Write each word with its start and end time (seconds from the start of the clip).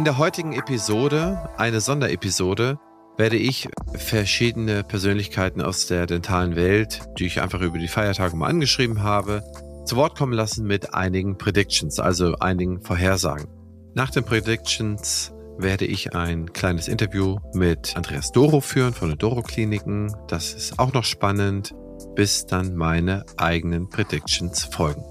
In 0.00 0.04
der 0.04 0.16
heutigen 0.16 0.54
Episode, 0.54 1.50
eine 1.58 1.82
Sonderepisode, 1.82 2.78
werde 3.18 3.36
ich 3.36 3.68
verschiedene 3.96 4.82
Persönlichkeiten 4.82 5.60
aus 5.60 5.88
der 5.88 6.06
dentalen 6.06 6.56
Welt, 6.56 7.02
die 7.18 7.26
ich 7.26 7.42
einfach 7.42 7.60
über 7.60 7.76
die 7.76 7.86
Feiertage 7.86 8.34
mal 8.34 8.46
angeschrieben 8.46 9.02
habe, 9.02 9.42
zu 9.84 9.96
Wort 9.96 10.16
kommen 10.16 10.32
lassen 10.32 10.66
mit 10.66 10.94
einigen 10.94 11.36
Predictions, 11.36 12.00
also 12.00 12.34
einigen 12.40 12.80
Vorhersagen. 12.80 13.46
Nach 13.92 14.08
den 14.08 14.24
Predictions 14.24 15.34
werde 15.58 15.84
ich 15.84 16.14
ein 16.14 16.50
kleines 16.54 16.88
Interview 16.88 17.36
mit 17.52 17.94
Andreas 17.94 18.32
Doro 18.32 18.62
führen 18.62 18.94
von 18.94 19.10
den 19.10 19.18
Doro 19.18 19.42
Kliniken. 19.42 20.16
Das 20.28 20.54
ist 20.54 20.78
auch 20.78 20.94
noch 20.94 21.04
spannend, 21.04 21.74
bis 22.14 22.46
dann 22.46 22.74
meine 22.74 23.26
eigenen 23.36 23.90
Predictions 23.90 24.64
folgen. 24.64 25.04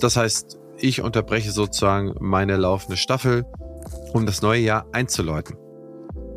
Das 0.00 0.16
heißt, 0.16 0.58
ich 0.76 1.02
unterbreche 1.02 1.52
sozusagen 1.52 2.16
meine 2.18 2.56
laufende 2.56 2.96
Staffel, 2.96 3.44
um 4.12 4.26
das 4.26 4.42
neue 4.42 4.60
Jahr 4.60 4.86
einzuläuten. 4.92 5.56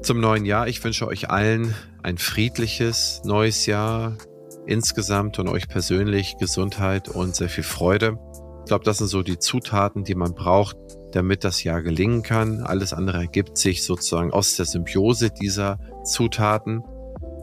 Zum 0.01 0.19
neuen 0.19 0.45
Jahr, 0.45 0.67
ich 0.67 0.83
wünsche 0.83 1.07
euch 1.07 1.29
allen 1.29 1.75
ein 2.03 2.17
friedliches 2.17 3.21
neues 3.23 3.65
Jahr 3.65 4.17
insgesamt 4.65 5.39
und 5.39 5.47
euch 5.47 5.67
persönlich 5.67 6.37
Gesundheit 6.39 7.09
und 7.09 7.35
sehr 7.35 7.49
viel 7.49 7.63
Freude. 7.63 8.17
Ich 8.59 8.65
glaube, 8.67 8.83
das 8.83 8.99
sind 8.99 9.07
so 9.07 9.21
die 9.21 9.39
Zutaten, 9.39 10.03
die 10.03 10.15
man 10.15 10.33
braucht, 10.33 10.77
damit 11.11 11.43
das 11.43 11.63
Jahr 11.63 11.81
gelingen 11.81 12.23
kann. 12.23 12.61
Alles 12.61 12.93
andere 12.93 13.17
ergibt 13.17 13.57
sich 13.57 13.83
sozusagen 13.83 14.31
aus 14.31 14.55
der 14.55 14.65
Symbiose 14.65 15.29
dieser 15.29 15.79
Zutaten. 16.03 16.83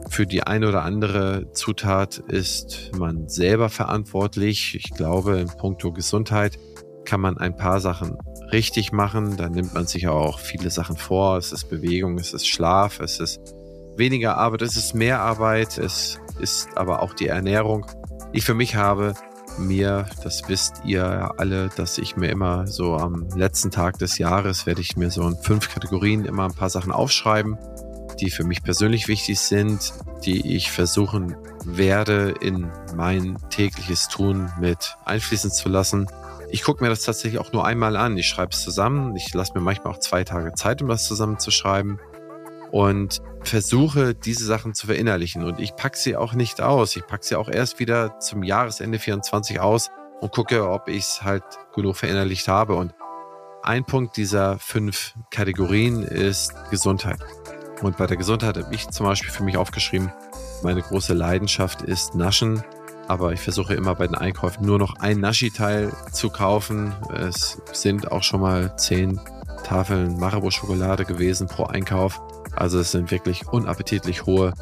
Für 0.09 0.25
die 0.25 0.43
eine 0.43 0.69
oder 0.69 0.83
andere 0.83 1.51
Zutat 1.53 2.17
ist 2.17 2.91
man 2.97 3.29
selber 3.29 3.69
verantwortlich. 3.69 4.75
Ich 4.75 4.91
glaube, 4.91 5.39
in 5.39 5.47
puncto 5.47 5.91
Gesundheit 5.91 6.57
kann 7.09 7.21
man 7.21 7.39
ein 7.39 7.55
paar 7.55 7.79
Sachen 7.79 8.17
richtig 8.51 8.91
machen. 8.91 9.35
Da 9.35 9.49
nimmt 9.49 9.73
man 9.73 9.87
sich 9.87 10.07
auch 10.07 10.39
viele 10.39 10.69
Sachen 10.69 10.95
vor. 10.95 11.37
Es 11.37 11.51
ist 11.51 11.67
Bewegung, 11.67 12.19
es 12.19 12.33
ist 12.33 12.47
Schlaf, 12.47 12.99
es 12.99 13.19
ist 13.19 13.41
weniger 13.97 14.37
Arbeit, 14.37 14.61
es 14.61 14.75
ist 14.75 14.93
mehr 14.93 15.19
Arbeit, 15.19 15.79
es 15.79 16.19
ist 16.39 16.69
aber 16.77 17.01
auch 17.01 17.15
die 17.15 17.27
Ernährung. 17.27 17.87
Ich 18.31 18.45
für 18.45 18.53
mich 18.53 18.75
habe 18.75 19.15
mir, 19.57 20.05
das 20.23 20.47
wisst 20.47 20.83
ihr 20.85 21.31
alle, 21.37 21.69
dass 21.75 21.97
ich 21.97 22.15
mir 22.15 22.29
immer 22.29 22.67
so 22.67 22.95
am 22.95 23.27
letzten 23.35 23.71
Tag 23.71 23.97
des 23.97 24.19
Jahres 24.19 24.67
werde 24.67 24.81
ich 24.81 24.95
mir 24.95 25.09
so 25.09 25.27
in 25.27 25.35
fünf 25.35 25.73
Kategorien 25.73 26.25
immer 26.25 26.45
ein 26.45 26.53
paar 26.53 26.69
Sachen 26.69 26.91
aufschreiben, 26.91 27.57
die 28.21 28.29
für 28.29 28.43
mich 28.43 28.61
persönlich 28.61 29.07
wichtig 29.07 29.39
sind, 29.39 29.93
die 30.23 30.55
ich 30.55 30.71
versuchen 30.71 31.35
werde 31.65 32.35
in 32.39 32.69
mein 32.95 33.37
tägliches 33.49 34.07
Tun 34.09 34.51
mit 34.59 34.95
einfließen 35.05 35.49
zu 35.49 35.69
lassen. 35.69 36.05
Ich 36.51 36.63
gucke 36.63 36.83
mir 36.83 36.89
das 36.89 37.03
tatsächlich 37.03 37.39
auch 37.39 37.51
nur 37.53 37.65
einmal 37.65 37.95
an. 37.95 38.17
Ich 38.17 38.27
schreibe 38.27 38.51
es 38.53 38.61
zusammen. 38.61 39.15
Ich 39.15 39.33
lasse 39.33 39.53
mir 39.53 39.61
manchmal 39.61 39.93
auch 39.93 39.99
zwei 39.99 40.23
Tage 40.23 40.53
Zeit, 40.53 40.81
um 40.81 40.87
das 40.87 41.07
zusammenzuschreiben 41.07 41.99
und 42.71 43.21
versuche 43.43 44.15
diese 44.15 44.45
Sachen 44.45 44.73
zu 44.73 44.87
verinnerlichen. 44.87 45.43
Und 45.43 45.59
ich 45.59 45.75
packe 45.75 45.97
sie 45.97 46.15
auch 46.15 46.33
nicht 46.33 46.61
aus. 46.61 46.95
Ich 46.95 47.05
packe 47.05 47.25
sie 47.25 47.35
auch 47.35 47.49
erst 47.49 47.79
wieder 47.79 48.19
zum 48.19 48.43
Jahresende 48.43 48.99
24 48.99 49.59
aus 49.59 49.89
und 50.21 50.31
gucke, 50.31 50.69
ob 50.69 50.87
ich 50.87 51.03
es 51.03 51.23
halt 51.23 51.43
genug 51.73 51.97
verinnerlicht 51.97 52.47
habe. 52.47 52.75
Und 52.75 52.93
ein 53.63 53.85
Punkt 53.85 54.17
dieser 54.17 54.59
fünf 54.59 55.13
Kategorien 55.31 56.03
ist 56.03 56.53
Gesundheit. 56.69 57.19
Und 57.81 57.97
bei 57.97 58.07
der 58.07 58.17
Gesundheit 58.17 58.57
habe 58.57 58.73
ich 58.73 58.89
zum 58.89 59.05
Beispiel 59.05 59.31
für 59.31 59.43
mich 59.43 59.57
aufgeschrieben, 59.57 60.11
meine 60.63 60.81
große 60.81 61.13
Leidenschaft 61.13 61.81
ist 61.81 62.15
Naschen. 62.15 62.63
Aber 63.09 63.33
ich 63.33 63.39
versuche 63.39 63.73
immer 63.73 63.95
bei 63.95 64.05
den 64.05 64.15
Einkäufen 64.15 64.63
nur 64.63 64.77
noch 64.77 64.97
ein 64.99 65.19
Naschi-Teil 65.19 65.91
zu 66.11 66.29
kaufen. 66.29 66.93
Es 67.11 67.59
sind 67.73 68.11
auch 68.11 68.21
schon 68.21 68.41
mal 68.41 68.77
zehn 68.77 69.19
Tafeln 69.63 70.19
Marabou-Schokolade 70.19 71.05
gewesen 71.05 71.47
pro 71.47 71.63
Einkauf. 71.63 72.21
Also 72.55 72.77
es 72.77 72.91
sind 72.91 73.09
wirklich 73.09 73.47
unappetitlich 73.47 74.27
hohe, 74.27 74.53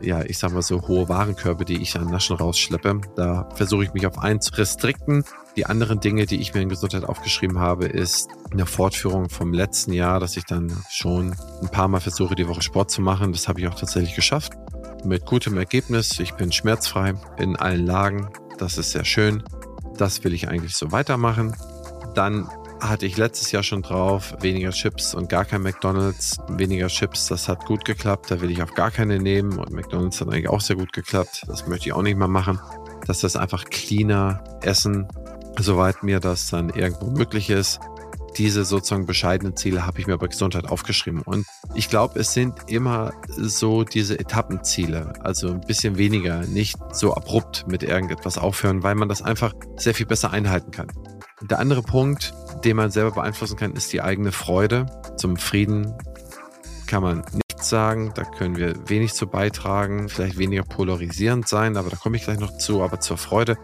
ja, 0.00 0.22
ich 0.22 0.38
sag 0.38 0.52
mal 0.52 0.62
so 0.62 0.80
hohe 0.88 1.10
Warenkörbe, 1.10 1.66
die 1.66 1.82
ich 1.82 1.94
an 1.94 2.06
Naschen 2.06 2.36
rausschleppe. 2.36 3.02
Da 3.14 3.46
versuche 3.56 3.84
ich 3.84 3.92
mich 3.92 4.06
auf 4.06 4.18
eins 4.18 4.46
zu 4.46 4.54
restrikten. 4.54 5.22
Die 5.56 5.66
anderen 5.66 6.00
Dinge, 6.00 6.24
die 6.24 6.40
ich 6.40 6.54
mir 6.54 6.62
in 6.62 6.70
Gesundheit 6.70 7.04
aufgeschrieben 7.04 7.58
habe, 7.58 7.84
ist 7.84 8.30
eine 8.50 8.64
Fortführung 8.64 9.28
vom 9.28 9.52
letzten 9.52 9.92
Jahr, 9.92 10.18
dass 10.18 10.38
ich 10.38 10.46
dann 10.46 10.74
schon 10.88 11.36
ein 11.60 11.68
paar 11.68 11.88
Mal 11.88 12.00
versuche, 12.00 12.34
die 12.36 12.48
Woche 12.48 12.62
Sport 12.62 12.90
zu 12.90 13.02
machen. 13.02 13.32
Das 13.32 13.48
habe 13.48 13.60
ich 13.60 13.68
auch 13.68 13.74
tatsächlich 13.74 14.14
geschafft. 14.14 14.54
Mit 15.04 15.26
gutem 15.26 15.58
Ergebnis. 15.58 16.20
Ich 16.20 16.34
bin 16.34 16.52
schmerzfrei 16.52 17.14
in 17.36 17.56
allen 17.56 17.86
Lagen. 17.86 18.28
Das 18.58 18.78
ist 18.78 18.92
sehr 18.92 19.04
schön. 19.04 19.42
Das 19.96 20.22
will 20.22 20.32
ich 20.32 20.48
eigentlich 20.48 20.76
so 20.76 20.92
weitermachen. 20.92 21.56
Dann 22.14 22.48
hatte 22.80 23.06
ich 23.06 23.16
letztes 23.16 23.52
Jahr 23.52 23.62
schon 23.62 23.82
drauf. 23.82 24.34
Weniger 24.40 24.70
Chips 24.70 25.14
und 25.14 25.28
gar 25.28 25.44
kein 25.44 25.62
McDonalds. 25.62 26.38
Weniger 26.48 26.86
Chips, 26.88 27.26
das 27.26 27.48
hat 27.48 27.64
gut 27.64 27.84
geklappt. 27.84 28.30
Da 28.30 28.40
will 28.40 28.50
ich 28.50 28.62
auf 28.62 28.74
gar 28.74 28.90
keine 28.90 29.18
nehmen. 29.18 29.58
Und 29.58 29.70
McDonalds 29.72 30.20
hat 30.20 30.28
eigentlich 30.28 30.48
auch 30.48 30.60
sehr 30.60 30.76
gut 30.76 30.92
geklappt. 30.92 31.42
Das 31.46 31.66
möchte 31.66 31.88
ich 31.88 31.92
auch 31.92 32.02
nicht 32.02 32.16
mehr 32.16 32.28
machen. 32.28 32.60
Dass 33.06 33.20
das 33.20 33.36
einfach 33.36 33.64
cleaner 33.64 34.42
essen, 34.62 35.08
soweit 35.58 36.02
mir 36.02 36.20
das 36.20 36.48
dann 36.50 36.70
irgendwo 36.70 37.10
möglich 37.10 37.50
ist. 37.50 37.80
Diese 38.38 38.64
sozusagen 38.64 39.06
bescheidenen 39.06 39.56
Ziele 39.56 39.86
habe 39.86 40.00
ich 40.00 40.06
mir 40.06 40.16
bei 40.16 40.26
Gesundheit 40.26 40.66
aufgeschrieben. 40.66 41.22
Und 41.22 41.46
ich 41.74 41.88
glaube, 41.88 42.18
es 42.18 42.32
sind 42.32 42.54
immer 42.66 43.12
so 43.28 43.84
diese 43.84 44.18
Etappenziele. 44.18 45.12
Also 45.20 45.50
ein 45.50 45.60
bisschen 45.60 45.98
weniger, 45.98 46.42
nicht 46.46 46.76
so 46.92 47.14
abrupt 47.14 47.66
mit 47.68 47.82
irgendetwas 47.82 48.38
aufhören, 48.38 48.82
weil 48.82 48.94
man 48.94 49.08
das 49.08 49.22
einfach 49.22 49.54
sehr 49.76 49.94
viel 49.94 50.06
besser 50.06 50.30
einhalten 50.32 50.70
kann. 50.70 50.88
Der 51.42 51.58
andere 51.58 51.82
Punkt, 51.82 52.32
den 52.64 52.76
man 52.76 52.90
selber 52.90 53.10
beeinflussen 53.10 53.56
kann, 53.56 53.72
ist 53.72 53.92
die 53.92 54.00
eigene 54.00 54.32
Freude. 54.32 54.86
Zum 55.16 55.36
Frieden 55.36 55.92
kann 56.86 57.02
man 57.02 57.24
nichts 57.32 57.68
sagen, 57.68 58.12
da 58.14 58.24
können 58.24 58.56
wir 58.56 58.88
wenig 58.88 59.14
zu 59.14 59.26
beitragen, 59.26 60.08
vielleicht 60.08 60.38
weniger 60.38 60.62
polarisierend 60.62 61.48
sein, 61.48 61.76
aber 61.76 61.90
da 61.90 61.96
komme 61.96 62.16
ich 62.16 62.24
gleich 62.24 62.38
noch 62.38 62.56
zu. 62.58 62.82
Aber 62.82 63.00
zur 63.00 63.18
Freude 63.18 63.56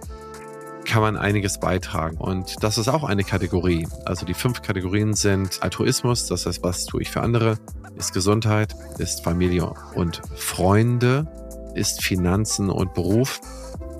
kann 0.89 1.03
man 1.03 1.17
einiges 1.17 1.61
beitragen. 1.61 2.17
Und 2.17 2.57
das 2.63 2.79
ist 2.79 2.89
auch 2.89 3.05
eine 3.05 3.23
Kategorie. 3.23 3.87
Also 4.05 4.27
die 4.27 4.35
fünf 4.35 4.63
Kategorien 4.63 5.15
sind 5.15 5.63
Altruismus, 5.63 6.27
das 6.27 6.47
heißt, 6.47 6.63
was 6.63 6.87
tue 6.87 7.03
ich 7.03 7.11
für 7.11 7.21
andere, 7.21 7.59
ist 7.97 8.13
Gesundheit, 8.13 8.75
ist 8.99 9.23
Familie 9.23 9.73
und 9.95 10.23
Freunde, 10.35 11.27
ist 11.75 12.03
Finanzen 12.03 12.71
und 12.71 12.95
Beruf 12.95 13.41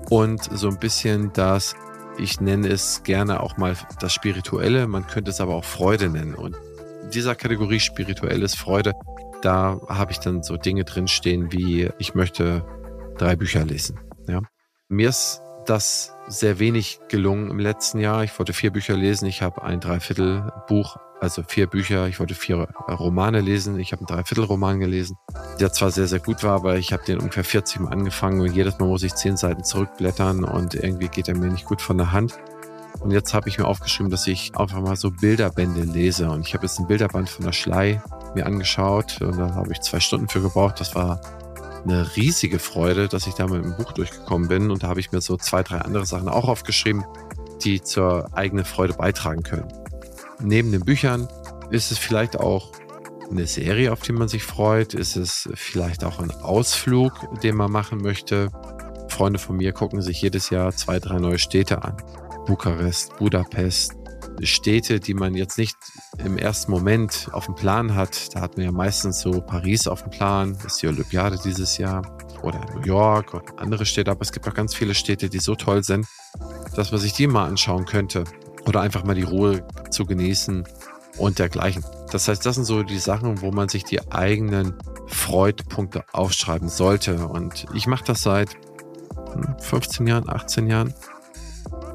und 0.09 0.43
so 0.43 0.67
ein 0.67 0.79
bisschen 0.79 1.31
das 1.33 1.75
ich 2.17 2.41
nenne 2.41 2.67
es 2.67 3.03
gerne 3.03 3.39
auch 3.39 3.55
mal 3.55 3.77
das 4.01 4.13
Spirituelle, 4.13 4.87
man 4.87 5.07
könnte 5.07 5.31
es 5.31 5.39
aber 5.39 5.55
auch 5.55 5.63
Freude 5.63 6.09
nennen. 6.09 6.35
Und 6.35 6.57
in 7.03 7.11
dieser 7.11 7.33
Kategorie 7.33 7.79
spirituelles 7.79 8.55
Freude, 8.55 8.93
da 9.41 9.79
habe 9.87 10.11
ich 10.11 10.19
dann 10.19 10.43
so 10.43 10.57
Dinge 10.57 10.83
drinstehen 10.83 11.53
wie, 11.53 11.89
ich 11.97 12.15
möchte 12.15 12.65
drei 13.17 13.37
Bücher 13.37 13.63
lesen. 13.63 13.99
Ja. 14.27 14.41
Mir 14.89 15.07
ist 15.09 15.41
das 15.69 16.15
sehr 16.27 16.59
wenig 16.59 16.99
gelungen 17.09 17.49
im 17.51 17.59
letzten 17.59 17.99
Jahr. 17.99 18.23
Ich 18.23 18.37
wollte 18.39 18.53
vier 18.53 18.71
Bücher 18.71 18.95
lesen. 18.95 19.27
Ich 19.27 19.41
habe 19.41 19.61
ein 19.61 19.79
Dreiviertelbuch, 19.79 20.97
also 21.19 21.43
vier 21.43 21.67
Bücher. 21.67 22.07
Ich 22.07 22.19
wollte 22.19 22.33
vier 22.33 22.67
Romane 22.87 23.41
lesen. 23.41 23.79
Ich 23.79 23.91
habe 23.91 24.01
einen 24.01 24.07
Dreiviertelroman 24.07 24.79
gelesen, 24.79 25.17
der 25.59 25.71
zwar 25.71 25.91
sehr, 25.91 26.07
sehr 26.07 26.19
gut 26.19 26.43
war, 26.43 26.55
aber 26.55 26.77
ich 26.77 26.91
habe 26.91 27.03
den 27.05 27.19
ungefähr 27.19 27.43
40 27.43 27.81
Mal 27.81 27.91
angefangen 27.91 28.41
und 28.41 28.53
jedes 28.53 28.79
Mal 28.79 28.87
muss 28.87 29.03
ich 29.03 29.13
zehn 29.13 29.37
Seiten 29.37 29.63
zurückblättern 29.63 30.43
und 30.43 30.73
irgendwie 30.73 31.07
geht 31.07 31.27
er 31.27 31.37
mir 31.37 31.51
nicht 31.51 31.65
gut 31.65 31.81
von 31.81 31.97
der 31.97 32.11
Hand. 32.11 32.39
Und 32.99 33.11
jetzt 33.11 33.33
habe 33.33 33.47
ich 33.47 33.57
mir 33.57 33.65
aufgeschrieben, 33.65 34.09
dass 34.09 34.27
ich 34.27 34.57
einfach 34.57 34.81
mal 34.81 34.95
so 34.95 35.11
Bilderbände 35.11 35.83
lese. 35.83 36.29
Und 36.29 36.45
ich 36.45 36.53
habe 36.53 36.65
jetzt 36.65 36.79
ein 36.79 36.87
Bilderband 36.87 37.29
von 37.29 37.45
der 37.45 37.53
Schlei 37.53 38.01
mir 38.35 38.45
angeschaut 38.45 39.21
und 39.21 39.37
da 39.37 39.55
habe 39.55 39.71
ich 39.71 39.81
zwei 39.81 39.99
Stunden 39.99 40.27
für 40.27 40.41
gebraucht. 40.41 40.79
Das 40.79 40.95
war 40.95 41.21
eine 41.83 42.15
riesige 42.15 42.59
Freude, 42.59 43.07
dass 43.07 43.27
ich 43.27 43.33
da 43.33 43.47
mit 43.47 43.63
dem 43.63 43.75
Buch 43.75 43.91
durchgekommen 43.93 44.47
bin. 44.47 44.71
Und 44.71 44.83
da 44.83 44.87
habe 44.87 44.99
ich 44.99 45.11
mir 45.11 45.21
so 45.21 45.37
zwei, 45.37 45.63
drei 45.63 45.79
andere 45.79 46.05
Sachen 46.05 46.29
auch 46.29 46.47
aufgeschrieben, 46.47 47.05
die 47.63 47.81
zur 47.81 48.29
eigenen 48.35 48.65
Freude 48.65 48.93
beitragen 48.93 49.43
können. 49.43 49.67
Neben 50.41 50.71
den 50.71 50.81
Büchern 50.81 51.27
ist 51.69 51.91
es 51.91 51.97
vielleicht 51.97 52.39
auch 52.39 52.71
eine 53.29 53.45
Serie, 53.45 53.91
auf 53.91 54.01
die 54.01 54.13
man 54.13 54.27
sich 54.27 54.43
freut. 54.43 54.93
Ist 54.93 55.15
es 55.15 55.49
vielleicht 55.53 56.03
auch 56.03 56.19
ein 56.19 56.31
Ausflug, 56.31 57.13
den 57.41 57.55
man 57.55 57.71
machen 57.71 58.01
möchte. 58.01 58.49
Freunde 59.09 59.39
von 59.39 59.57
mir 59.57 59.73
gucken 59.73 60.01
sich 60.01 60.21
jedes 60.21 60.49
Jahr 60.49 60.71
zwei, 60.71 60.99
drei 60.99 61.19
neue 61.19 61.39
Städte 61.39 61.83
an. 61.83 61.97
Bukarest, 62.45 63.17
Budapest, 63.17 63.98
Städte, 64.43 64.99
die 64.99 65.13
man 65.13 65.35
jetzt 65.35 65.57
nicht 65.57 65.75
im 66.23 66.37
ersten 66.37 66.71
Moment 66.71 67.29
auf 67.31 67.45
dem 67.45 67.55
Plan 67.55 67.95
hat. 67.95 68.35
Da 68.35 68.41
hat 68.41 68.57
man 68.57 68.65
ja 68.65 68.71
meistens 68.71 69.21
so 69.21 69.41
Paris 69.41 69.87
auf 69.87 70.03
dem 70.03 70.11
Plan, 70.11 70.53
das 70.63 70.73
ist 70.73 70.81
die 70.81 70.87
Olympiade 70.87 71.37
dieses 71.43 71.77
Jahr, 71.77 72.01
oder 72.41 72.59
New 72.73 72.81
York 72.81 73.33
oder 73.33 73.43
andere 73.57 73.85
Städte. 73.85 74.11
Aber 74.11 74.21
es 74.21 74.31
gibt 74.31 74.47
auch 74.47 74.53
ganz 74.53 74.73
viele 74.73 74.95
Städte, 74.95 75.29
die 75.29 75.39
so 75.39 75.55
toll 75.55 75.83
sind, 75.83 76.07
dass 76.75 76.91
man 76.91 76.99
sich 76.99 77.13
die 77.13 77.27
mal 77.27 77.45
anschauen 77.45 77.85
könnte. 77.85 78.23
Oder 78.67 78.81
einfach 78.81 79.03
mal 79.03 79.15
die 79.15 79.23
Ruhe 79.23 79.65
zu 79.89 80.05
genießen 80.05 80.65
und 81.17 81.39
dergleichen. 81.39 81.83
Das 82.11 82.27
heißt, 82.27 82.45
das 82.45 82.55
sind 82.55 82.65
so 82.65 82.83
die 82.83 82.99
Sachen, 82.99 83.41
wo 83.41 83.51
man 83.51 83.69
sich 83.69 83.83
die 83.83 84.11
eigenen 84.11 84.75
Freudpunkte 85.07 86.03
aufschreiben 86.11 86.69
sollte. 86.69 87.27
Und 87.27 87.65
ich 87.73 87.87
mache 87.87 88.03
das 88.05 88.21
seit 88.21 88.49
15 89.61 89.99
hm, 89.99 90.07
Jahren, 90.07 90.29
18 90.29 90.67
Jahren 90.67 90.93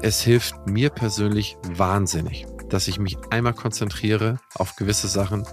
es 0.05 0.21
hilft 0.21 0.67
mir 0.67 0.91
persönlich 0.91 1.57
wahnsinnig. 1.67 2.45
dass 2.69 2.87
ich 2.87 2.97
mich 2.99 3.15
einmal 3.29 3.53
konzentriere 3.53 4.39
auf 4.55 4.75
gewisse 4.75 5.07
Sachen, 5.07 5.43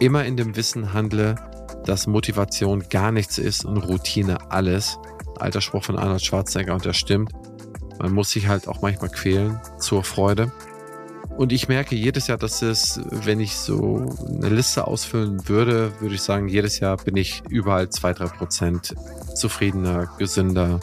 immer 0.00 0.24
in 0.24 0.38
dem 0.38 0.56
Wissen 0.56 0.94
handle, 0.94 1.34
dass 1.84 2.06
Motivation 2.06 2.88
gar 2.88 3.12
nichts 3.12 3.36
ist 3.36 3.66
und 3.66 3.76
Routine 3.76 4.50
alles. 4.50 4.98
Alter 5.38 5.60
Spruch 5.60 5.84
von 5.84 5.98
Arnold 5.98 6.24
Schwarzenegger 6.24 6.72
und 6.72 6.86
der 6.86 6.94
stimmt. 6.94 7.32
Man 7.98 8.12
muss 8.12 8.30
sich 8.30 8.48
halt 8.48 8.66
auch 8.66 8.80
manchmal 8.80 9.10
quälen 9.10 9.60
zur 9.78 10.04
Freude. 10.04 10.50
Und 11.36 11.52
ich 11.52 11.68
merke 11.68 11.94
jedes 11.94 12.28
Jahr, 12.28 12.38
dass 12.38 12.62
es, 12.62 12.98
wenn 13.10 13.38
ich 13.38 13.54
so 13.54 14.06
eine 14.26 14.48
Liste 14.48 14.86
ausfüllen 14.86 15.48
würde, 15.48 15.92
würde 16.00 16.14
ich 16.14 16.22
sagen, 16.22 16.48
jedes 16.48 16.80
Jahr 16.80 16.96
bin 16.96 17.16
ich 17.16 17.42
überall 17.50 17.90
zwei, 17.90 18.14
drei 18.14 18.26
Prozent 18.26 18.94
zufriedener, 19.34 20.10
gesünder, 20.18 20.80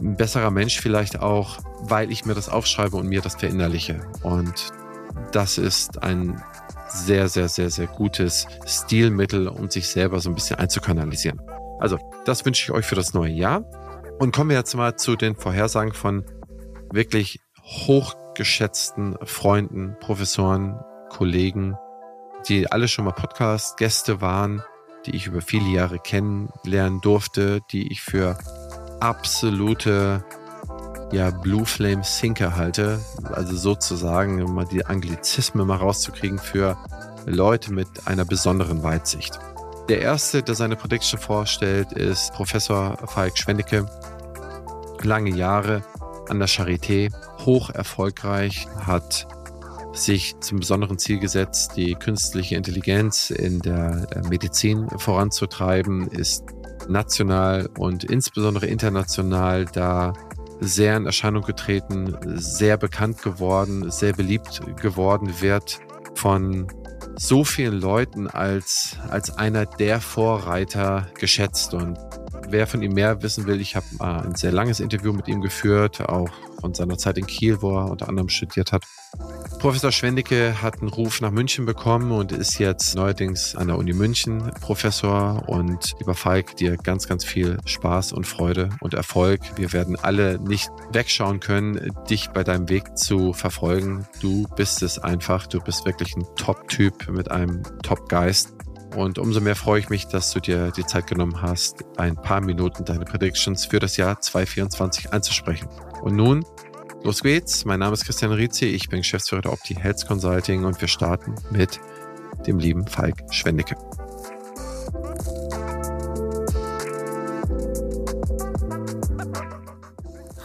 ein 0.00 0.16
besserer 0.16 0.50
Mensch 0.50 0.80
vielleicht 0.80 1.20
auch, 1.20 1.58
weil 1.88 2.10
ich 2.10 2.24
mir 2.24 2.34
das 2.34 2.48
aufschreibe 2.48 2.96
und 2.96 3.08
mir 3.08 3.20
das 3.20 3.36
verinnerliche. 3.36 4.00
Und 4.22 4.72
das 5.32 5.58
ist 5.58 6.02
ein 6.02 6.42
sehr, 6.88 7.28
sehr, 7.28 7.48
sehr, 7.48 7.70
sehr 7.70 7.86
gutes 7.86 8.46
Stilmittel, 8.66 9.48
um 9.48 9.70
sich 9.70 9.88
selber 9.88 10.20
so 10.20 10.30
ein 10.30 10.34
bisschen 10.34 10.56
einzukanalisieren. 10.56 11.40
Also, 11.78 11.98
das 12.24 12.44
wünsche 12.44 12.64
ich 12.64 12.70
euch 12.70 12.86
für 12.86 12.94
das 12.94 13.12
neue 13.12 13.32
Jahr. 13.32 13.64
Und 14.18 14.34
kommen 14.34 14.50
wir 14.50 14.56
jetzt 14.56 14.74
mal 14.74 14.96
zu 14.96 15.16
den 15.16 15.36
Vorhersagen 15.36 15.92
von 15.92 16.24
wirklich 16.92 17.40
hochgeschätzten 17.62 19.16
Freunden, 19.24 19.96
Professoren, 20.00 20.80
Kollegen, 21.10 21.76
die 22.48 22.70
alle 22.70 22.88
schon 22.88 23.04
mal 23.04 23.12
Podcast-Gäste 23.12 24.20
waren, 24.20 24.62
die 25.04 25.14
ich 25.16 25.26
über 25.26 25.40
viele 25.40 25.68
Jahre 25.68 25.98
kennenlernen 25.98 27.00
durfte, 27.00 27.60
die 27.70 27.90
ich 27.92 28.02
für 28.02 28.38
absolute 29.00 30.24
ja, 31.12 31.30
Blue 31.30 31.64
Flame 31.64 32.02
Sinker 32.02 32.56
halte. 32.56 33.00
Also 33.32 33.56
sozusagen, 33.56 34.42
um 34.42 34.54
mal 34.54 34.66
die 34.66 34.84
Anglizismen 34.84 35.66
mal 35.66 35.76
rauszukriegen 35.76 36.38
für 36.38 36.76
Leute 37.26 37.72
mit 37.72 37.88
einer 38.06 38.24
besonderen 38.24 38.82
Weitsicht. 38.82 39.38
Der 39.88 40.00
erste, 40.00 40.42
der 40.42 40.54
seine 40.54 40.76
Prediction 40.76 41.20
vorstellt, 41.20 41.92
ist 41.92 42.32
Professor 42.32 42.96
Falk 43.06 43.38
Schwendicke. 43.38 43.86
Lange 45.02 45.30
Jahre 45.30 45.82
an 46.28 46.40
der 46.40 46.48
Charité, 46.48 47.12
hoch 47.44 47.70
erfolgreich, 47.70 48.66
hat 48.80 49.28
sich 49.92 50.34
zum 50.40 50.58
besonderen 50.58 50.98
Ziel 50.98 51.20
gesetzt, 51.20 51.72
die 51.76 51.94
künstliche 51.94 52.56
Intelligenz 52.56 53.30
in 53.30 53.60
der 53.60 54.06
Medizin 54.28 54.88
voranzutreiben, 54.98 56.08
ist 56.08 56.44
national 56.88 57.68
und 57.78 58.04
insbesondere 58.04 58.66
international 58.66 59.64
da 59.66 60.12
sehr 60.60 60.96
in 60.96 61.06
Erscheinung 61.06 61.42
getreten, 61.42 62.16
sehr 62.36 62.76
bekannt 62.76 63.22
geworden, 63.22 63.90
sehr 63.90 64.12
beliebt 64.12 64.60
geworden 64.80 65.40
wird 65.40 65.80
von 66.14 66.66
so 67.18 67.44
vielen 67.44 67.80
Leuten 67.80 68.26
als, 68.26 68.96
als 69.08 69.36
einer 69.36 69.66
der 69.66 70.00
Vorreiter 70.00 71.08
geschätzt. 71.18 71.74
Und 71.74 71.98
wer 72.48 72.66
von 72.66 72.82
ihm 72.82 72.92
mehr 72.92 73.22
wissen 73.22 73.46
will, 73.46 73.60
ich 73.60 73.76
habe 73.76 73.86
ein 74.00 74.34
sehr 74.34 74.52
langes 74.52 74.80
Interview 74.80 75.12
mit 75.12 75.28
ihm 75.28 75.40
geführt, 75.40 76.00
auch 76.00 76.28
von 76.60 76.74
seiner 76.74 76.98
Zeit 76.98 77.18
in 77.18 77.26
Kiel, 77.26 77.62
wo 77.62 77.76
er 77.78 77.90
unter 77.90 78.08
anderem 78.08 78.28
studiert 78.28 78.72
hat. 78.72 78.84
Professor 79.58 79.90
Schwendicke 79.90 80.62
hat 80.62 80.80
einen 80.80 80.90
Ruf 80.90 81.20
nach 81.20 81.30
München 81.30 81.64
bekommen 81.64 82.12
und 82.12 82.30
ist 82.30 82.58
jetzt 82.58 82.94
neuerdings 82.94 83.56
an 83.56 83.68
der 83.68 83.78
Uni 83.78 83.94
München 83.94 84.50
Professor. 84.60 85.48
Und 85.48 85.94
lieber 85.98 86.14
Falk, 86.14 86.56
dir 86.56 86.76
ganz, 86.76 87.08
ganz 87.08 87.24
viel 87.24 87.58
Spaß 87.64 88.12
und 88.12 88.26
Freude 88.26 88.68
und 88.80 88.94
Erfolg. 88.94 89.40
Wir 89.56 89.72
werden 89.72 89.96
alle 89.96 90.38
nicht 90.38 90.70
wegschauen 90.92 91.40
können, 91.40 91.90
dich 92.08 92.28
bei 92.28 92.44
deinem 92.44 92.68
Weg 92.68 92.96
zu 92.98 93.32
verfolgen. 93.32 94.06
Du 94.20 94.46
bist 94.56 94.82
es 94.82 94.98
einfach. 94.98 95.46
Du 95.46 95.60
bist 95.60 95.86
wirklich 95.86 96.14
ein 96.16 96.26
Top-Typ 96.36 97.08
mit 97.08 97.30
einem 97.30 97.62
Top-Geist. 97.82 98.55
Und 98.96 99.18
umso 99.18 99.42
mehr 99.42 99.56
freue 99.56 99.78
ich 99.78 99.90
mich, 99.90 100.06
dass 100.06 100.32
du 100.32 100.40
dir 100.40 100.70
die 100.70 100.86
Zeit 100.86 101.06
genommen 101.06 101.42
hast, 101.42 101.84
ein 101.98 102.16
paar 102.16 102.40
Minuten 102.40 102.82
deine 102.86 103.04
Predictions 103.04 103.66
für 103.66 103.78
das 103.78 103.98
Jahr 103.98 104.18
2024 104.22 105.12
einzusprechen. 105.12 105.68
Und 106.00 106.16
nun, 106.16 106.46
los 107.04 107.22
geht's. 107.22 107.66
Mein 107.66 107.80
Name 107.80 107.92
ist 107.92 108.06
Christian 108.06 108.32
Rizzi, 108.32 108.64
ich 108.64 108.88
bin 108.88 109.00
Geschäftsführer 109.00 109.42
der 109.42 109.52
Opti 109.52 109.74
Health 109.74 110.06
Consulting 110.06 110.64
und 110.64 110.80
wir 110.80 110.88
starten 110.88 111.34
mit 111.50 111.78
dem 112.46 112.58
lieben 112.58 112.86
Falk 112.86 113.16
Schwendicke. 113.30 113.76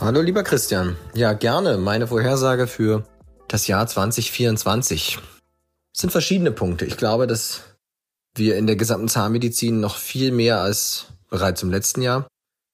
Hallo 0.01 0.19
lieber 0.19 0.43
Christian. 0.43 0.97
Ja, 1.13 1.31
gerne. 1.31 1.77
Meine 1.77 2.07
Vorhersage 2.07 2.67
für 2.67 3.05
das 3.47 3.67
Jahr 3.67 3.87
2024 3.87 5.19
es 5.93 5.99
sind 5.99 6.11
verschiedene 6.11 6.51
Punkte. 6.51 6.85
Ich 6.85 6.95
glaube, 6.95 7.27
dass 7.27 7.70
wir 8.35 8.57
in 8.57 8.67
der 8.67 8.75
gesamten 8.75 9.09
Zahnmedizin 9.09 9.79
noch 9.79 9.97
viel 9.97 10.31
mehr 10.31 10.61
als 10.61 11.07
bereits 11.29 11.63
im 11.63 11.71
letzten 11.71 12.01
Jahr, 12.01 12.27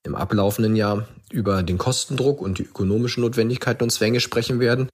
im 0.04 0.16
ablaufenden 0.16 0.76
Jahr 0.76 1.08
über 1.32 1.64
den 1.64 1.78
Kostendruck 1.78 2.42
und 2.42 2.60
die 2.60 2.64
ökonomischen 2.64 3.22
Notwendigkeiten 3.22 3.84
und 3.84 3.90
Zwänge 3.90 4.20
sprechen 4.20 4.60
werden, 4.60 4.90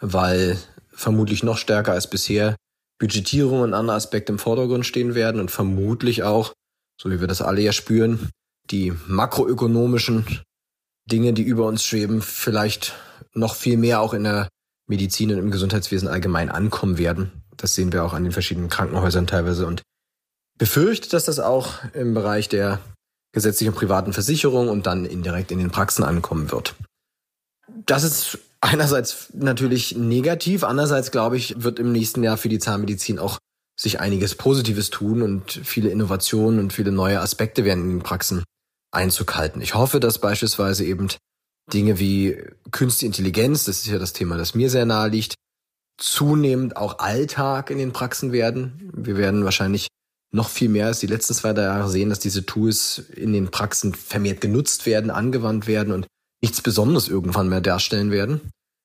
weil 0.00 0.58
vermutlich 0.90 1.42
noch 1.42 1.58
stärker 1.58 1.92
als 1.92 2.10
bisher 2.10 2.56
Budgetierung 2.98 3.60
und 3.60 3.74
andere 3.74 3.96
Aspekte 3.96 4.32
im 4.32 4.38
Vordergrund 4.38 4.84
stehen 4.84 5.14
werden 5.14 5.40
und 5.40 5.50
vermutlich 5.50 6.24
auch, 6.24 6.52
so 7.00 7.10
wie 7.10 7.20
wir 7.20 7.28
das 7.28 7.42
alle 7.42 7.60
ja 7.60 7.72
spüren, 7.72 8.30
die 8.70 8.92
makroökonomischen 9.06 10.42
Dinge, 11.06 11.32
die 11.32 11.42
über 11.42 11.66
uns 11.66 11.84
schweben, 11.84 12.20
vielleicht 12.20 12.94
noch 13.34 13.54
viel 13.54 13.76
mehr 13.76 14.00
auch 14.00 14.14
in 14.14 14.24
der 14.24 14.48
Medizin 14.88 15.30
und 15.32 15.38
im 15.38 15.50
Gesundheitswesen 15.50 16.08
allgemein 16.08 16.50
ankommen 16.50 16.98
werden. 16.98 17.44
Das 17.56 17.74
sehen 17.74 17.92
wir 17.92 18.04
auch 18.04 18.14
an 18.14 18.24
den 18.24 18.32
verschiedenen 18.32 18.68
Krankenhäusern 18.68 19.26
teilweise 19.26 19.66
und 19.66 19.82
befürchte, 20.58 21.08
dass 21.08 21.24
das 21.24 21.40
auch 21.40 21.84
im 21.94 22.14
Bereich 22.14 22.48
der 22.48 22.80
gesetzlichen 23.32 23.74
privaten 23.74 24.12
Versicherung 24.12 24.68
und 24.68 24.86
dann 24.86 25.04
indirekt 25.04 25.50
in 25.52 25.58
den 25.58 25.70
Praxen 25.70 26.04
ankommen 26.04 26.50
wird. 26.50 26.74
Das 27.86 28.02
ist 28.02 28.38
einerseits 28.60 29.28
natürlich 29.34 29.96
negativ, 29.96 30.64
andererseits 30.64 31.10
glaube 31.10 31.36
ich, 31.36 31.62
wird 31.62 31.78
im 31.78 31.92
nächsten 31.92 32.22
Jahr 32.22 32.36
für 32.36 32.48
die 32.48 32.58
Zahnmedizin 32.58 33.18
auch 33.18 33.38
sich 33.78 34.00
einiges 34.00 34.34
Positives 34.34 34.90
tun 34.90 35.22
und 35.22 35.52
viele 35.52 35.90
Innovationen 35.90 36.58
und 36.58 36.72
viele 36.72 36.90
neue 36.90 37.20
Aspekte 37.20 37.64
werden 37.64 37.84
in 37.84 37.90
den 37.98 38.02
Praxen 38.02 38.42
Einzug 38.90 39.36
halten. 39.36 39.60
Ich 39.60 39.74
hoffe, 39.74 40.00
dass 40.00 40.18
beispielsweise 40.18 40.84
eben 40.84 41.08
Dinge 41.72 41.98
wie 41.98 42.42
Künstliche 42.70 43.06
Intelligenz, 43.06 43.64
das 43.64 43.78
ist 43.78 43.86
ja 43.86 43.98
das 43.98 44.14
Thema, 44.14 44.36
das 44.36 44.54
mir 44.54 44.70
sehr 44.70 44.86
nahe 44.86 45.08
liegt, 45.08 45.34
zunehmend 45.98 46.76
auch 46.76 46.98
Alltag 46.98 47.70
in 47.70 47.78
den 47.78 47.92
Praxen 47.92 48.32
werden. 48.32 48.90
Wir 48.94 49.16
werden 49.16 49.44
wahrscheinlich 49.44 49.88
noch 50.30 50.48
viel 50.48 50.68
mehr 50.68 50.86
als 50.86 51.00
die 51.00 51.06
letzten 51.06 51.34
zwei, 51.34 51.52
drei 51.52 51.62
Jahre 51.62 51.88
sehen, 51.88 52.10
dass 52.10 52.18
diese 52.18 52.44
Tools 52.44 52.98
in 53.14 53.32
den 53.32 53.50
Praxen 53.50 53.94
vermehrt 53.94 54.40
genutzt 54.40 54.86
werden, 54.86 55.10
angewandt 55.10 55.66
werden 55.66 55.92
und 55.92 56.06
nichts 56.42 56.60
Besonderes 56.60 57.08
irgendwann 57.08 57.48
mehr 57.48 57.60
darstellen 57.60 58.10
werden. 58.10 58.40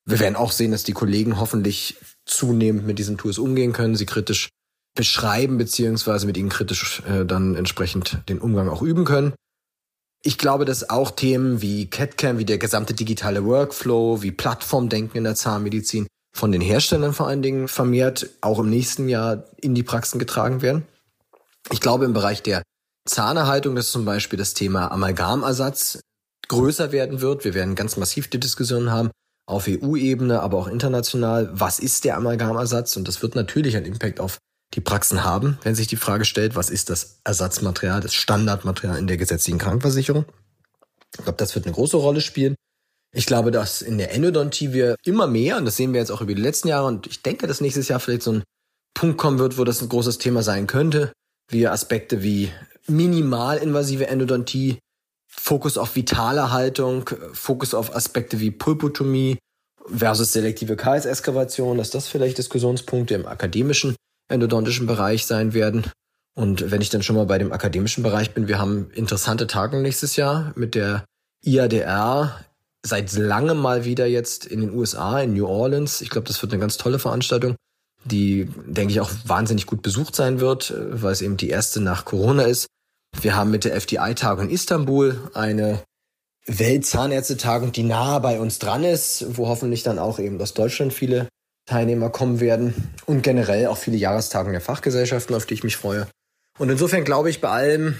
Wir 0.06 0.20
werden 0.20 0.36
auch 0.36 0.52
sehen, 0.52 0.70
dass 0.70 0.84
die 0.84 0.92
Kollegen 0.92 1.38
hoffentlich 1.38 1.96
zunehmend 2.26 2.86
mit 2.86 2.98
diesen 2.98 3.18
Tools 3.18 3.38
umgehen 3.38 3.72
können, 3.72 3.96
sie 3.96 4.06
kritisch 4.06 4.48
beschreiben, 4.94 5.58
beziehungsweise 5.58 6.26
mit 6.26 6.36
ihnen 6.36 6.48
kritisch 6.48 7.02
äh, 7.08 7.24
dann 7.24 7.54
entsprechend 7.54 8.18
den 8.28 8.38
Umgang 8.38 8.68
auch 8.68 8.82
üben 8.82 9.04
können. 9.04 9.34
Ich 10.22 10.38
glaube, 10.38 10.64
dass 10.64 10.88
auch 10.88 11.10
Themen 11.10 11.60
wie 11.60 11.86
CAD-CAM, 11.86 12.38
wie 12.38 12.44
der 12.44 12.58
gesamte 12.58 12.94
digitale 12.94 13.44
Workflow, 13.44 14.22
wie 14.22 14.30
Plattformdenken 14.30 15.18
in 15.18 15.24
der 15.24 15.34
Zahnmedizin 15.34 16.06
von 16.34 16.50
den 16.50 16.60
Herstellern 16.60 17.12
vor 17.12 17.28
allen 17.28 17.42
Dingen 17.42 17.68
vermehrt 17.68 18.30
auch 18.40 18.58
im 18.58 18.70
nächsten 18.70 19.08
Jahr 19.08 19.44
in 19.60 19.74
die 19.74 19.82
Praxen 19.82 20.18
getragen 20.18 20.62
werden. 20.62 20.84
Ich 21.70 21.80
glaube, 21.80 22.04
im 22.04 22.12
Bereich 22.12 22.42
der 22.42 22.62
Zahnerhaltung, 23.06 23.74
dass 23.74 23.90
zum 23.90 24.04
Beispiel 24.04 24.38
das 24.38 24.54
Thema 24.54 24.90
Amalgamersatz 24.90 26.00
größer 26.48 26.92
werden 26.92 27.20
wird. 27.20 27.44
Wir 27.44 27.54
werden 27.54 27.74
ganz 27.74 27.96
massiv 27.96 28.28
die 28.28 28.40
Diskussion 28.40 28.90
haben 28.90 29.10
auf 29.46 29.66
EU-Ebene, 29.68 30.40
aber 30.40 30.58
auch 30.58 30.68
international. 30.68 31.50
Was 31.52 31.78
ist 31.78 32.04
der 32.04 32.16
Amalgamersatz? 32.16 32.96
Und 32.96 33.08
das 33.08 33.22
wird 33.22 33.34
natürlich 33.34 33.76
einen 33.76 33.86
Impact 33.86 34.20
auf 34.20 34.38
die 34.74 34.80
Praxen 34.80 35.24
haben, 35.24 35.58
wenn 35.62 35.74
sich 35.74 35.86
die 35.86 35.96
Frage 35.96 36.24
stellt, 36.24 36.56
was 36.56 36.70
ist 36.70 36.90
das 36.90 37.20
Ersatzmaterial, 37.24 38.00
das 38.00 38.14
Standardmaterial 38.14 38.98
in 38.98 39.06
der 39.06 39.16
gesetzlichen 39.16 39.58
Krankenversicherung? 39.58 40.24
Ich 41.16 41.22
glaube, 41.22 41.36
das 41.36 41.54
wird 41.54 41.66
eine 41.66 41.74
große 41.74 41.96
Rolle 41.96 42.20
spielen. 42.20 42.56
Ich 43.14 43.26
glaube, 43.26 43.52
dass 43.52 43.82
in 43.82 43.98
der 43.98 44.12
Endodontie 44.12 44.72
wir 44.72 44.96
immer 45.04 45.28
mehr, 45.28 45.58
und 45.58 45.66
das 45.66 45.76
sehen 45.76 45.92
wir 45.92 46.00
jetzt 46.00 46.10
auch 46.10 46.20
über 46.20 46.34
die 46.34 46.42
letzten 46.42 46.68
Jahre, 46.68 46.88
und 46.88 47.06
ich 47.06 47.22
denke, 47.22 47.46
dass 47.46 47.60
nächstes 47.60 47.86
Jahr 47.86 48.00
vielleicht 48.00 48.22
so 48.22 48.32
ein 48.32 48.42
Punkt 48.94 49.18
kommen 49.18 49.38
wird, 49.38 49.56
wo 49.56 49.62
das 49.62 49.80
ein 49.80 49.88
großes 49.88 50.18
Thema 50.18 50.42
sein 50.42 50.66
könnte, 50.66 51.12
wir 51.48 51.72
Aspekte 51.72 52.22
wie 52.22 52.50
minimalinvasive 52.86 54.06
Endodontie, 54.06 54.78
Fokus 55.26 55.78
auf 55.78 55.96
vitale 55.96 56.52
Haltung, 56.52 57.10
Fokus 57.32 57.74
auf 57.74 57.94
Aspekte 57.94 58.40
wie 58.40 58.50
Pulpotomie 58.50 59.38
versus 59.86 60.32
selektive 60.32 60.76
KS-Eskavation, 60.76 61.78
dass 61.78 61.90
das 61.90 62.08
vielleicht 62.08 62.38
Diskussionspunkte 62.38 63.14
im 63.14 63.26
akademischen 63.26 63.96
endodontischen 64.28 64.86
Bereich 64.86 65.26
sein 65.26 65.52
werden. 65.52 65.84
Und 66.34 66.70
wenn 66.70 66.80
ich 66.80 66.90
dann 66.90 67.02
schon 67.02 67.16
mal 67.16 67.26
bei 67.26 67.38
dem 67.38 67.52
akademischen 67.52 68.02
Bereich 68.02 68.32
bin, 68.32 68.48
wir 68.48 68.58
haben 68.58 68.90
interessante 68.92 69.46
Tage 69.46 69.76
nächstes 69.78 70.16
Jahr 70.16 70.52
mit 70.56 70.74
der 70.74 71.04
IADR 71.44 72.44
seit 72.82 73.12
langem 73.14 73.58
mal 73.58 73.84
wieder 73.84 74.06
jetzt 74.06 74.44
in 74.46 74.60
den 74.60 74.74
USA, 74.74 75.20
in 75.20 75.34
New 75.34 75.46
Orleans. 75.46 76.00
Ich 76.00 76.10
glaube, 76.10 76.26
das 76.26 76.40
wird 76.42 76.52
eine 76.52 76.60
ganz 76.60 76.76
tolle 76.76 76.98
Veranstaltung, 76.98 77.56
die, 78.04 78.48
denke 78.66 78.92
ich, 78.92 79.00
auch 79.00 79.10
wahnsinnig 79.26 79.66
gut 79.66 79.82
besucht 79.82 80.14
sein 80.14 80.40
wird, 80.40 80.74
weil 80.76 81.12
es 81.12 81.22
eben 81.22 81.36
die 81.36 81.48
erste 81.48 81.80
nach 81.80 82.04
Corona 82.04 82.44
ist. 82.44 82.66
Wir 83.20 83.36
haben 83.36 83.50
mit 83.50 83.64
der 83.64 83.74
FDI-Tagung 83.76 84.46
in 84.46 84.50
Istanbul 84.50 85.30
eine 85.34 85.82
Weltzahnärztetagung, 86.46 87.72
die 87.72 87.84
nahe 87.84 88.20
bei 88.20 88.38
uns 88.38 88.58
dran 88.58 88.84
ist, 88.84 89.36
wo 89.36 89.48
hoffentlich 89.48 89.82
dann 89.82 89.98
auch 89.98 90.18
eben 90.18 90.40
aus 90.40 90.54
Deutschland 90.54 90.92
viele 90.92 91.28
Teilnehmer 91.66 92.10
kommen 92.10 92.40
werden 92.40 92.92
und 93.06 93.22
generell 93.22 93.68
auch 93.68 93.78
viele 93.78 93.96
Jahrestagungen 93.96 94.52
der 94.52 94.60
Fachgesellschaften, 94.60 95.34
auf 95.34 95.46
die 95.46 95.54
ich 95.54 95.64
mich 95.64 95.76
freue. 95.76 96.06
Und 96.58 96.68
insofern 96.68 97.04
glaube 97.04 97.30
ich 97.30 97.40
bei 97.40 97.48
allem, 97.48 97.96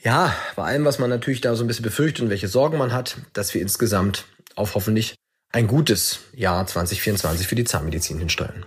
ja, 0.00 0.34
bei 0.54 0.64
allem, 0.64 0.84
was 0.84 0.98
man 0.98 1.10
natürlich 1.10 1.40
da 1.40 1.56
so 1.56 1.64
ein 1.64 1.66
bisschen 1.66 1.82
befürchtet 1.82 2.22
und 2.22 2.30
welche 2.30 2.48
Sorgen 2.48 2.78
man 2.78 2.92
hat, 2.92 3.18
dass 3.32 3.52
wir 3.54 3.60
insgesamt 3.60 4.26
auf 4.54 4.74
hoffentlich 4.74 5.16
ein 5.52 5.66
gutes 5.66 6.20
Jahr 6.32 6.66
2024 6.66 7.46
für 7.46 7.54
die 7.56 7.64
Zahnmedizin 7.64 8.18
hinsteuern. 8.18 8.64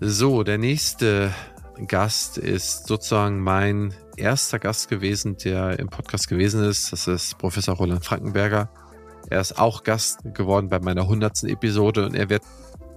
So, 0.00 0.44
der 0.44 0.58
nächste 0.58 1.34
Gast 1.88 2.38
ist 2.38 2.86
sozusagen 2.86 3.40
mein 3.40 3.92
erster 4.16 4.60
Gast 4.60 4.88
gewesen, 4.88 5.36
der 5.38 5.80
im 5.80 5.88
Podcast 5.88 6.28
gewesen 6.28 6.62
ist. 6.62 6.92
Das 6.92 7.08
ist 7.08 7.36
Professor 7.38 7.74
Roland 7.74 8.04
Frankenberger. 8.04 8.70
Er 9.28 9.40
ist 9.40 9.58
auch 9.58 9.82
Gast 9.82 10.20
geworden 10.34 10.68
bei 10.68 10.78
meiner 10.78 11.02
100. 11.02 11.42
Episode 11.44 12.06
und 12.06 12.14
er 12.14 12.30
wird 12.30 12.42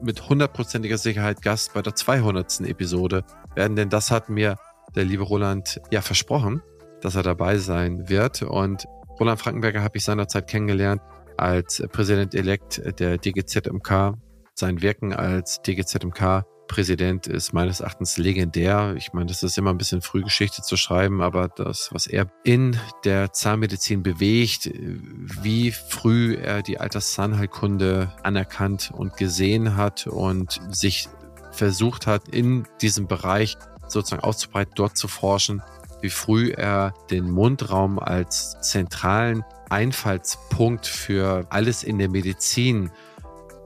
mit 0.03 0.29
hundertprozentiger 0.29 0.99
Sicherheit 0.99 1.41
Gast 1.41 1.73
bei 1.73 1.81
der 1.81 1.95
200. 1.95 2.61
Episode 2.61 3.23
werden, 3.55 3.75
denn 3.75 3.89
das 3.89 4.11
hat 4.11 4.29
mir 4.29 4.57
der 4.95 5.03
liebe 5.05 5.23
Roland 5.23 5.81
ja 5.89 6.01
versprochen, 6.01 6.61
dass 7.01 7.15
er 7.15 7.23
dabei 7.23 7.57
sein 7.57 8.09
wird. 8.09 8.43
Und 8.43 8.85
Roland 9.19 9.39
Frankenberger 9.39 9.81
habe 9.81 9.97
ich 9.97 10.03
seinerzeit 10.03 10.47
kennengelernt 10.47 11.01
als 11.35 11.81
Präsident-elekt 11.91 12.99
der 12.99 13.17
DGZMK. 13.17 14.13
Sein 14.53 14.83
Wirken 14.83 15.13
als 15.13 15.63
DGZMK 15.63 16.45
Präsident 16.71 17.27
ist 17.27 17.51
meines 17.51 17.81
Erachtens 17.81 18.17
legendär. 18.17 18.95
Ich 18.97 19.11
meine, 19.11 19.25
das 19.25 19.43
ist 19.43 19.57
immer 19.57 19.71
ein 19.71 19.77
bisschen 19.77 20.01
Frühgeschichte 20.01 20.61
zu 20.61 20.77
schreiben, 20.77 21.21
aber 21.21 21.49
das, 21.49 21.89
was 21.91 22.07
er 22.07 22.27
in 22.45 22.79
der 23.03 23.33
Zahnmedizin 23.33 24.03
bewegt, 24.03 24.71
wie 24.73 25.71
früh 25.73 26.35
er 26.35 26.61
die 26.61 26.79
Alterszahnheilkunde 26.79 28.13
anerkannt 28.23 28.89
und 28.95 29.17
gesehen 29.17 29.75
hat 29.75 30.07
und 30.07 30.61
sich 30.69 31.09
versucht 31.51 32.07
hat, 32.07 32.29
in 32.29 32.65
diesem 32.81 33.05
Bereich 33.05 33.57
sozusagen 33.89 34.23
auszubreiten, 34.23 34.71
dort 34.77 34.95
zu 34.95 35.09
forschen, 35.09 35.61
wie 35.99 36.09
früh 36.09 36.51
er 36.51 36.93
den 37.09 37.29
Mundraum 37.29 37.99
als 37.99 38.55
zentralen 38.61 39.43
Einfallspunkt 39.69 40.87
für 40.87 41.47
alles 41.49 41.83
in 41.83 41.97
der 41.97 42.09
Medizin 42.09 42.91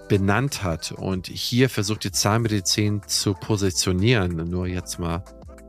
benannt 0.07 0.63
hat 0.63 0.91
und 0.91 1.27
hier 1.27 1.69
versucht 1.69 2.03
die 2.03 2.11
Zahnmedizin 2.11 3.01
zu 3.07 3.33
positionieren. 3.33 4.35
Nur 4.49 4.67
jetzt 4.67 4.99
mal 4.99 5.23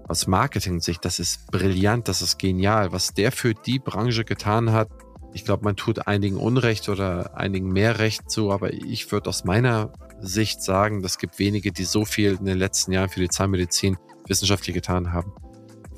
aus 0.09 0.27
Marketing-Sicht, 0.27 1.05
das 1.05 1.19
ist 1.19 1.51
brillant, 1.51 2.09
das 2.09 2.23
ist 2.23 2.39
genial. 2.39 2.93
Was 2.93 3.15
der 3.15 3.33
für 3.33 3.55
die 3.55 3.79
Branche 3.79 4.25
getan 4.25 4.73
hat, 4.73 4.89
ich 5.33 5.45
glaube, 5.45 5.65
man 5.65 5.77
tut 5.77 6.07
einigen 6.07 6.37
Unrecht 6.37 6.89
oder 6.89 7.37
einigen 7.37 7.73
mehr 7.73 7.99
Recht 7.99 8.31
zu, 8.31 8.53
aber 8.53 8.73
ich 8.73 9.11
würde 9.13 9.29
aus 9.29 9.45
meiner 9.45 9.93
Sicht 10.21 10.63
sagen, 10.63 11.05
es 11.05 11.19
gibt 11.19 11.39
wenige, 11.39 11.73
die 11.73 11.85
so 11.85 12.05
viel 12.05 12.37
in 12.39 12.47
den 12.47 12.59
letzten 12.59 12.93
Jahren 12.93 13.11
für 13.11 13.21
die 13.21 13.29
Zahnmedizin 13.29 13.99
wissenschaftlich 14.27 14.75
getan 14.75 15.13
haben 15.13 15.33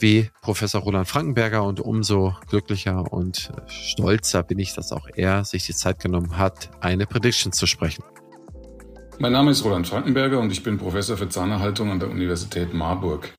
wie 0.00 0.30
Professor 0.42 0.80
Roland 0.80 1.08
Frankenberger 1.08 1.64
und 1.64 1.80
umso 1.80 2.34
glücklicher 2.48 3.12
und 3.12 3.52
stolzer 3.66 4.42
bin 4.42 4.58
ich, 4.58 4.74
dass 4.74 4.92
auch 4.92 5.08
er 5.14 5.44
sich 5.44 5.66
die 5.66 5.74
Zeit 5.74 6.00
genommen 6.00 6.38
hat, 6.38 6.70
eine 6.80 7.06
Prediction 7.06 7.52
zu 7.52 7.66
sprechen. 7.66 8.04
Mein 9.20 9.32
Name 9.32 9.50
ist 9.50 9.64
Roland 9.64 9.88
Frankenberger 9.88 10.38
und 10.38 10.52
ich 10.52 10.62
bin 10.62 10.78
Professor 10.78 11.16
für 11.16 11.28
Zahnerhaltung 11.28 11.90
an 11.90 11.98
der 11.98 12.08
Universität 12.08 12.72
Marburg. 12.72 13.34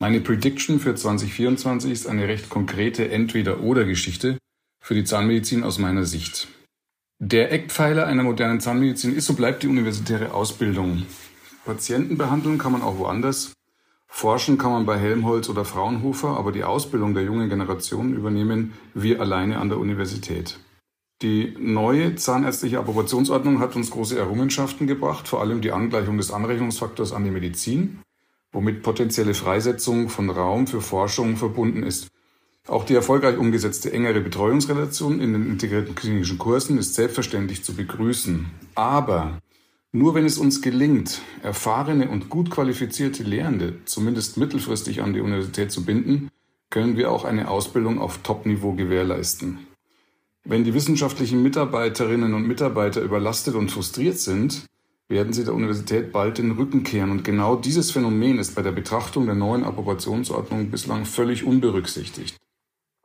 Meine 0.00 0.20
Prediction 0.20 0.80
für 0.80 0.96
2024 0.96 1.92
ist 1.92 2.08
eine 2.08 2.26
recht 2.26 2.50
konkrete 2.50 3.08
Entweder-Oder-Geschichte 3.08 4.38
für 4.80 4.94
die 4.94 5.04
Zahnmedizin 5.04 5.62
aus 5.62 5.78
meiner 5.78 6.06
Sicht. 6.06 6.48
Der 7.20 7.52
Eckpfeiler 7.52 8.04
einer 8.08 8.24
modernen 8.24 8.58
Zahnmedizin 8.58 9.14
ist 9.14 9.30
und 9.30 9.36
bleibt 9.36 9.62
die 9.62 9.68
universitäre 9.68 10.34
Ausbildung. 10.34 11.04
Patienten 11.64 12.18
behandeln 12.18 12.58
kann 12.58 12.72
man 12.72 12.82
auch 12.82 12.98
woanders. 12.98 13.52
Forschen 14.08 14.58
kann 14.58 14.72
man 14.72 14.86
bei 14.86 14.98
Helmholtz 14.98 15.48
oder 15.48 15.64
Fraunhofer, 15.64 16.36
aber 16.36 16.50
die 16.50 16.64
Ausbildung 16.64 17.14
der 17.14 17.22
jungen 17.22 17.48
Generation 17.48 18.12
übernehmen 18.12 18.72
wir 18.92 19.20
alleine 19.20 19.60
an 19.60 19.68
der 19.68 19.78
Universität. 19.78 20.58
Die 21.22 21.54
neue 21.56 22.16
zahnärztliche 22.16 22.80
Approbationsordnung 22.80 23.60
hat 23.60 23.76
uns 23.76 23.92
große 23.92 24.18
Errungenschaften 24.18 24.88
gebracht, 24.88 25.28
vor 25.28 25.40
allem 25.40 25.60
die 25.60 25.70
Angleichung 25.70 26.16
des 26.16 26.32
Anrechnungsfaktors 26.32 27.12
an 27.12 27.22
die 27.22 27.30
Medizin, 27.30 28.00
womit 28.50 28.82
potenzielle 28.82 29.34
Freisetzung 29.34 30.08
von 30.08 30.30
Raum 30.30 30.66
für 30.66 30.80
Forschung 30.80 31.36
verbunden 31.36 31.84
ist. 31.84 32.08
Auch 32.66 32.84
die 32.84 32.94
erfolgreich 32.94 33.38
umgesetzte 33.38 33.92
engere 33.92 34.20
Betreuungsrelation 34.20 35.20
in 35.20 35.32
den 35.32 35.48
integrierten 35.48 35.94
klinischen 35.94 36.38
Kursen 36.38 36.76
ist 36.76 36.94
selbstverständlich 36.94 37.62
zu 37.62 37.74
begrüßen. 37.74 38.46
Aber 38.74 39.38
nur 39.92 40.16
wenn 40.16 40.24
es 40.24 40.38
uns 40.38 40.60
gelingt, 40.60 41.22
erfahrene 41.44 42.08
und 42.08 42.30
gut 42.30 42.50
qualifizierte 42.50 43.22
Lehrende 43.22 43.76
zumindest 43.84 44.38
mittelfristig 44.38 45.02
an 45.02 45.12
die 45.12 45.20
Universität 45.20 45.70
zu 45.70 45.84
binden, 45.84 46.30
können 46.70 46.96
wir 46.96 47.12
auch 47.12 47.24
eine 47.24 47.48
Ausbildung 47.48 48.00
auf 48.00 48.18
Top-Niveau 48.24 48.72
gewährleisten. 48.72 49.71
Wenn 50.44 50.64
die 50.64 50.74
wissenschaftlichen 50.74 51.42
Mitarbeiterinnen 51.42 52.34
und 52.34 52.46
Mitarbeiter 52.46 53.00
überlastet 53.00 53.54
und 53.54 53.70
frustriert 53.70 54.18
sind, 54.18 54.66
werden 55.08 55.32
sie 55.32 55.44
der 55.44 55.54
Universität 55.54 56.10
bald 56.10 56.38
den 56.38 56.52
Rücken 56.52 56.82
kehren. 56.82 57.10
Und 57.10 57.22
genau 57.22 57.54
dieses 57.56 57.90
Phänomen 57.90 58.38
ist 58.38 58.54
bei 58.54 58.62
der 58.62 58.72
Betrachtung 58.72 59.26
der 59.26 59.34
neuen 59.34 59.62
Approbationsordnung 59.62 60.70
bislang 60.70 61.04
völlig 61.04 61.44
unberücksichtigt. 61.44 62.36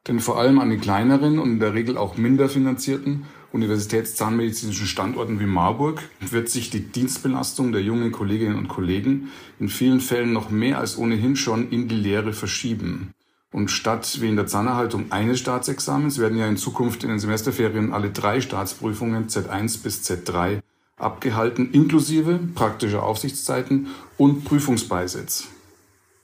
Denn 0.07 0.19
vor 0.19 0.39
allem 0.39 0.59
an 0.59 0.69
den 0.69 0.81
kleineren 0.81 1.37
und 1.37 1.51
in 1.51 1.59
der 1.59 1.73
Regel 1.73 1.97
auch 1.97 2.17
minder 2.17 2.49
finanzierten 2.49 3.25
universitätszahnmedizinischen 3.51 4.87
Standorten 4.87 5.39
wie 5.39 5.45
Marburg 5.45 6.01
wird 6.19 6.49
sich 6.49 6.69
die 6.69 6.91
Dienstbelastung 6.91 7.71
der 7.71 7.81
jungen 7.81 8.11
Kolleginnen 8.11 8.57
und 8.57 8.67
Kollegen 8.67 9.31
in 9.59 9.69
vielen 9.69 9.99
Fällen 9.99 10.33
noch 10.33 10.49
mehr 10.49 10.79
als 10.79 10.97
ohnehin 10.97 11.35
schon 11.35 11.69
in 11.69 11.87
die 11.87 11.95
Lehre 11.95 12.33
verschieben. 12.33 13.13
Und 13.53 13.71
statt 13.71 14.21
wie 14.21 14.27
in 14.27 14.35
der 14.35 14.47
Zahnerhaltung 14.47 15.11
eines 15.11 15.39
Staatsexamens 15.39 16.19
werden 16.19 16.37
ja 16.37 16.47
in 16.47 16.57
Zukunft 16.57 17.03
in 17.03 17.09
den 17.09 17.19
Semesterferien 17.19 17.93
alle 17.93 18.11
drei 18.11 18.41
Staatsprüfungen 18.41 19.27
Z1 19.29 19.83
bis 19.83 20.03
Z3 20.03 20.59
abgehalten, 20.97 21.71
inklusive 21.71 22.39
praktischer 22.55 23.03
Aufsichtszeiten 23.03 23.87
und 24.17 24.43
Prüfungsbeisitz. 24.43 25.47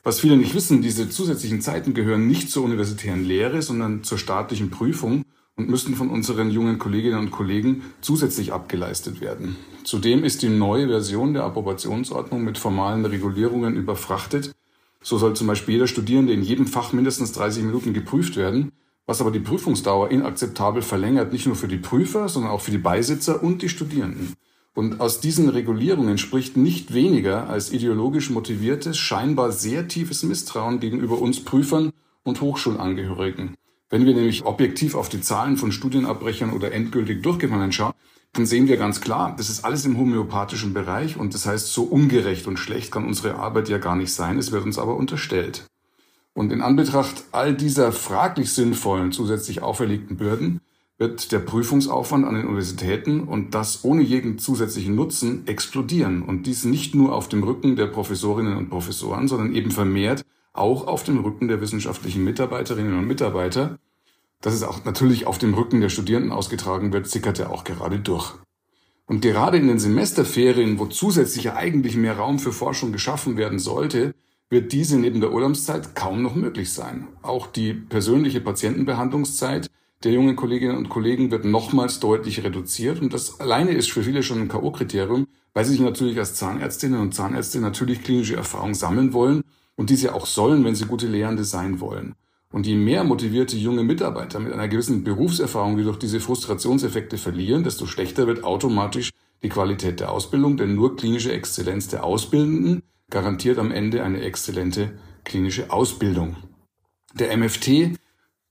Was 0.03 0.19
viele 0.19 0.35
nicht 0.35 0.53
wissen, 0.53 0.81
diese 0.81 1.09
zusätzlichen 1.09 1.61
Zeiten 1.61 1.93
gehören 1.93 2.27
nicht 2.27 2.49
zur 2.51 2.65
universitären 2.65 3.23
Lehre, 3.23 3.61
sondern 3.61 4.03
zur 4.03 4.17
staatlichen 4.17 4.69
Prüfung 4.69 5.23
und 5.55 5.69
müssen 5.69 5.95
von 5.95 6.09
unseren 6.09 6.49
jungen 6.49 6.77
Kolleginnen 6.77 7.19
und 7.19 7.31
Kollegen 7.31 7.83
zusätzlich 8.01 8.51
abgeleistet 8.51 9.21
werden. 9.21 9.55
Zudem 9.85 10.25
ist 10.25 10.41
die 10.41 10.49
neue 10.49 10.87
Version 10.87 11.33
der 11.33 11.43
Approbationsordnung 11.43 12.43
mit 12.43 12.57
formalen 12.57 13.05
Regulierungen 13.05 13.75
überfrachtet, 13.75 14.53
so 15.03 15.17
soll 15.17 15.35
zum 15.35 15.47
Beispiel 15.47 15.75
jeder 15.75 15.87
Studierende 15.87 16.33
in 16.33 16.41
jedem 16.41 16.65
Fach 16.65 16.93
mindestens 16.93 17.33
30 17.33 17.63
Minuten 17.63 17.93
geprüft 17.93 18.35
werden, 18.35 18.71
was 19.05 19.21
aber 19.21 19.31
die 19.31 19.39
Prüfungsdauer 19.39 20.09
inakzeptabel 20.09 20.81
verlängert, 20.81 21.33
nicht 21.33 21.45
nur 21.45 21.55
für 21.55 21.67
die 21.67 21.77
Prüfer, 21.77 22.29
sondern 22.29 22.51
auch 22.51 22.61
für 22.61 22.71
die 22.71 22.77
Beisitzer 22.77 23.43
und 23.43 23.61
die 23.61 23.69
Studierenden. 23.69 24.33
Und 24.75 25.01
aus 25.01 25.19
diesen 25.19 25.49
Regulierungen 25.49 26.17
spricht 26.17 26.57
nicht 26.57 26.93
weniger 26.93 27.47
als 27.47 27.71
ideologisch 27.71 28.31
motiviertes, 28.31 28.97
scheinbar 28.97 29.51
sehr 29.51 29.87
tiefes 29.87 30.23
Misstrauen 30.23 30.79
gegenüber 30.79 31.21
uns 31.21 31.43
Prüfern 31.43 31.91
und 32.23 32.41
Hochschulangehörigen. 32.41 33.55
Wenn 33.89 34.07
wir 34.07 34.15
nämlich 34.15 34.45
objektiv 34.45 34.95
auf 34.95 35.09
die 35.09 35.21
Zahlen 35.21 35.57
von 35.57 35.71
Studienabbrechern 35.71 36.51
oder 36.51 36.71
endgültig 36.71 37.21
durchgefallenen 37.21 37.71
schauen, 37.71 37.93
dann 38.33 38.45
sehen 38.47 38.67
wir 38.67 38.77
ganz 38.77 38.99
klar, 38.99 39.35
das 39.37 39.49
ist 39.49 39.63
alles 39.63 39.85
im 39.85 39.97
homöopathischen 39.97 40.73
Bereich 40.73 41.17
und 41.17 41.33
das 41.33 41.45
heißt, 41.45 41.71
so 41.71 41.83
ungerecht 41.83 42.47
und 42.47 42.57
schlecht 42.57 42.91
kann 42.91 43.05
unsere 43.05 43.35
Arbeit 43.35 43.69
ja 43.69 43.77
gar 43.77 43.95
nicht 43.95 44.11
sein, 44.11 44.39
es 44.39 44.51
wird 44.51 44.65
uns 44.65 44.79
aber 44.79 44.95
unterstellt. 44.95 45.67
Und 46.33 46.51
in 46.51 46.61
Anbetracht 46.61 47.25
all 47.31 47.53
dieser 47.53 47.91
fraglich 47.91 48.51
sinnvollen 48.51 49.11
zusätzlich 49.11 49.61
auferlegten 49.61 50.17
Bürden 50.17 50.61
wird 50.97 51.31
der 51.31 51.39
Prüfungsaufwand 51.39 52.25
an 52.25 52.33
den 52.33 52.47
Universitäten 52.47 53.21
und 53.21 53.53
das 53.53 53.83
ohne 53.83 54.01
jeden 54.01 54.39
zusätzlichen 54.39 54.95
Nutzen 54.95 55.45
explodieren. 55.47 56.23
Und 56.23 56.47
dies 56.47 56.65
nicht 56.65 56.95
nur 56.95 57.13
auf 57.13 57.29
dem 57.29 57.43
Rücken 57.43 57.75
der 57.75 57.87
Professorinnen 57.87 58.57
und 58.57 58.69
Professoren, 58.69 59.27
sondern 59.27 59.53
eben 59.53 59.69
vermehrt 59.69 60.23
auch 60.53 60.87
auf 60.87 61.03
dem 61.03 61.19
Rücken 61.19 61.47
der 61.47 61.61
wissenschaftlichen 61.61 62.23
Mitarbeiterinnen 62.23 62.97
und 62.97 63.07
Mitarbeiter, 63.07 63.77
dass 64.43 64.53
es 64.53 64.63
auch 64.63 64.83
natürlich 64.85 65.25
auf 65.25 65.37
dem 65.39 65.53
Rücken 65.53 65.81
der 65.81 65.89
Studierenden 65.89 66.31
ausgetragen 66.31 66.93
wird, 66.93 67.07
sickert 67.07 67.39
ja 67.39 67.49
auch 67.49 67.63
gerade 67.63 67.97
durch. 67.97 68.33
Und 69.05 69.21
gerade 69.21 69.57
in 69.57 69.67
den 69.67 69.79
Semesterferien, 69.79 70.79
wo 70.79 70.85
zusätzlich 70.85 71.45
ja 71.45 71.55
eigentlich 71.55 71.95
mehr 71.95 72.17
Raum 72.17 72.39
für 72.39 72.51
Forschung 72.51 72.91
geschaffen 72.91 73.37
werden 73.37 73.57
sollte, 73.57 74.13
wird 74.49 74.73
diese 74.73 74.99
neben 74.99 75.21
der 75.21 75.31
Urlaubszeit 75.31 75.95
kaum 75.95 76.21
noch 76.21 76.35
möglich 76.35 76.73
sein. 76.73 77.07
Auch 77.21 77.47
die 77.47 77.73
persönliche 77.73 78.41
Patientenbehandlungszeit, 78.41 79.69
der 80.03 80.11
jungen 80.11 80.35
Kolleginnen 80.35 80.77
und 80.77 80.89
Kollegen 80.89 81.31
wird 81.31 81.45
nochmals 81.45 82.01
deutlich 82.01 82.43
reduziert. 82.43 83.01
Und 83.01 83.13
das 83.13 83.39
alleine 83.39 83.71
ist 83.71 83.91
für 83.91 84.03
viele 84.03 84.23
schon 84.23 84.41
ein 84.41 84.47
K.O.-Kriterium, 84.49 85.25
weil 85.53 85.63
sie 85.63 85.71
sich 85.71 85.81
natürlich 85.81 86.19
als 86.19 86.35
Zahnärztinnen 86.35 86.99
und 86.99 87.15
Zahnärzte 87.15 87.61
natürlich 87.61 88.03
klinische 88.03 88.35
Erfahrung 88.35 88.73
sammeln 88.73 89.13
wollen 89.13 89.43
und 89.75 89.89
diese 89.89 90.13
auch 90.13 90.25
sollen, 90.25 90.65
wenn 90.65 90.75
sie 90.75 90.85
gute 90.85 91.07
Lehrende 91.07 91.45
sein 91.45 91.79
wollen. 91.79 92.15
Und 92.53 92.67
je 92.67 92.75
mehr 92.75 93.03
motivierte 93.03 93.57
junge 93.57 93.83
Mitarbeiter 93.83 94.39
mit 94.39 94.53
einer 94.53 94.67
gewissen 94.67 95.03
Berufserfahrung, 95.03 95.75
die 95.75 95.83
durch 95.83 95.97
diese 95.97 96.19
Frustrationseffekte 96.19 97.17
verlieren, 97.17 97.63
desto 97.63 97.87
schlechter 97.87 98.27
wird 98.27 98.43
automatisch 98.43 99.09
die 99.41 99.49
Qualität 99.49 99.99
der 99.99 100.11
Ausbildung, 100.11 100.55
denn 100.55 100.75
nur 100.75 100.95
klinische 100.95 101.33
Exzellenz 101.33 101.87
der 101.87 102.03
Ausbildenden 102.03 102.83
garantiert 103.09 103.57
am 103.57 103.71
Ende 103.71 104.03
eine 104.03 104.21
exzellente 104.21 104.91
klinische 105.23 105.71
Ausbildung. 105.71 106.35
Der 107.15 107.35
MFT 107.35 107.97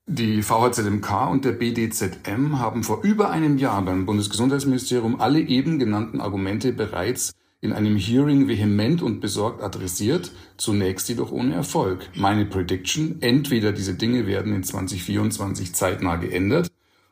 die 0.05 0.43
VHZMK 0.43 1.31
und 1.31 1.45
der 1.45 1.53
BDZM 1.53 2.59
haben 2.59 2.83
vor 2.83 3.03
über 3.03 3.29
einem 3.29 3.57
Jahr 3.57 3.81
beim 3.83 4.05
Bundesgesundheitsministerium 4.05 5.21
alle 5.21 5.39
eben 5.39 5.79
genannten 5.79 6.19
Argumente 6.19 6.73
bereits 6.73 7.31
in 7.63 7.71
einem 7.71 7.95
Hearing 7.95 8.49
vehement 8.49 9.01
und 9.01 9.21
besorgt 9.21 9.63
adressiert, 9.63 10.31
zunächst 10.57 11.07
jedoch 11.07 11.31
ohne 11.31 11.55
Erfolg. 11.55 12.09
Meine 12.13 12.45
Prediction, 12.45 13.21
entweder 13.21 13.71
diese 13.71 13.93
Dinge 13.93 14.27
werden 14.27 14.53
in 14.53 14.63
2024 14.63 15.73
zeitnah 15.73 16.17
geändert 16.17 16.67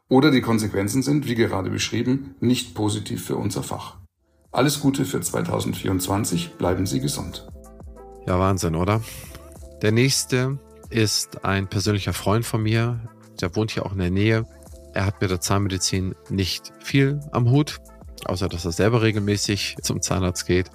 oder 0.10 0.30
die 0.30 0.42
Konsequenzen 0.42 1.04
sind, 1.04 1.26
wie 1.30 1.36
gerade 1.36 1.70
beschrieben, 1.70 2.36
nicht 2.42 2.76
positiv 2.76 3.26
für 3.26 3.38
unser 3.38 3.64
Fach. 3.64 3.96
Alles 4.52 4.82
Gute 4.82 5.06
für 5.06 5.22
2024, 5.22 6.56
bleiben 6.58 6.86
Sie 6.86 7.00
gesund. 7.00 7.48
Ja, 8.28 8.38
Wahnsinn, 8.38 8.76
oder? 8.76 9.02
Der 9.82 9.94
nächste 9.94 10.60
ist 10.90 11.46
ein 11.46 11.70
persönlicher 11.70 12.12
Freund 12.12 12.46
von 12.46 12.62
mir, 12.62 13.00
der 13.40 13.56
wohnt 13.56 13.72
hier 13.72 13.86
auch 13.86 13.94
in 13.94 14.00
der 14.00 14.12
Nähe. 14.12 14.46
Er 14.94 15.06
hat 15.06 15.22
mit 15.22 15.32
der 15.32 15.40
Zahnmedizin 15.40 16.14
nicht 16.30 16.74
viel 16.80 17.22
am 17.32 17.50
Hut, 17.50 17.80
außer 18.28 18.48
dass 18.48 18.66
er 18.66 18.72
selber 18.72 19.02
regelmäßig 19.02 19.78
zum 19.82 20.02
Zahnarzt 20.02 20.46
geht. 20.46 20.70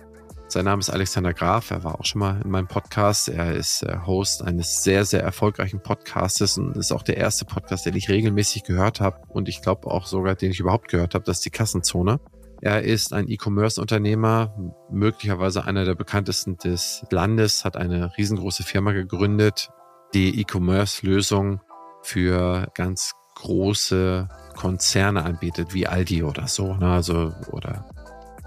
Sein 0.49 0.65
Name 0.65 0.79
ist 0.79 0.91
Alexander 0.91 1.35
Graf, 1.35 1.73
er 1.73 1.83
war 1.83 1.99
auch 1.99 2.05
schon 2.05 2.21
mal 2.21 2.41
in 2.43 2.51
meinem 2.51 2.69
Podcast. 2.69 3.29
Er 3.29 3.53
ist 3.53 3.83
äh, 3.83 3.99
Host 4.07 4.43
eines 4.43 4.85
sehr, 4.85 5.05
sehr 5.05 5.23
erfolgreichen 5.23 5.83
Podcastes 5.83 6.57
und 6.57 6.77
ist 6.77 6.93
auch 6.93 7.03
der 7.03 7.17
erste 7.17 7.45
Podcast, 7.45 7.85
den 7.85 7.97
ich 7.97 8.09
regelmäßig 8.09 8.63
gehört 8.63 9.01
habe 9.01 9.23
und 9.29 9.49
ich 9.49 9.61
glaube 9.61 9.91
auch 9.91 10.07
sogar, 10.07 10.37
den 10.37 10.53
ich 10.53 10.61
überhaupt 10.61 10.89
gehört 10.89 11.15
habe, 11.15 11.25
das 11.25 11.39
ist 11.39 11.47
die 11.47 11.51
Kassenzone. 11.51 12.21
Er 12.63 12.83
ist 12.83 13.13
ein 13.13 13.29
E-Commerce-Unternehmer, 13.29 14.55
möglicherweise 14.91 15.65
einer 15.65 15.85
der 15.85 15.95
bekanntesten 15.95 16.57
des 16.57 17.05
Landes, 17.11 17.65
hat 17.65 17.77
eine 17.77 18.17
riesengroße 18.17 18.63
Firma 18.63 18.93
gegründet, 18.93 19.71
die 20.15 20.41
E-Commerce-Lösung 20.41 21.61
für 22.03 22.69
ganz 22.75 23.13
große 23.35 24.29
Konzerne 24.57 25.25
anbietet, 25.25 25.75
wie 25.75 25.87
Aldi 25.87 26.25
oder 26.25 26.49
so, 26.49 26.75
ne? 26.75 26.91
also 26.91 27.33
oder 27.53 27.85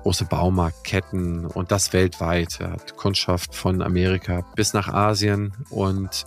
große 0.02 0.26
Baumarktketten 0.26 1.46
und 1.46 1.72
das 1.72 1.94
weltweit. 1.94 2.60
Er 2.60 2.72
hat 2.72 2.98
Kundschaft 2.98 3.56
von 3.56 3.82
Amerika 3.82 4.44
bis 4.56 4.74
nach 4.74 4.88
Asien 4.88 5.54
und 5.70 6.26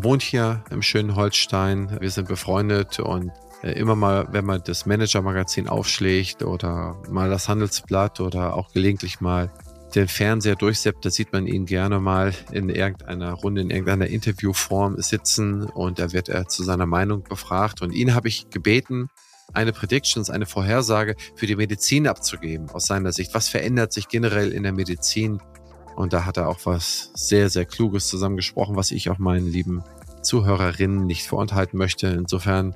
wohnt 0.00 0.22
hier 0.22 0.62
im 0.70 0.82
schönen 0.82 1.16
Holstein. 1.16 2.00
Wir 2.00 2.10
sind 2.10 2.28
befreundet 2.28 3.00
und 3.00 3.32
äh, 3.62 3.72
immer 3.72 3.96
mal, 3.96 4.28
wenn 4.30 4.44
man 4.44 4.62
das 4.64 4.86
Manager-Magazin 4.86 5.68
aufschlägt 5.68 6.42
oder 6.42 6.96
mal 7.10 7.28
das 7.28 7.48
Handelsblatt 7.48 8.20
oder 8.20 8.54
auch 8.54 8.72
gelegentlich 8.72 9.20
mal 9.20 9.50
den 9.94 10.08
Fernseher 10.08 10.56
durchseppt, 10.56 11.04
da 11.04 11.10
sieht 11.10 11.32
man 11.32 11.46
ihn 11.46 11.66
gerne 11.66 12.00
mal 12.00 12.34
in 12.52 12.68
irgendeiner 12.68 13.32
Runde, 13.32 13.62
in 13.62 13.70
irgendeiner 13.70 14.06
Interviewform 14.06 15.00
sitzen 15.00 15.64
und 15.64 15.98
da 15.98 16.12
wird 16.12 16.28
er 16.28 16.46
zu 16.48 16.62
seiner 16.62 16.86
Meinung 16.86 17.22
befragt. 17.22 17.82
Und 17.82 17.92
ihn 17.92 18.14
habe 18.14 18.28
ich 18.28 18.50
gebeten, 18.50 19.08
eine 19.54 19.72
Predictions, 19.72 20.28
eine 20.30 20.46
Vorhersage 20.46 21.16
für 21.34 21.46
die 21.46 21.56
Medizin 21.56 22.06
abzugeben 22.06 22.68
aus 22.70 22.84
seiner 22.84 23.12
Sicht. 23.12 23.34
Was 23.34 23.48
verändert 23.48 23.92
sich 23.92 24.08
generell 24.08 24.52
in 24.52 24.62
der 24.62 24.72
Medizin? 24.72 25.40
Und 25.96 26.12
da 26.12 26.26
hat 26.26 26.36
er 26.36 26.48
auch 26.48 26.60
was 26.64 27.10
sehr, 27.14 27.48
sehr 27.48 27.64
Kluges 27.64 28.08
zusammengesprochen, 28.08 28.76
was 28.76 28.90
ich 28.90 29.10
auch 29.10 29.18
meinen 29.18 29.48
lieben 29.48 29.82
Zuhörerinnen 30.22 31.06
nicht 31.06 31.26
vorenthalten 31.26 31.78
möchte. 31.78 32.08
Insofern 32.08 32.74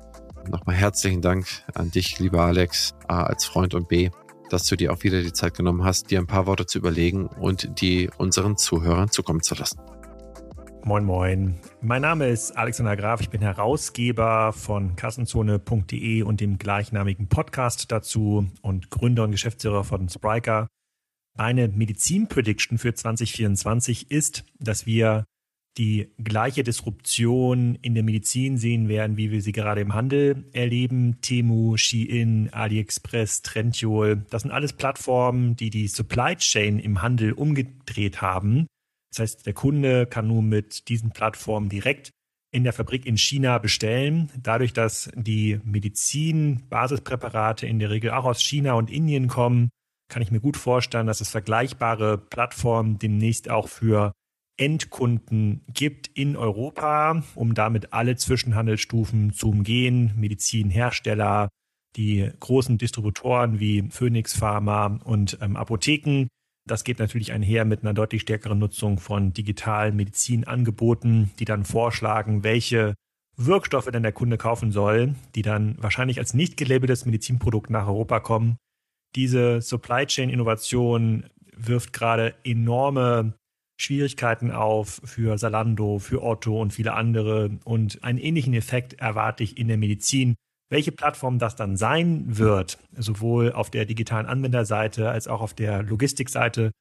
nochmal 0.49 0.75
herzlichen 0.75 1.21
Dank 1.21 1.45
an 1.73 1.91
dich, 1.91 2.19
lieber 2.19 2.41
Alex, 2.41 2.95
A 3.07 3.23
als 3.23 3.45
Freund 3.45 3.75
und 3.75 3.87
B 3.87 4.09
dass 4.53 4.65
du 4.65 4.77
dir 4.77 4.93
auch 4.93 5.03
wieder 5.03 5.21
die 5.21 5.33
Zeit 5.33 5.55
genommen 5.55 5.83
hast, 5.83 6.11
dir 6.11 6.19
ein 6.19 6.27
paar 6.27 6.45
Worte 6.45 6.67
zu 6.67 6.77
überlegen 6.77 7.25
und 7.25 7.81
die 7.81 8.09
unseren 8.17 8.55
Zuhörern 8.55 9.09
zukommen 9.09 9.41
zu 9.41 9.55
lassen. 9.55 9.79
Moin, 10.85 11.05
moin. 11.05 11.59
Mein 11.81 12.03
Name 12.03 12.27
ist 12.27 12.51
Alexander 12.55 12.95
Graf. 12.95 13.21
Ich 13.21 13.29
bin 13.29 13.41
Herausgeber 13.41 14.53
von 14.53 14.95
kassenzone.de 14.95 16.21
und 16.21 16.39
dem 16.39 16.57
gleichnamigen 16.57 17.29
Podcast 17.29 17.91
dazu 17.91 18.45
und 18.61 18.91
Gründer 18.91 19.23
und 19.23 19.31
Geschäftsführer 19.31 19.83
von 19.83 20.07
Spriker. 20.07 20.67
Eine 21.35 21.69
Medizin-Prediction 21.69 22.77
für 22.77 22.93
2024 22.93 24.11
ist, 24.11 24.43
dass 24.59 24.85
wir 24.85 25.25
die 25.77 26.11
gleiche 26.23 26.63
Disruption 26.63 27.75
in 27.81 27.95
der 27.95 28.03
Medizin 28.03 28.57
sehen 28.57 28.87
werden, 28.87 29.17
wie 29.17 29.31
wir 29.31 29.41
sie 29.41 29.51
gerade 29.51 29.81
im 29.81 29.93
Handel 29.93 30.45
erleben. 30.53 31.19
Temu, 31.21 31.77
Shein, 31.77 32.49
AliExpress, 32.51 33.41
Trendyol, 33.41 34.23
das 34.29 34.43
sind 34.43 34.51
alles 34.51 34.73
Plattformen, 34.73 35.55
die 35.55 35.69
die 35.69 35.87
Supply 35.87 36.35
Chain 36.35 36.79
im 36.79 37.01
Handel 37.01 37.33
umgedreht 37.33 38.21
haben. 38.21 38.67
Das 39.11 39.19
heißt, 39.19 39.45
der 39.45 39.53
Kunde 39.53 40.05
kann 40.05 40.27
nun 40.27 40.49
mit 40.49 40.87
diesen 40.89 41.11
Plattformen 41.11 41.69
direkt 41.69 42.11
in 42.51 42.63
der 42.63 42.73
Fabrik 42.73 43.05
in 43.05 43.17
China 43.17 43.57
bestellen. 43.57 44.29
Dadurch, 44.41 44.73
dass 44.73 45.09
die 45.15 45.59
Medizin-Basispräparate 45.63 47.65
in 47.65 47.79
der 47.79 47.89
Regel 47.89 48.11
auch 48.11 48.25
aus 48.25 48.41
China 48.41 48.73
und 48.73 48.91
Indien 48.91 49.27
kommen, 49.27 49.69
kann 50.09 50.21
ich 50.21 50.29
mir 50.29 50.39
gut 50.39 50.57
vorstellen, 50.57 51.07
dass 51.07 51.21
es 51.21 51.29
vergleichbare 51.29 52.19
Plattformen 52.19 52.99
demnächst 52.99 53.49
auch 53.49 53.67
für 53.67 54.11
Endkunden 54.57 55.61
gibt 55.73 56.07
in 56.07 56.35
Europa, 56.35 57.23
um 57.35 57.53
damit 57.53 57.93
alle 57.93 58.15
Zwischenhandelsstufen 58.15 59.33
zu 59.33 59.49
umgehen, 59.49 60.13
Medizinhersteller, 60.15 61.49
die 61.95 62.29
großen 62.39 62.77
Distributoren 62.77 63.59
wie 63.59 63.89
Phoenix 63.89 64.35
Pharma 64.35 64.99
und 65.03 65.37
ähm, 65.41 65.55
Apotheken. 65.55 66.27
Das 66.65 66.83
geht 66.83 66.99
natürlich 66.99 67.33
einher 67.33 67.65
mit 67.65 67.81
einer 67.81 67.93
deutlich 67.93 68.21
stärkeren 68.21 68.59
Nutzung 68.59 68.99
von 68.99 69.33
digitalen 69.33 69.95
Medizinangeboten, 69.95 71.31
die 71.39 71.45
dann 71.45 71.65
vorschlagen, 71.65 72.43
welche 72.43 72.95
Wirkstoffe 73.35 73.89
denn 73.91 74.03
der 74.03 74.11
Kunde 74.11 74.37
kaufen 74.37 74.71
soll, 74.71 75.15
die 75.35 75.41
dann 75.41 75.75
wahrscheinlich 75.79 76.19
als 76.19 76.33
nicht 76.33 76.55
gelabeltes 76.55 77.05
Medizinprodukt 77.05 77.69
nach 77.69 77.87
Europa 77.87 78.19
kommen. 78.19 78.57
Diese 79.15 79.61
Supply 79.61 80.05
Chain 80.05 80.29
Innovation 80.29 81.25
wirft 81.55 81.93
gerade 81.93 82.35
enorme 82.43 83.33
Schwierigkeiten 83.83 84.51
auf 84.51 85.01
für 85.03 85.37
Salando, 85.37 85.99
für 85.99 86.23
Otto 86.23 86.61
und 86.61 86.73
viele 86.73 86.93
andere. 86.93 87.57
Und 87.65 88.03
einen 88.03 88.17
ähnlichen 88.17 88.53
Effekt 88.53 88.93
erwarte 88.93 89.43
ich 89.43 89.57
in 89.57 89.67
der 89.67 89.77
Medizin. 89.77 90.35
Welche 90.69 90.91
Plattform 90.91 91.37
das 91.37 91.55
dann 91.55 91.77
sein 91.77 92.37
wird, 92.37 92.79
sowohl 92.97 93.51
auf 93.51 93.69
der 93.69 93.85
digitalen 93.85 94.25
Anwenderseite 94.25 95.09
als 95.09 95.27
auch 95.27 95.41
auf 95.41 95.53
der 95.53 95.83
Logistikseite, 95.83 96.71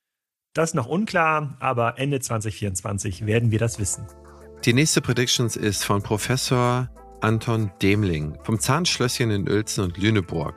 das 0.54 0.70
ist 0.70 0.74
noch 0.74 0.86
unklar, 0.86 1.56
aber 1.60 1.98
Ende 1.98 2.20
2024 2.20 3.26
werden 3.26 3.50
wir 3.50 3.58
das 3.58 3.78
wissen. 3.78 4.06
Die 4.64 4.72
nächste 4.72 5.00
Predictions 5.00 5.56
ist 5.56 5.84
von 5.84 6.02
Professor 6.02 6.88
Anton 7.20 7.70
Demling 7.82 8.38
vom 8.44 8.58
Zahnschlösschen 8.58 9.30
in 9.30 9.48
Uelzen 9.48 9.84
und 9.84 9.98
Lüneburg. 9.98 10.54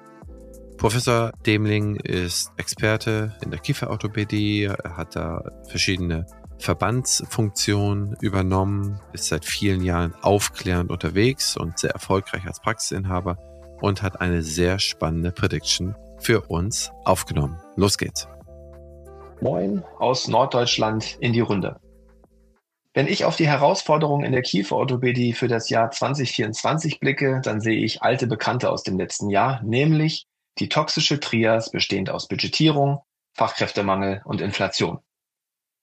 Professor 0.78 1.32
Demling 1.46 1.96
ist 1.96 2.52
Experte 2.58 3.34
in 3.44 3.50
der 3.50 3.60
Kieferorthopädie. 3.60 4.64
Er 4.64 4.98
hat 4.98 5.16
da 5.16 5.42
verschiedene 5.68 6.26
Verbandsfunktionen 6.60 8.16
übernommen, 8.22 9.00
ist 9.14 9.28
seit 9.28 9.46
vielen 9.46 9.84
Jahren 9.84 10.14
aufklärend 10.22 10.92
unterwegs 10.92 11.58
und 11.58 11.80
sehr 11.80 11.92
erfolgreich 11.92 12.46
als 12.46 12.60
Praxisinhaber 12.60 13.38
und 13.82 14.02
hat 14.02 14.22
eine 14.22 14.42
sehr 14.42 14.80
spannende 14.80 15.32
Prediction 15.32 15.96
für 16.20 16.42
uns 16.42 16.92
aufgenommen. 17.04 17.58
Los 17.76 17.98
geht's. 17.98 18.28
Moin 19.42 19.84
aus 20.00 20.28
Norddeutschland 20.28 21.18
in 21.20 21.34
die 21.34 21.42
Runde. 21.42 21.80
Wenn 22.94 23.08
ich 23.08 23.26
auf 23.26 23.36
die 23.36 23.48
Herausforderungen 23.48 24.26
in 24.26 24.32
der 24.32 24.42
Kieferorthopädie 24.42 25.34
für 25.34 25.50
das 25.50 25.70
Jahr 25.70 25.92
2024 25.92 27.00
blicke, 27.02 27.42
dann 27.44 27.60
sehe 27.60 27.84
ich 27.84 28.02
alte 28.02 28.28
Bekannte 28.28 28.70
aus 28.72 28.84
dem 28.84 28.98
letzten 28.98 29.30
Jahr, 29.30 29.62
nämlich 29.64 30.28
die 30.60 30.70
toxische 30.70 31.20
Trias 31.20 31.72
bestehend 31.72 32.10
aus 32.10 32.28
Budgetierung, 32.28 33.00
Fachkräftemangel 33.34 34.22
und 34.26 34.42
Inflation. 34.42 35.00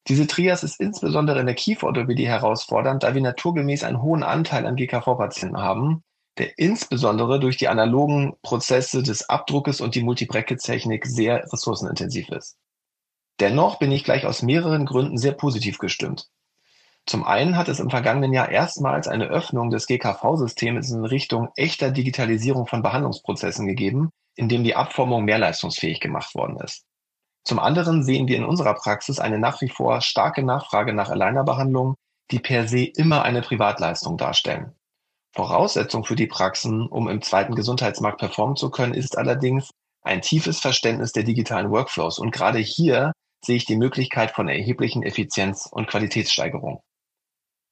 Diese 0.08 0.26
Trias 0.26 0.64
ist 0.64 0.80
insbesondere 0.80 1.40
in 1.40 1.46
der 1.46 1.54
Kieferorthopädie 1.54 2.26
herausfordernd, 2.26 3.02
da 3.02 3.14
wir 3.14 3.22
naturgemäß 3.22 3.84
einen 3.84 4.02
hohen 4.02 4.22
Anteil 4.22 4.66
an 4.66 4.76
GKV-Patienten 4.76 5.58
haben, 5.58 6.02
der 6.38 6.58
insbesondere 6.58 7.38
durch 7.38 7.56
die 7.56 7.68
analogen 7.68 8.34
Prozesse 8.42 9.02
des 9.02 9.28
Abdruckes 9.28 9.80
und 9.80 9.94
die 9.94 10.02
Multibracket-Technik 10.02 11.06
sehr 11.06 11.44
ressourcenintensiv 11.52 12.30
ist. 12.30 12.56
Dennoch 13.38 13.78
bin 13.78 13.92
ich 13.92 14.04
gleich 14.04 14.26
aus 14.26 14.42
mehreren 14.42 14.86
Gründen 14.86 15.18
sehr 15.18 15.32
positiv 15.32 15.78
gestimmt. 15.78 16.28
Zum 17.06 17.24
einen 17.24 17.56
hat 17.56 17.68
es 17.68 17.80
im 17.80 17.90
vergangenen 17.90 18.32
Jahr 18.32 18.48
erstmals 18.48 19.08
eine 19.08 19.26
Öffnung 19.26 19.70
des 19.70 19.86
GKV-Systems 19.86 20.90
in 20.90 21.04
Richtung 21.04 21.48
echter 21.56 21.90
Digitalisierung 21.90 22.66
von 22.66 22.82
Behandlungsprozessen 22.82 23.66
gegeben, 23.66 24.10
in 24.36 24.48
dem 24.48 24.64
die 24.64 24.76
Abformung 24.76 25.24
mehr 25.24 25.38
leistungsfähig 25.38 26.00
gemacht 26.00 26.34
worden 26.34 26.58
ist. 26.60 26.84
Zum 27.44 27.58
anderen 27.58 28.04
sehen 28.04 28.28
wir 28.28 28.36
in 28.36 28.44
unserer 28.44 28.74
Praxis 28.74 29.18
eine 29.18 29.38
nach 29.38 29.60
wie 29.60 29.68
vor 29.68 30.00
starke 30.00 30.42
Nachfrage 30.42 30.94
nach 30.94 31.10
Alignerbehandlungen, 31.10 31.94
die 32.30 32.38
per 32.38 32.68
se 32.68 32.84
immer 32.84 33.22
eine 33.22 33.42
Privatleistung 33.42 34.16
darstellen. 34.16 34.74
Voraussetzung 35.34 36.04
für 36.04 36.14
die 36.14 36.26
Praxen, 36.26 36.86
um 36.86 37.08
im 37.08 37.22
zweiten 37.22 37.54
Gesundheitsmarkt 37.54 38.18
performen 38.18 38.56
zu 38.56 38.70
können, 38.70 38.94
ist 38.94 39.16
allerdings 39.18 39.70
ein 40.02 40.20
tiefes 40.20 40.60
Verständnis 40.60 41.12
der 41.12 41.22
digitalen 41.22 41.70
Workflows. 41.70 42.18
Und 42.18 42.32
gerade 42.32 42.58
hier 42.58 43.12
sehe 43.44 43.56
ich 43.56 43.64
die 43.64 43.76
Möglichkeit 43.76 44.32
von 44.32 44.48
erheblichen 44.48 45.02
Effizienz- 45.02 45.66
und 45.66 45.88
Qualitätssteigerung. 45.88 46.82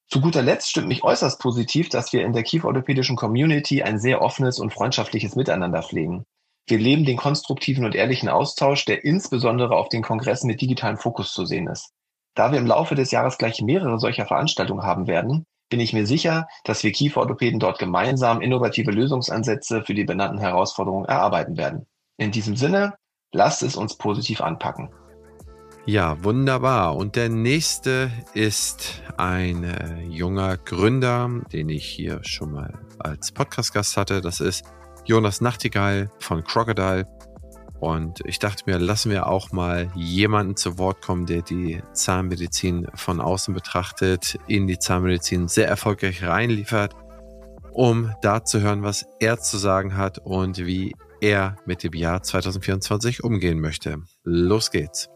Zu 0.09 0.21
guter 0.21 0.43
Letzt 0.43 0.71
stimmt 0.71 0.89
mich 0.89 1.05
äußerst 1.05 1.39
positiv, 1.41 1.89
dass 1.89 2.13
wir 2.13 2.25
in 2.25 2.33
der 2.33 2.43
kieferorthopädischen 2.43 3.15
Community 3.15 3.83
ein 3.83 3.99
sehr 3.99 4.23
offenes 4.23 4.59
und 4.59 4.73
freundschaftliches 4.73 5.37
Miteinander 5.37 5.83
pflegen. 5.83 6.25
Wir 6.67 6.79
leben 6.79 7.05
den 7.05 7.17
konstruktiven 7.17 7.85
und 7.85 7.95
ehrlichen 7.95 8.29
Austausch, 8.29 8.85
der 8.85 9.05
insbesondere 9.05 9.77
auf 9.77 9.89
den 9.89 10.03
Kongressen 10.03 10.47
mit 10.47 10.61
digitalem 10.61 10.99
Fokus 10.99 11.33
zu 11.33 11.45
sehen 11.45 11.67
ist. 11.67 11.91
Da 12.35 12.53
wir 12.53 12.59
im 12.59 12.67
Laufe 12.67 12.95
des 12.95 13.11
Jahres 13.11 13.39
gleich 13.39 13.61
mehrere 13.61 13.99
solcher 13.99 14.27
Veranstaltungen 14.27 14.85
haben 14.85 15.07
werden, 15.07 15.47
bin 15.69 15.81
ich 15.81 15.93
mir 15.93 16.07
sicher, 16.07 16.49
dass 16.65 16.83
wir 16.83 16.93
Kieferorthopäden 16.93 17.61
dort 17.61 17.79
gemeinsam 17.79 18.41
innovative 18.41 18.91
Lösungsansätze 18.91 19.83
für 19.83 19.95
die 19.95 20.05
benannten 20.05 20.39
Herausforderungen 20.39 21.07
erarbeiten 21.07 21.57
werden. 21.57 21.87
In 22.19 22.33
diesem 22.33 22.57
Sinne, 22.57 22.95
lasst 23.33 23.63
es 23.63 23.77
uns 23.77 23.97
positiv 23.97 24.41
anpacken. 24.41 24.91
Ja, 25.87 26.23
wunderbar. 26.23 26.95
Und 26.97 27.17
der 27.17 27.29
nächste 27.31 28.11
ist 28.35 29.03
ein 29.17 29.65
äh, 29.65 30.03
junger 30.03 30.59
Gründer, 30.59 31.31
den 31.53 31.69
ich 31.69 31.87
hier 31.87 32.21
schon 32.23 32.53
mal 32.53 32.79
als 32.99 33.33
Podcast-Gast 33.33 33.97
hatte. 33.97 34.21
Das 34.21 34.41
ist 34.41 34.65
Jonas 35.05 35.41
Nachtigall 35.41 36.11
von 36.19 36.45
Crocodile. 36.45 37.07
Und 37.81 38.21
ich 38.27 38.39
dachte 38.39 38.65
mir, 38.67 38.79
lassen 38.79 39.11
wir 39.11 39.27
auch 39.27 39.53
mal 39.53 39.91
jemanden 39.95 40.57
zu 40.57 40.79
Wort 40.79 41.01
kommen, 41.01 41.27
der 41.27 41.43
die 41.43 41.83
Zahnmedizin 41.95 42.87
von 42.95 43.21
außen 43.21 43.55
betrachtet, 43.55 44.39
in 44.47 44.67
die 44.67 44.79
Zahnmedizin 44.79 45.49
sehr 45.49 45.67
erfolgreich 45.67 46.23
reinliefert, 46.23 46.95
um 47.73 48.15
da 48.21 48.45
zu 48.45 48.61
hören, 48.61 48.83
was 48.83 49.07
er 49.19 49.39
zu 49.39 49.57
sagen 49.57 49.97
hat 49.97 50.19
und 50.19 50.59
wie 50.59 50.93
er 51.21 51.57
mit 51.65 51.83
dem 51.83 51.95
Jahr 51.95 52.23
2024 52.23 53.25
umgehen 53.25 53.61
möchte. 53.61 54.03
Los 54.25 54.71
geht's. 54.71 55.09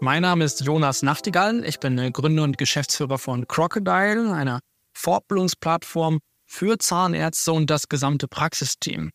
Mein 0.00 0.22
Name 0.22 0.44
ist 0.44 0.62
Jonas 0.62 1.02
Nachtigall. 1.02 1.64
Ich 1.64 1.78
bin 1.78 2.12
Gründer 2.12 2.42
und 2.42 2.58
Geschäftsführer 2.58 3.18
von 3.18 3.46
Crocodile, 3.46 4.32
einer 4.32 4.60
Fortbildungsplattform 4.94 6.20
für 6.52 6.78
Zahnärzte 6.78 7.52
und 7.52 7.70
das 7.70 7.88
gesamte 7.88 8.28
Praxisteam. 8.28 9.10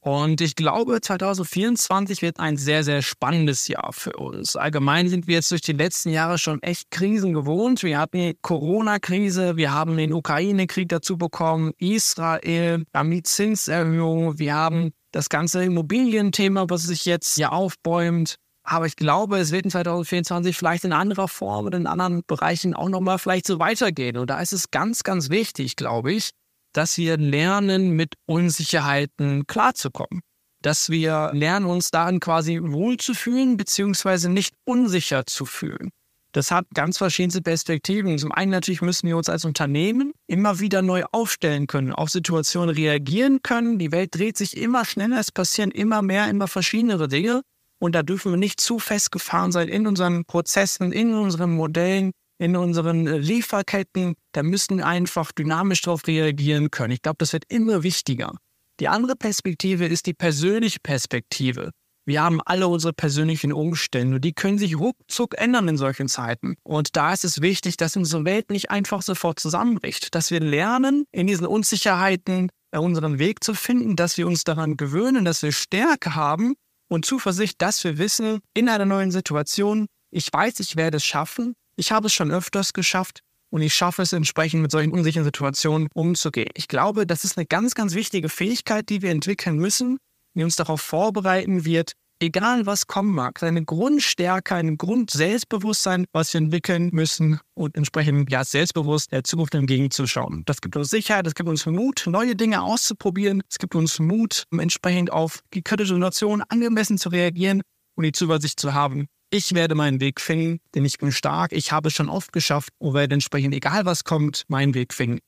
Und 0.00 0.42
ich 0.42 0.54
glaube, 0.54 1.00
2024 1.00 2.20
wird 2.20 2.38
ein 2.38 2.58
sehr, 2.58 2.84
sehr 2.84 3.00
spannendes 3.00 3.68
Jahr 3.68 3.94
für 3.94 4.12
uns. 4.12 4.54
Allgemein 4.54 5.08
sind 5.08 5.26
wir 5.26 5.36
jetzt 5.36 5.50
durch 5.50 5.62
die 5.62 5.72
letzten 5.72 6.10
Jahre 6.10 6.36
schon 6.36 6.62
echt 6.62 6.90
Krisen 6.90 7.32
gewohnt. 7.32 7.82
Wir 7.82 7.98
hatten 7.98 8.18
die 8.18 8.38
Corona-Krise, 8.42 9.56
wir 9.56 9.72
haben 9.72 9.96
den 9.96 10.12
Ukraine-Krieg 10.12 10.90
dazu 10.90 11.16
bekommen, 11.16 11.72
Israel, 11.78 12.84
wir 12.92 12.98
haben 12.98 13.10
die 13.10 13.22
Zinserhöhung, 13.22 14.38
wir 14.38 14.54
haben 14.54 14.92
das 15.10 15.30
ganze 15.30 15.64
Immobilienthema, 15.64 16.66
was 16.68 16.82
sich 16.82 17.06
jetzt 17.06 17.38
ja 17.38 17.48
aufbäumt. 17.48 18.36
Aber 18.62 18.84
ich 18.84 18.96
glaube, 18.96 19.38
es 19.38 19.52
wird 19.52 19.64
in 19.64 19.70
2024 19.70 20.54
vielleicht 20.54 20.84
in 20.84 20.92
anderer 20.92 21.28
Form 21.28 21.64
und 21.64 21.74
in 21.74 21.86
anderen 21.86 22.22
Bereichen 22.26 22.74
auch 22.74 22.90
nochmal 22.90 23.18
vielleicht 23.18 23.46
so 23.46 23.58
weitergehen. 23.58 24.18
Und 24.18 24.28
da 24.28 24.40
ist 24.40 24.52
es 24.52 24.70
ganz, 24.70 25.02
ganz 25.02 25.30
wichtig, 25.30 25.76
glaube 25.76 26.12
ich, 26.12 26.32
dass 26.74 26.98
wir 26.98 27.16
lernen, 27.16 27.92
mit 27.92 28.14
Unsicherheiten 28.26 29.46
klarzukommen. 29.46 30.20
Dass 30.60 30.90
wir 30.90 31.30
lernen, 31.32 31.66
uns 31.66 31.90
darin 31.90 32.20
quasi 32.20 32.60
wohlzufühlen, 32.62 33.56
beziehungsweise 33.56 34.28
nicht 34.28 34.54
unsicher 34.64 35.24
zu 35.26 35.46
fühlen. 35.46 35.90
Das 36.32 36.50
hat 36.50 36.66
ganz 36.74 36.98
verschiedene 36.98 37.42
Perspektiven. 37.42 38.18
Zum 38.18 38.32
einen 38.32 38.50
natürlich 38.50 38.82
müssen 38.82 39.06
wir 39.06 39.16
uns 39.16 39.28
als 39.28 39.44
Unternehmen 39.44 40.12
immer 40.26 40.58
wieder 40.58 40.82
neu 40.82 41.04
aufstellen 41.12 41.68
können, 41.68 41.92
auf 41.92 42.10
Situationen 42.10 42.74
reagieren 42.74 43.40
können. 43.42 43.78
Die 43.78 43.92
Welt 43.92 44.16
dreht 44.16 44.36
sich 44.36 44.56
immer 44.56 44.84
schneller, 44.84 45.20
es 45.20 45.30
passieren 45.30 45.70
immer 45.70 46.02
mehr, 46.02 46.28
immer 46.28 46.48
verschiedenere 46.48 47.06
Dinge. 47.06 47.42
Und 47.78 47.94
da 47.94 48.02
dürfen 48.02 48.32
wir 48.32 48.36
nicht 48.36 48.60
zu 48.60 48.80
festgefahren 48.80 49.52
sein 49.52 49.68
in 49.68 49.86
unseren 49.86 50.24
Prozessen, 50.24 50.90
in 50.90 51.14
unseren 51.14 51.54
Modellen, 51.54 52.10
in 52.38 52.56
unseren 52.56 53.06
äh, 53.06 53.18
Lieferketten. 53.18 54.14
Da 54.32 54.42
müssen 54.42 54.78
wir 54.78 54.86
einfach 54.86 55.32
dynamisch 55.32 55.82
darauf 55.82 56.06
reagieren 56.06 56.70
können. 56.70 56.92
Ich 56.92 57.02
glaube, 57.02 57.18
das 57.18 57.32
wird 57.32 57.44
immer 57.48 57.82
wichtiger. 57.82 58.34
Die 58.80 58.88
andere 58.88 59.16
Perspektive 59.16 59.86
ist 59.86 60.06
die 60.06 60.14
persönliche 60.14 60.80
Perspektive. 60.80 61.70
Wir 62.06 62.22
haben 62.22 62.40
alle 62.44 62.68
unsere 62.68 62.92
persönlichen 62.92 63.52
Umstände 63.52 64.16
und 64.16 64.24
die 64.24 64.34
können 64.34 64.58
sich 64.58 64.78
ruckzuck 64.78 65.38
ändern 65.38 65.68
in 65.68 65.78
solchen 65.78 66.08
Zeiten. 66.08 66.56
Und 66.62 66.96
da 66.96 67.14
ist 67.14 67.24
es 67.24 67.40
wichtig, 67.40 67.78
dass 67.78 67.96
unsere 67.96 68.24
Welt 68.26 68.50
nicht 68.50 68.70
einfach 68.70 69.00
sofort 69.00 69.40
zusammenbricht, 69.40 70.14
dass 70.14 70.30
wir 70.30 70.40
lernen, 70.40 71.06
in 71.12 71.26
diesen 71.26 71.46
Unsicherheiten 71.46 72.50
äh, 72.72 72.78
unseren 72.78 73.18
Weg 73.18 73.42
zu 73.42 73.54
finden, 73.54 73.96
dass 73.96 74.18
wir 74.18 74.26
uns 74.26 74.44
daran 74.44 74.76
gewöhnen, 74.76 75.24
dass 75.24 75.42
wir 75.42 75.52
Stärke 75.52 76.14
haben 76.14 76.54
und 76.88 77.06
Zuversicht, 77.06 77.62
dass 77.62 77.82
wir 77.84 77.96
wissen, 77.96 78.40
in 78.52 78.68
einer 78.68 78.84
neuen 78.84 79.10
Situation, 79.10 79.86
ich 80.10 80.30
weiß, 80.30 80.60
ich 80.60 80.76
werde 80.76 80.98
es 80.98 81.04
schaffen, 81.04 81.54
ich 81.76 81.92
habe 81.92 82.06
es 82.06 82.12
schon 82.12 82.30
öfters 82.30 82.72
geschafft 82.72 83.20
und 83.50 83.62
ich 83.62 83.74
schaffe 83.74 84.02
es 84.02 84.12
entsprechend 84.12 84.62
mit 84.62 84.70
solchen 84.70 84.92
unsicheren 84.92 85.24
Situationen 85.24 85.88
umzugehen. 85.94 86.50
Ich 86.54 86.68
glaube, 86.68 87.06
das 87.06 87.24
ist 87.24 87.38
eine 87.38 87.46
ganz, 87.46 87.74
ganz 87.74 87.94
wichtige 87.94 88.28
Fähigkeit, 88.28 88.88
die 88.88 89.02
wir 89.02 89.10
entwickeln 89.10 89.56
müssen, 89.56 89.98
die 90.34 90.42
uns 90.42 90.56
darauf 90.56 90.80
vorbereiten 90.80 91.64
wird, 91.64 91.92
egal 92.20 92.66
was 92.66 92.86
kommen 92.86 93.14
mag, 93.14 93.42
eine 93.42 93.64
Grundstärke, 93.64 94.54
ein 94.54 94.76
Grundselbstbewusstsein, 94.76 96.06
was 96.12 96.32
wir 96.32 96.40
entwickeln 96.40 96.90
müssen 96.92 97.38
und 97.54 97.76
entsprechend 97.76 98.30
ja 98.30 98.44
selbstbewusst 98.44 99.12
der 99.12 99.24
Zukunft 99.24 99.54
entgegenzuschauen. 99.54 100.42
Das 100.46 100.60
gibt 100.60 100.76
uns 100.76 100.90
Sicherheit, 100.90 101.26
das 101.26 101.34
gibt 101.34 101.48
uns 101.48 101.66
Mut, 101.66 102.04
neue 102.06 102.34
Dinge 102.34 102.62
auszuprobieren, 102.62 103.42
es 103.48 103.58
gibt 103.58 103.74
uns 103.74 103.98
Mut, 103.98 104.44
entsprechend 104.50 105.12
auf 105.12 105.40
die 105.52 105.62
kritische 105.62 105.94
Situation 105.94 106.42
angemessen 106.48 106.98
zu 106.98 107.08
reagieren 107.08 107.62
und 107.94 108.04
die 108.04 108.12
Zuversicht 108.12 108.58
zu 108.58 108.74
haben, 108.74 109.06
ich 109.34 109.52
werde 109.52 109.74
meinen 109.74 110.00
Weg 110.00 110.20
finden, 110.20 110.60
denn 110.76 110.84
ich 110.84 110.98
bin 110.98 111.10
stark, 111.10 111.52
ich 111.52 111.72
habe 111.72 111.88
es 111.88 111.94
schon 111.94 112.08
oft 112.08 112.32
geschafft 112.32 112.70
und 112.78 112.94
werde 112.94 113.14
entsprechend, 113.14 113.52
egal 113.52 113.84
was 113.84 114.04
kommt, 114.04 114.44
meinen 114.46 114.74
Weg 114.74 114.94
finden. 114.94 115.18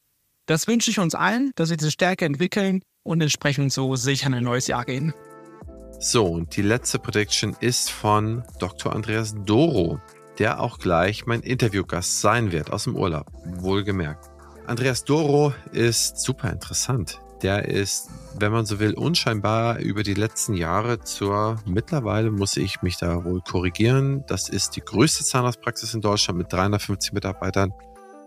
Das 0.47 0.69
wünsche 0.69 0.93
ich 0.93 1.01
uns 1.01 1.17
allen, 1.17 1.51
dass 1.57 1.71
wir 1.71 1.77
diese 1.77 1.91
Stärke 1.91 2.25
entwickeln 2.25 2.83
und 3.03 3.21
entsprechend 3.21 3.73
so 3.73 3.97
sicher 3.97 4.29
in 4.29 4.35
ein 4.35 4.45
neues 4.45 4.69
Jahr 4.69 4.85
gehen. 4.85 5.13
So, 5.99 6.25
und 6.25 6.57
die 6.57 6.63
letzte 6.63 7.01
Prediction 7.01 7.57
ist 7.59 7.91
von 7.91 8.45
Dr. 8.61 8.95
Andreas 8.95 9.35
Doro, 9.45 10.01
der 10.39 10.61
auch 10.61 10.79
gleich 10.79 11.27
mein 11.27 11.41
Interviewgast 11.41 12.21
sein 12.21 12.53
wird 12.53 12.73
aus 12.73 12.85
dem 12.85 12.95
Urlaub, 12.95 13.27
wohlgemerkt. 13.45 14.31
Andreas 14.69 15.03
Doro 15.03 15.53
ist 15.73 16.19
super 16.19 16.53
interessant 16.53 17.21
der 17.43 17.69
ist, 17.69 18.09
wenn 18.39 18.53
man 18.53 18.67
so 18.67 18.81
will, 18.81 18.95
unscheinbar 18.95 19.79
über 19.79 20.03
die 20.03 20.15
letzten 20.15 20.55
Jahre 20.55 21.01
zur, 21.01 21.57
mittlerweile 21.67 22.31
muss 22.31 22.57
ich 22.57 22.83
mich 22.83 22.97
da 22.97 23.25
wohl 23.25 23.41
korrigieren, 23.41 24.25
das 24.27 24.49
ist 24.49 24.77
die 24.77 24.81
größte 24.81 25.25
Zahnarztpraxis 25.25 25.95
in 25.95 26.01
Deutschland 26.01 26.39
mit 26.39 26.53
350 26.53 27.13
Mitarbeitern, 27.13 27.73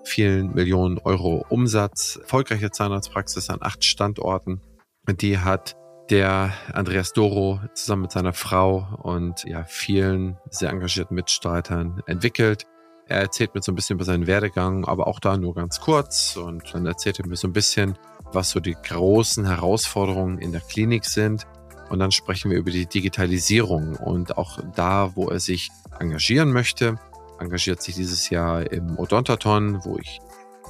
vielen 0.03 0.53
Millionen 0.53 0.97
Euro 0.99 1.45
Umsatz, 1.49 2.17
erfolgreiche 2.21 2.71
Zahnarztpraxis 2.71 3.49
an 3.49 3.59
acht 3.61 3.83
Standorten. 3.83 4.61
Die 5.07 5.39
hat 5.39 5.75
der 6.09 6.53
Andreas 6.73 7.13
Doro 7.13 7.59
zusammen 7.73 8.03
mit 8.03 8.11
seiner 8.11 8.33
Frau 8.33 8.87
und 9.03 9.43
ja, 9.45 9.63
vielen 9.65 10.37
sehr 10.49 10.71
engagierten 10.71 11.15
Mitstreitern 11.15 12.01
entwickelt. 12.07 12.65
Er 13.07 13.21
erzählt 13.21 13.55
mir 13.55 13.61
so 13.61 13.71
ein 13.71 13.75
bisschen 13.75 13.95
über 13.95 14.05
seinen 14.05 14.27
Werdegang, 14.27 14.85
aber 14.85 15.07
auch 15.07 15.19
da 15.19 15.37
nur 15.37 15.55
ganz 15.55 15.81
kurz 15.81 16.35
und 16.35 16.73
dann 16.73 16.85
erzählt 16.85 17.19
er 17.19 17.27
mir 17.27 17.35
so 17.35 17.47
ein 17.47 17.53
bisschen, 17.53 17.97
was 18.33 18.49
so 18.51 18.59
die 18.59 18.75
großen 18.75 19.45
Herausforderungen 19.45 20.37
in 20.37 20.51
der 20.51 20.61
Klinik 20.61 21.05
sind. 21.05 21.45
Und 21.89 21.99
dann 21.99 22.11
sprechen 22.11 22.51
wir 22.51 22.57
über 22.57 22.71
die 22.71 22.85
Digitalisierung 22.85 23.95
und 23.95 24.37
auch 24.37 24.59
da, 24.75 25.15
wo 25.15 25.29
er 25.29 25.39
sich 25.39 25.69
engagieren 25.99 26.51
möchte. 26.51 26.99
Engagiert 27.39 27.81
sich 27.81 27.95
dieses 27.95 28.29
Jahr 28.29 28.71
im 28.71 28.99
Odontaton, 28.99 29.83
wo 29.83 29.97
ich 29.97 30.19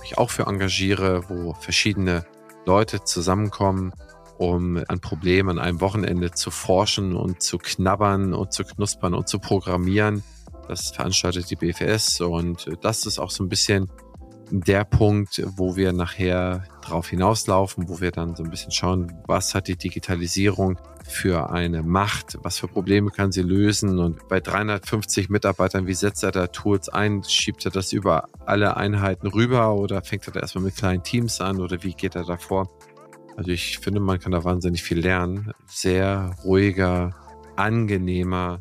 mich 0.02 0.17
auch 0.17 0.30
für 0.30 0.48
engagiere, 0.48 1.30
wo 1.30 1.54
verschiedene 1.54 2.26
Leute 2.65 3.04
zusammenkommen, 3.04 3.93
um 4.38 4.82
an 4.88 5.02
Problemen 5.02 5.50
an 5.50 5.60
einem 5.60 5.82
Wochenende 5.82 6.32
zu 6.32 6.52
forschen 6.52 7.15
und 7.15 7.41
zu 7.41 7.58
knabbern 7.58 8.34
und 8.34 8.54
zu 8.54 8.63
knuspern 8.63 9.13
und 9.13 9.28
zu 9.28 9.39
programmieren. 9.39 10.24
Das 10.69 10.91
veranstaltet 10.91 11.50
die 11.50 11.56
BFS 11.56 12.22
und 12.22 12.69
das 12.82 13.06
ist 13.06 13.19
auch 13.19 13.32
so 13.32 13.43
ein 13.43 13.50
bisschen 13.50 13.89
der 14.52 14.84
Punkt, 14.84 15.42
wo 15.58 15.76
wir 15.76 15.94
nachher 15.94 16.64
drauf 16.82 17.10
hinauslaufen, 17.10 17.88
wo 17.88 18.02
wir 18.02 18.12
dann 18.12 18.36
so 18.36 18.44
ein 18.44 18.50
bisschen 18.50 18.72
schauen, 18.72 19.14
was 19.28 19.54
hat 19.56 19.68
die 19.68 19.78
Digitalisierung 19.78 20.80
für 21.04 21.50
eine 21.50 21.84
Macht, 21.84 22.38
was 22.44 22.60
für 22.60 22.68
Probleme 22.68 23.12
kann 23.12 23.32
sie 23.32 23.42
lösen 23.42 24.00
und 24.00 24.28
bei 24.28 24.40
350 24.40 25.30
Mitarbeitern, 25.30 25.88
wie 25.88 25.94
setzt 25.94 26.24
er 26.24 26.32
da 26.32 26.48
Tools 26.48 26.90
ein? 26.90 27.24
Schiebt 27.24 27.66
er 27.66 27.72
das 27.72 27.94
über 27.94 28.30
alle 28.46 28.78
Einheiten 28.78 29.28
rüber 29.28 29.76
oder 29.76 30.04
fängt 30.04 30.28
er 30.28 30.34
da 30.34 30.40
erstmal 30.40 30.66
mit 30.66 30.76
kleinen 30.76 31.04
Teams 31.04 31.42
an 31.42 31.60
oder 31.60 31.82
wie 31.84 31.94
geht 31.94 32.16
er 32.16 32.26
da 32.26 32.38
vor? 32.38 32.70
Also 33.38 33.52
ich 33.52 33.80
finde, 33.80 34.00
man 34.00 34.20
kann 34.20 34.32
da 34.32 34.44
wahnsinnig 34.44 34.84
viel 34.84 35.00
lernen. 35.00 35.54
Sehr 35.66 36.36
ruhiger, 36.44 37.16
angenehmer, 37.56 38.60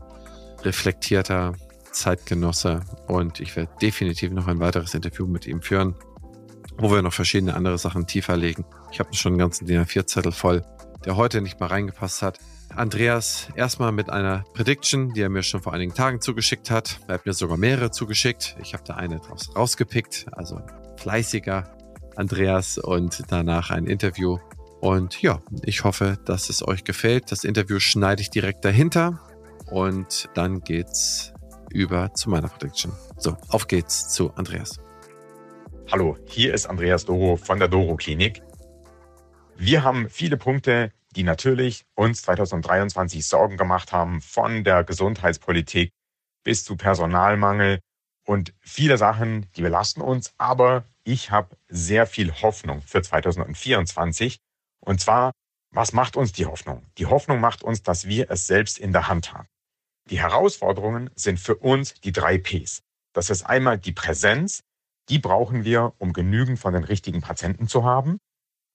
reflektierter 0.62 1.54
Zeitgenosse 1.92 2.80
und 3.06 3.40
ich 3.40 3.56
werde 3.56 3.70
definitiv 3.80 4.30
noch 4.32 4.46
ein 4.46 4.60
weiteres 4.60 4.94
Interview 4.94 5.26
mit 5.26 5.46
ihm 5.46 5.62
führen, 5.62 5.94
wo 6.78 6.90
wir 6.90 7.02
noch 7.02 7.12
verschiedene 7.12 7.54
andere 7.54 7.78
Sachen 7.78 8.06
tiefer 8.06 8.36
legen. 8.36 8.64
Ich 8.90 9.00
habe 9.00 9.14
schon 9.14 9.32
einen 9.32 9.38
ganzen 9.38 9.66
DIN 9.66 9.84
A4-Zettel 9.84 10.32
voll, 10.32 10.64
der 11.04 11.16
heute 11.16 11.40
nicht 11.40 11.60
mal 11.60 11.66
reingepasst 11.66 12.22
hat. 12.22 12.38
Andreas 12.74 13.48
erstmal 13.56 13.92
mit 13.92 14.10
einer 14.10 14.44
Prediction, 14.54 15.12
die 15.12 15.22
er 15.22 15.28
mir 15.28 15.42
schon 15.42 15.62
vor 15.62 15.72
einigen 15.72 15.94
Tagen 15.94 16.20
zugeschickt 16.20 16.70
hat. 16.70 17.00
Er 17.08 17.14
hat 17.14 17.26
mir 17.26 17.32
sogar 17.32 17.56
mehrere 17.56 17.90
zugeschickt. 17.90 18.56
Ich 18.62 18.74
habe 18.74 18.84
da 18.86 18.94
eine 18.94 19.18
draus 19.18 19.54
rausgepickt, 19.56 20.26
also 20.32 20.60
fleißiger 20.98 21.64
Andreas 22.16 22.78
und 22.78 23.22
danach 23.28 23.70
ein 23.70 23.86
Interview. 23.86 24.38
Und 24.80 25.20
ja, 25.22 25.40
ich 25.62 25.84
hoffe, 25.84 26.18
dass 26.24 26.50
es 26.50 26.66
euch 26.66 26.84
gefällt. 26.84 27.32
Das 27.32 27.44
Interview 27.44 27.80
schneide 27.80 28.22
ich 28.22 28.30
direkt 28.30 28.64
dahinter 28.64 29.20
und 29.70 30.28
dann 30.34 30.60
geht's 30.60 31.32
über 31.72 32.12
zu 32.14 32.30
meiner 32.30 32.48
Prediction. 32.48 32.92
So, 33.16 33.36
auf 33.48 33.66
geht's 33.66 34.08
zu 34.08 34.32
Andreas. 34.34 34.78
Hallo, 35.90 36.16
hier 36.26 36.52
ist 36.52 36.66
Andreas 36.66 37.04
Doro 37.04 37.36
von 37.36 37.58
der 37.58 37.68
Doro 37.68 37.96
Klinik. 37.96 38.42
Wir 39.56 39.82
haben 39.82 40.08
viele 40.10 40.36
Punkte, 40.36 40.92
die 41.16 41.22
natürlich 41.22 41.84
uns 41.94 42.22
2023 42.22 43.26
Sorgen 43.26 43.56
gemacht 43.56 43.92
haben, 43.92 44.20
von 44.20 44.64
der 44.64 44.84
Gesundheitspolitik 44.84 45.90
bis 46.44 46.64
zu 46.64 46.76
Personalmangel 46.76 47.80
und 48.26 48.52
viele 48.60 48.98
Sachen, 48.98 49.50
die 49.56 49.62
belasten 49.62 50.02
uns. 50.02 50.32
Aber 50.38 50.84
ich 51.04 51.30
habe 51.30 51.56
sehr 51.68 52.06
viel 52.06 52.32
Hoffnung 52.42 52.82
für 52.82 53.02
2024. 53.02 54.38
Und 54.80 55.00
zwar, 55.00 55.32
was 55.70 55.92
macht 55.92 56.16
uns 56.16 56.32
die 56.32 56.46
Hoffnung? 56.46 56.86
Die 56.98 57.06
Hoffnung 57.06 57.40
macht 57.40 57.62
uns, 57.62 57.82
dass 57.82 58.06
wir 58.06 58.30
es 58.30 58.46
selbst 58.46 58.78
in 58.78 58.92
der 58.92 59.08
Hand 59.08 59.32
haben. 59.32 59.48
Die 60.10 60.20
Herausforderungen 60.20 61.10
sind 61.14 61.38
für 61.38 61.56
uns 61.56 61.94
die 62.00 62.12
drei 62.12 62.38
Ps. 62.38 62.82
Das 63.12 63.30
ist 63.30 63.44
einmal 63.44 63.78
die 63.78 63.92
Präsenz. 63.92 64.62
Die 65.08 65.18
brauchen 65.18 65.64
wir, 65.64 65.92
um 65.98 66.12
genügend 66.12 66.58
von 66.58 66.72
den 66.72 66.84
richtigen 66.84 67.20
Patienten 67.20 67.68
zu 67.68 67.84
haben, 67.84 68.18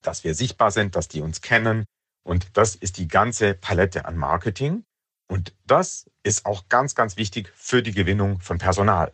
dass 0.02 0.22
wir 0.24 0.34
sichtbar 0.34 0.70
sind, 0.70 0.96
dass 0.96 1.08
die 1.08 1.20
uns 1.20 1.40
kennen. 1.40 1.84
Und 2.24 2.56
das 2.56 2.74
ist 2.74 2.98
die 2.98 3.08
ganze 3.08 3.54
Palette 3.54 4.04
an 4.04 4.16
Marketing. 4.16 4.84
Und 5.28 5.54
das 5.64 6.08
ist 6.22 6.46
auch 6.46 6.68
ganz, 6.68 6.94
ganz 6.94 7.16
wichtig 7.16 7.52
für 7.56 7.82
die 7.82 7.92
Gewinnung 7.92 8.40
von 8.40 8.58
Personal. 8.58 9.12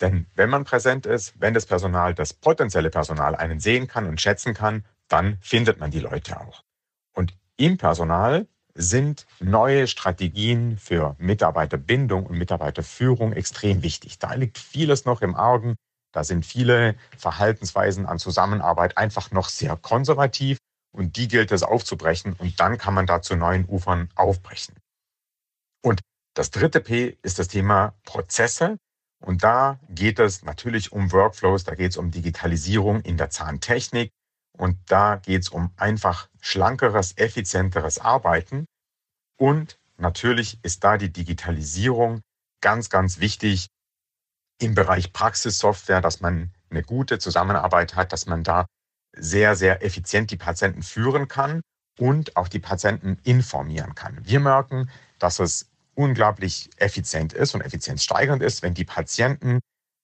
Denn 0.00 0.26
wenn 0.34 0.50
man 0.50 0.64
präsent 0.64 1.04
ist, 1.06 1.40
wenn 1.40 1.54
das 1.54 1.66
Personal, 1.66 2.14
das 2.14 2.32
potenzielle 2.32 2.90
Personal 2.90 3.34
einen 3.34 3.60
sehen 3.60 3.86
kann 3.86 4.06
und 4.06 4.20
schätzen 4.20 4.54
kann, 4.54 4.84
dann 5.08 5.38
findet 5.40 5.80
man 5.80 5.90
die 5.90 6.00
Leute 6.00 6.40
auch. 6.40 6.62
Und 7.12 7.36
im 7.56 7.76
Personal 7.76 8.46
sind 8.80 9.26
neue 9.40 9.86
Strategien 9.86 10.78
für 10.78 11.14
Mitarbeiterbindung 11.18 12.26
und 12.26 12.38
Mitarbeiterführung 12.38 13.32
extrem 13.32 13.82
wichtig. 13.82 14.18
Da 14.18 14.34
liegt 14.34 14.58
vieles 14.58 15.04
noch 15.04 15.22
im 15.22 15.34
Argen. 15.34 15.76
Da 16.12 16.24
sind 16.24 16.44
viele 16.44 16.96
Verhaltensweisen 17.16 18.06
an 18.06 18.18
Zusammenarbeit 18.18 18.96
einfach 18.96 19.30
noch 19.30 19.48
sehr 19.48 19.76
konservativ 19.76 20.58
und 20.92 21.16
die 21.16 21.28
gilt 21.28 21.52
es 21.52 21.62
aufzubrechen 21.62 22.34
und 22.34 22.58
dann 22.58 22.78
kann 22.78 22.94
man 22.94 23.06
da 23.06 23.22
zu 23.22 23.36
neuen 23.36 23.64
Ufern 23.68 24.08
aufbrechen. 24.16 24.74
Und 25.82 26.00
das 26.34 26.50
dritte 26.50 26.80
P 26.80 27.18
ist 27.22 27.38
das 27.38 27.48
Thema 27.48 27.94
Prozesse. 28.04 28.76
Und 29.22 29.44
da 29.44 29.78
geht 29.90 30.18
es 30.18 30.42
natürlich 30.44 30.92
um 30.92 31.12
Workflows, 31.12 31.64
da 31.64 31.74
geht 31.74 31.90
es 31.90 31.98
um 31.98 32.10
Digitalisierung 32.10 33.02
in 33.02 33.18
der 33.18 33.28
Zahntechnik, 33.28 34.10
und 34.60 34.78
da 34.90 35.16
geht 35.16 35.42
es 35.42 35.48
um 35.48 35.72
einfach 35.76 36.28
schlankeres, 36.40 37.16
effizienteres 37.16 37.98
Arbeiten. 37.98 38.66
Und 39.38 39.78
natürlich 39.96 40.58
ist 40.62 40.84
da 40.84 40.96
die 40.96 41.12
Digitalisierung 41.12 42.20
ganz, 42.60 42.90
ganz 42.90 43.20
wichtig 43.20 43.68
im 44.60 44.74
Bereich 44.74 45.12
Praxissoftware, 45.12 46.00
dass 46.00 46.20
man 46.20 46.52
eine 46.70 46.82
gute 46.82 47.18
Zusammenarbeit 47.18 47.96
hat, 47.96 48.12
dass 48.12 48.26
man 48.26 48.44
da 48.44 48.66
sehr, 49.16 49.56
sehr 49.56 49.82
effizient 49.84 50.30
die 50.30 50.36
Patienten 50.36 50.82
führen 50.82 51.28
kann 51.28 51.62
und 51.98 52.36
auch 52.36 52.48
die 52.48 52.60
Patienten 52.60 53.18
informieren 53.24 53.94
kann. 53.94 54.24
Wir 54.24 54.40
merken, 54.40 54.90
dass 55.18 55.38
es 55.38 55.68
unglaublich 55.94 56.70
effizient 56.76 57.32
ist 57.32 57.54
und 57.54 57.60
effizienzsteigernd 57.60 58.42
ist, 58.42 58.62
wenn 58.62 58.74
die 58.74 58.84
Patienten 58.84 59.60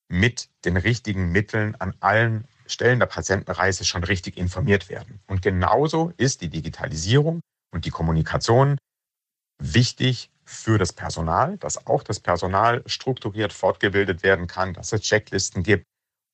mit 0.09 0.49
den 0.65 0.77
richtigen 0.77 1.31
Mitteln 1.33 1.75
an 1.77 1.95
allen 2.01 2.47
Stellen 2.67 2.99
der 2.99 3.07
Patientenreise 3.07 3.85
schon 3.85 4.05
richtig 4.05 4.37
informiert 4.37 4.89
werden. 4.89 5.21
Und 5.27 5.43
genauso 5.43 6.13
ist 6.17 6.41
die 6.41 6.49
Digitalisierung 6.49 7.41
und 7.73 7.85
die 7.85 7.91
Kommunikation 7.91 8.79
wichtig 9.59 10.31
für 10.45 10.79
das 10.79 10.93
Personal, 10.93 11.59
dass 11.59 11.87
auch 11.87 12.03
das 12.03 12.21
Personal 12.21 12.83
strukturiert 12.87 13.53
fortgebildet 13.53 14.23
werden 14.23 14.47
kann, 14.47 14.75
dass 14.75 14.93
es 14.93 15.01
Checklisten 15.01 15.63
gibt 15.63 15.85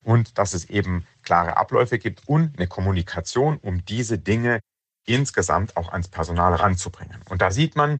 und 0.04 0.38
dass 0.38 0.54
es 0.54 0.66
eben 0.66 1.06
klare 1.22 1.56
Abläufe 1.56 1.98
gibt 1.98 2.28
und 2.28 2.58
eine 2.58 2.66
Kommunikation, 2.66 3.56
um 3.58 3.84
diese 3.84 4.18
Dinge 4.18 4.60
insgesamt 5.06 5.76
auch 5.76 5.92
ans 5.92 6.08
Personal 6.08 6.54
ranzubringen. 6.54 7.22
Und 7.28 7.42
da 7.42 7.50
sieht 7.50 7.74
man, 7.74 7.98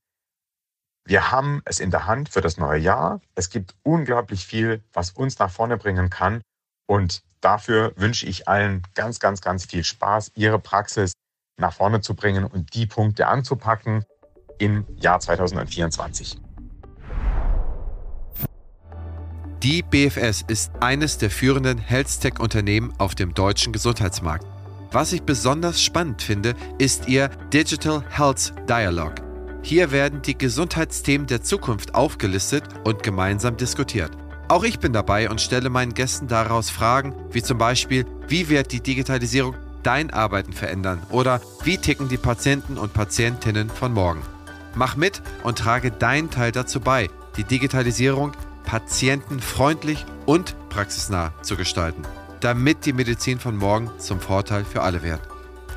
wir 1.05 1.33
haben 1.33 1.63
es 1.65 1.81
in 1.81 1.91
der 1.91 2.07
Hand 2.07 2.29
für 2.29 2.41
das 2.41 2.59
neue 2.59 2.79
Jahr. 2.79 3.21
Es 3.35 3.51
gibt 3.51 3.75
unglaublich 3.83 4.47
viel, 4.47 4.83
was 4.93 5.11
uns 5.11 5.39
nach 5.39 5.51
vorne 5.51 5.77
bringen 5.77 6.11
kann. 6.11 6.43
Und 6.87 7.23
dafür 7.43 7.93
wünsche 7.97 8.27
ich 8.27 8.49
allen 8.49 8.83
ganz, 8.95 9.21
ganz, 9.21 9.41
ganz 9.41 9.67
viel 9.67 9.85
Spaß, 9.85 10.33
ihre 10.35 10.59
Praxis 10.59 11.13
nach 11.59 11.75
vorne 11.75 12.01
zu 12.01 12.15
bringen 12.15 12.45
und 12.45 12.75
die 12.75 12.87
Punkte 12.87 13.29
anzupacken 13.29 14.05
im 14.59 14.87
Jahr 14.97 15.21
2024. 15.21 16.41
Die 19.63 19.83
BFS 19.83 20.43
ist 20.49 20.73
eines 20.81 21.19
der 21.19 21.31
führenden 21.31 21.79
Health-Tech-Unternehmen 21.79 22.93
auf 22.99 23.15
dem 23.15 23.33
deutschen 23.33 23.73
Gesundheitsmarkt. 23.73 24.45
Was 24.91 25.13
ich 25.13 25.23
besonders 25.23 25.81
spannend 25.81 26.21
finde, 26.21 26.55
ist 26.79 27.09
ihr 27.09 27.29
Digital 27.53 28.05
Health 28.11 28.53
Dialogue. 28.69 29.15
Hier 29.63 29.93
werden 29.93 30.21
die 30.23 30.37
Gesundheitsthemen 30.37 31.29
der 31.29 31.43
Zukunft 31.43 31.95
aufgelistet 31.95 32.65
und 32.85 33.05
gemeinsam 33.05 33.57
diskutiert. 33.57 34.11
Auch 34.53 34.63
ich 34.65 34.81
bin 34.81 34.93
dabei 34.93 35.31
und 35.31 35.41
stelle 35.41 35.71
meinen 35.71 35.95
Gästen 35.95 36.29
daraus 36.29 36.69
Fragen, 36.69 37.15
wie 37.31 37.43
zum 37.43 37.57
Beispiel, 37.57 38.05
wie 38.29 38.51
wird 38.51 38.73
die 38.73 38.83
Digitalisierung 38.83 39.55
dein 39.83 40.11
Arbeiten 40.11 40.53
verändern 40.53 41.01
oder 41.09 41.41
wie 41.65 41.79
ticken 41.79 42.11
die 42.11 42.19
Patienten 42.19 42.77
und 42.77 42.93
Patientinnen 42.93 43.71
von 43.71 43.95
morgen. 43.95 44.21
Mach 44.75 44.95
mit 44.95 45.23
und 45.43 45.57
trage 45.57 45.91
deinen 45.91 46.29
Teil 46.29 46.53
dazu 46.53 46.81
bei, 46.81 47.09
die 47.39 47.45
Digitalisierung 47.45 48.33
patientenfreundlich 48.67 50.05
und 50.27 50.55
praxisnah 50.69 51.33
zu 51.41 51.57
gestalten, 51.57 52.03
damit 52.41 52.85
die 52.85 52.93
Medizin 52.93 53.39
von 53.39 53.57
morgen 53.57 53.91
zum 53.97 54.21
Vorteil 54.21 54.67
für 54.67 54.83
alle 54.83 55.03
wird. 55.03 55.23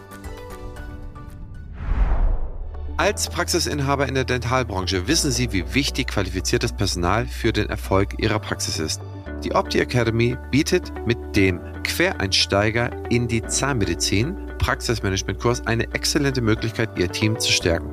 Als 2.96 3.28
Praxisinhaber 3.28 4.06
in 4.06 4.14
der 4.14 4.24
Dentalbranche 4.24 5.08
wissen 5.08 5.30
Sie, 5.30 5.52
wie 5.52 5.74
wichtig 5.74 6.08
qualifiziertes 6.08 6.72
Personal 6.72 7.26
für 7.26 7.52
den 7.52 7.68
Erfolg 7.68 8.18
Ihrer 8.18 8.38
Praxis 8.38 8.78
ist. 8.78 9.00
Die 9.42 9.54
Opti 9.54 9.80
Academy 9.80 10.36
bietet 10.50 10.92
mit 11.06 11.18
dem 11.34 11.60
Quereinsteiger 11.82 12.90
in 13.10 13.28
die 13.28 13.42
Zahnmedizin 13.42 14.36
Praxismanagement-Kurs 14.58 15.66
eine 15.66 15.92
exzellente 15.92 16.40
Möglichkeit, 16.40 16.98
Ihr 16.98 17.10
Team 17.10 17.38
zu 17.38 17.50
stärken. 17.50 17.90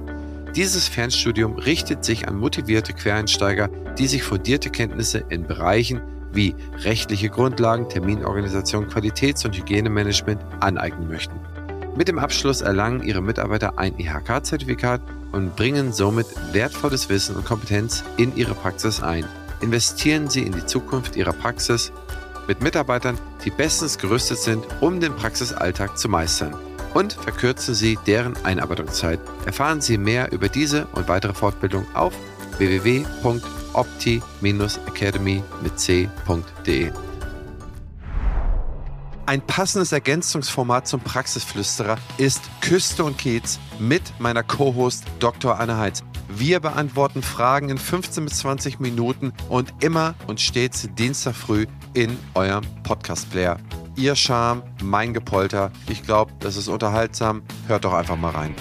Dieses 0.55 0.87
Fernstudium 0.87 1.53
richtet 1.53 2.03
sich 2.03 2.27
an 2.27 2.35
motivierte 2.35 2.93
Quereinsteiger, 2.93 3.69
die 3.97 4.07
sich 4.07 4.23
fundierte 4.23 4.69
Kenntnisse 4.69 5.23
in 5.29 5.47
Bereichen 5.47 6.01
wie 6.34 6.56
rechtliche 6.80 7.30
Grundlagen, 7.30 7.89
Terminorganisation, 7.89 8.88
Qualitäts- 8.88 9.46
und 9.46 9.58
Hygienemanagement 9.58 10.41
aneignen 10.60 11.08
möchten. 11.08 11.39
Mit 11.96 12.08
dem 12.08 12.20
Abschluss 12.20 12.62
erlangen 12.62 13.04
Ihre 13.04 13.22
Mitarbeiter 13.22 13.78
ein 13.78 13.98
IHK-Zertifikat 13.98 15.02
und 15.32 15.56
bringen 15.56 15.91
somit 15.94 16.28
wertvolles 16.54 17.10
Wissen 17.10 17.36
und 17.36 17.46
Kompetenz 17.46 18.04
in 18.17 18.36
Ihre 18.36 18.54
Praxis 18.54 19.02
ein. 19.02 19.26
Investieren 19.62 20.30
Sie 20.30 20.44
in 20.44 20.54
die 20.54 20.65
Zukunft 20.65 21.15
Ihrer 21.15 21.34
Praxis 21.34 21.91
mit 22.48 22.62
Mitarbeitern, 22.62 23.17
die 23.46 23.52
bestens 23.52 23.98
gerüstet 23.98 24.39
sind, 24.39 24.65
um 24.80 25.00
den 25.00 25.15
Praxisalltag 25.15 25.98
zu 25.98 26.10
meistern. 26.10 26.56
und 26.94 27.13
verkürzen 27.13 27.74
Sie 27.74 27.98
deren 28.06 28.34
Einarbeitungszeit. 28.44 29.20
Erfahren 29.46 29.80
Sie 29.82 29.98
mehr 29.98 30.32
über 30.32 30.50
diese 30.50 30.88
und 30.88 31.08
weitere 31.08 31.34
Fortbildung 31.34 31.86
auf 31.94 32.13
www.opti-academy 33.73 35.43
mit 35.62 35.79
c.de. 35.79 36.91
Ein 39.25 39.41
passendes 39.41 39.91
Ergänzungsformat 39.91 40.88
zum 40.88 40.99
Praxisflüsterer 40.99 41.97
ist 42.17 42.41
Küste 42.60 43.03
und 43.03 43.17
Kiez 43.17 43.60
mit 43.79 44.01
meiner 44.19 44.43
Co-Host 44.43 45.05
Dr. 45.19 45.60
Anne 45.60 45.77
Heitz. 45.77 46.03
Wir 46.27 46.60
beantworten 46.60 47.21
Fragen 47.21 47.69
in 47.69 47.77
15 47.77 48.25
bis 48.25 48.39
20 48.39 48.79
Minuten 48.79 49.34
und 49.49 49.73
immer 49.81 50.15
und 50.27 50.41
stets 50.41 50.89
Dienstag 50.97 51.36
früh 51.36 51.65
in 51.93 52.17
eurem 52.34 52.63
Podcast-Player. 52.84 53.57
Ihr 53.95 54.15
Charme, 54.15 54.63
mein 54.81 55.13
Gepolter. 55.13 55.71
Ich 55.88 56.03
glaube, 56.03 56.31
das 56.39 56.55
ist 56.55 56.67
unterhaltsam. 56.67 57.43
Hört 57.67 57.86
doch 57.86 57.93
einfach 57.93 58.15
mal 58.15 58.31
rein. 58.31 58.55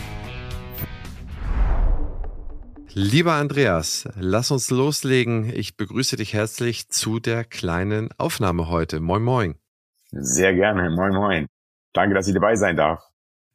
Lieber 2.95 3.35
Andreas, 3.35 4.09
lass 4.17 4.51
uns 4.51 4.69
loslegen. 4.71 5.45
Ich 5.55 5.77
begrüße 5.77 6.17
dich 6.17 6.35
herzlich 6.35 6.89
zu 6.89 7.21
der 7.21 7.45
kleinen 7.45 8.11
Aufnahme 8.19 8.69
heute. 8.69 8.99
Moin, 8.99 9.23
moin. 9.23 9.55
Sehr 10.11 10.53
gerne. 10.55 10.91
Moin, 10.91 11.15
moin. 11.15 11.47
Danke, 11.93 12.17
dass 12.17 12.27
ich 12.27 12.35
dabei 12.35 12.57
sein 12.57 12.77
darf. 12.77 13.01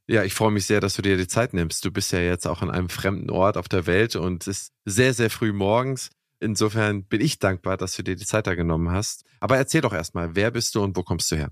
Ja, 0.08 0.24
ich 0.24 0.34
freue 0.34 0.52
mich 0.52 0.66
sehr, 0.68 0.80
dass 0.80 0.96
du 0.96 1.02
dir 1.02 1.18
die 1.18 1.28
Zeit 1.28 1.54
nimmst. 1.54 1.84
Du 1.84 1.92
bist 1.92 2.14
ja 2.14 2.20
jetzt 2.20 2.48
auch 2.48 2.62
an 2.62 2.72
einem 2.72 2.88
fremden 2.88 3.30
Ort 3.30 3.58
auf 3.58 3.68
der 3.68 3.88
Welt 3.88 4.16
und 4.16 4.48
es 4.48 4.62
ist 4.62 4.74
sehr, 4.86 5.14
sehr 5.14 5.30
früh 5.30 5.52
morgens. 5.52 6.12
Insofern 6.40 7.04
bin 7.04 7.20
ich 7.20 7.38
dankbar, 7.38 7.76
dass 7.76 7.96
du 7.98 8.04
dir 8.04 8.16
die 8.16 8.26
Zeit 8.26 8.48
da 8.48 8.56
genommen 8.56 8.92
hast. 8.92 9.26
Aber 9.42 9.58
erzähl 9.58 9.82
doch 9.82 9.94
erstmal, 9.94 10.36
wer 10.36 10.52
bist 10.52 10.76
du 10.76 10.84
und 10.84 10.96
wo 10.96 11.04
kommst 11.04 11.30
du 11.32 11.36
her? 11.36 11.50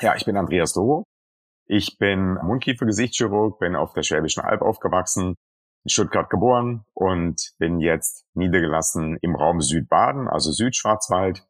Ja, 0.00 0.14
ich 0.16 0.24
bin 0.24 0.36
Andreas 0.36 0.72
Doro. 0.72 1.04
Ich 1.66 1.98
bin 1.98 2.38
Mundkiefer-Gesichtschirurg, 2.42 3.58
bin 3.58 3.76
auf 3.76 3.92
der 3.92 4.02
Schwäbischen 4.02 4.42
Alb 4.42 4.62
aufgewachsen, 4.62 5.34
in 5.88 5.90
Stuttgart 5.90 6.28
geboren 6.28 6.84
und 6.92 7.54
bin 7.58 7.80
jetzt 7.80 8.26
niedergelassen 8.34 9.16
im 9.22 9.34
Raum 9.34 9.62
Südbaden, 9.62 10.28
also 10.28 10.52
Südschwarzwald 10.52 11.46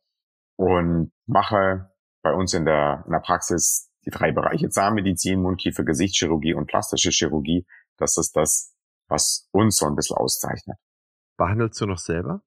und 0.57 1.13
mache 1.27 1.91
bei 2.23 2.33
uns 2.33 2.55
in 2.55 2.65
der, 2.65 3.03
in 3.07 3.13
der 3.13 3.21
Praxis 3.21 3.91
die 4.07 4.11
drei 4.11 4.31
Bereiche 4.31 4.69
Zahnmedizin, 4.69 5.43
Mundkiefer, 5.43 5.85
Gesichtschirurgie 5.85 6.55
und 6.55 6.69
plastische 6.69 7.11
Chirurgie. 7.11 7.67
Das 7.97 8.17
ist 8.17 8.37
das, 8.37 8.75
was 9.09 9.49
uns 9.51 9.77
so 9.77 9.87
ein 9.87 9.97
bisschen 9.97 10.17
auszeichnet. 10.17 10.79
Behandelst 11.37 11.81
du 11.81 11.87
noch 11.87 11.99
selber? 11.99 12.43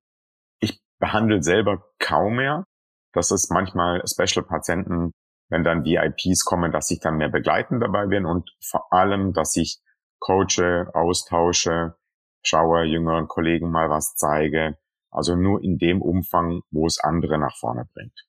Ich 0.60 0.82
behandle 0.99 1.43
selber 1.43 1.91
kaum 1.99 2.38
mehr. 2.38 2.65
Das 3.13 3.32
ist 3.32 3.51
manchmal 3.51 4.01
Special-Patienten 4.08 5.12
wenn 5.51 5.63
dann 5.65 5.84
VIPs 5.84 6.45
kommen, 6.45 6.71
dass 6.71 6.89
ich 6.89 7.01
dann 7.01 7.17
mehr 7.17 7.30
begleitend 7.30 7.84
dabei 7.84 8.08
bin 8.08 8.25
und 8.25 8.49
vor 8.63 8.91
allem, 8.91 9.34
dass 9.34 9.56
ich 9.58 9.80
coache, 10.21 10.89
austausche, 10.93 11.95
schaue 12.41 12.86
jüngeren 12.86 13.27
Kollegen 13.27 13.69
mal 13.69 13.89
was 13.89 14.15
zeige. 14.15 14.77
Also 15.10 15.36
nur 15.36 15.62
in 15.62 15.77
dem 15.77 16.01
Umfang, 16.01 16.62
wo 16.71 16.88
es 16.88 16.99
andere 16.99 17.38
nach 17.38 17.57
vorne 17.57 17.86
bringt. 17.93 18.25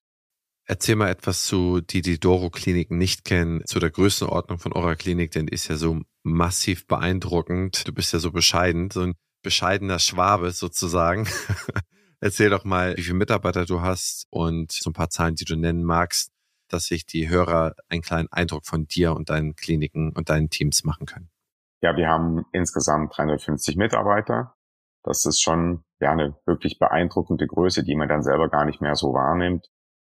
Erzähl 0.64 0.96
mal 0.96 1.10
etwas 1.10 1.44
zu, 1.44 1.80
die 1.80 2.02
die 2.02 2.18
Doro-Kliniken 2.18 2.98
nicht 2.98 3.24
kennen, 3.24 3.64
zu 3.66 3.78
der 3.78 3.90
Größenordnung 3.90 4.58
von 4.58 4.72
eurer 4.72 4.96
Klinik, 4.96 5.30
denn 5.30 5.46
die 5.46 5.54
ist 5.54 5.68
ja 5.68 5.76
so 5.76 6.00
massiv 6.24 6.88
beeindruckend. 6.88 7.86
Du 7.86 7.92
bist 7.92 8.12
ja 8.12 8.18
so 8.18 8.32
bescheiden, 8.32 8.90
so 8.90 9.02
ein 9.02 9.14
bescheidener 9.42 10.00
Schwabe 10.00 10.50
sozusagen. 10.50 11.28
Erzähl 12.20 12.50
doch 12.50 12.64
mal, 12.64 12.96
wie 12.96 13.02
viele 13.02 13.14
Mitarbeiter 13.14 13.64
du 13.64 13.80
hast 13.80 14.26
und 14.30 14.72
so 14.72 14.90
ein 14.90 14.94
paar 14.94 15.10
Zahlen, 15.10 15.36
die 15.36 15.44
du 15.44 15.56
nennen 15.56 15.84
magst 15.84 16.32
dass 16.72 16.86
sich 16.86 17.06
die 17.06 17.28
Hörer 17.28 17.74
einen 17.88 18.02
kleinen 18.02 18.28
Eindruck 18.32 18.66
von 18.66 18.86
dir 18.86 19.14
und 19.14 19.30
deinen 19.30 19.54
Kliniken 19.54 20.12
und 20.12 20.30
deinen 20.30 20.50
Teams 20.50 20.84
machen 20.84 21.06
können? 21.06 21.30
Ja, 21.82 21.96
wir 21.96 22.08
haben 22.08 22.46
insgesamt 22.52 23.16
350 23.16 23.76
Mitarbeiter. 23.76 24.54
Das 25.02 25.26
ist 25.26 25.42
schon 25.42 25.84
ja 26.00 26.12
eine 26.12 26.36
wirklich 26.46 26.78
beeindruckende 26.78 27.46
Größe, 27.46 27.82
die 27.82 27.96
man 27.96 28.08
dann 28.08 28.22
selber 28.22 28.48
gar 28.48 28.64
nicht 28.64 28.80
mehr 28.80 28.94
so 28.94 29.12
wahrnimmt. 29.12 29.68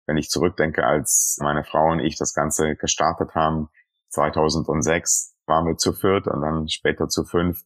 Wenn 0.06 0.18
ich 0.18 0.28
zurückdenke, 0.28 0.84
als 0.84 1.38
meine 1.40 1.64
Frau 1.64 1.90
und 1.90 2.00
ich 2.00 2.18
das 2.18 2.34
Ganze 2.34 2.76
gestartet 2.76 3.34
haben, 3.34 3.70
2006 4.10 5.34
waren 5.46 5.66
wir 5.66 5.78
zu 5.78 5.94
viert 5.94 6.26
und 6.26 6.42
dann 6.42 6.68
später 6.68 7.08
zu 7.08 7.24
fünf. 7.24 7.62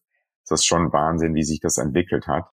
Das 0.48 0.60
ist 0.60 0.66
schon 0.66 0.92
Wahnsinn, 0.92 1.34
wie 1.34 1.42
sich 1.42 1.58
das 1.60 1.76
entwickelt 1.76 2.28
hat. 2.28 2.48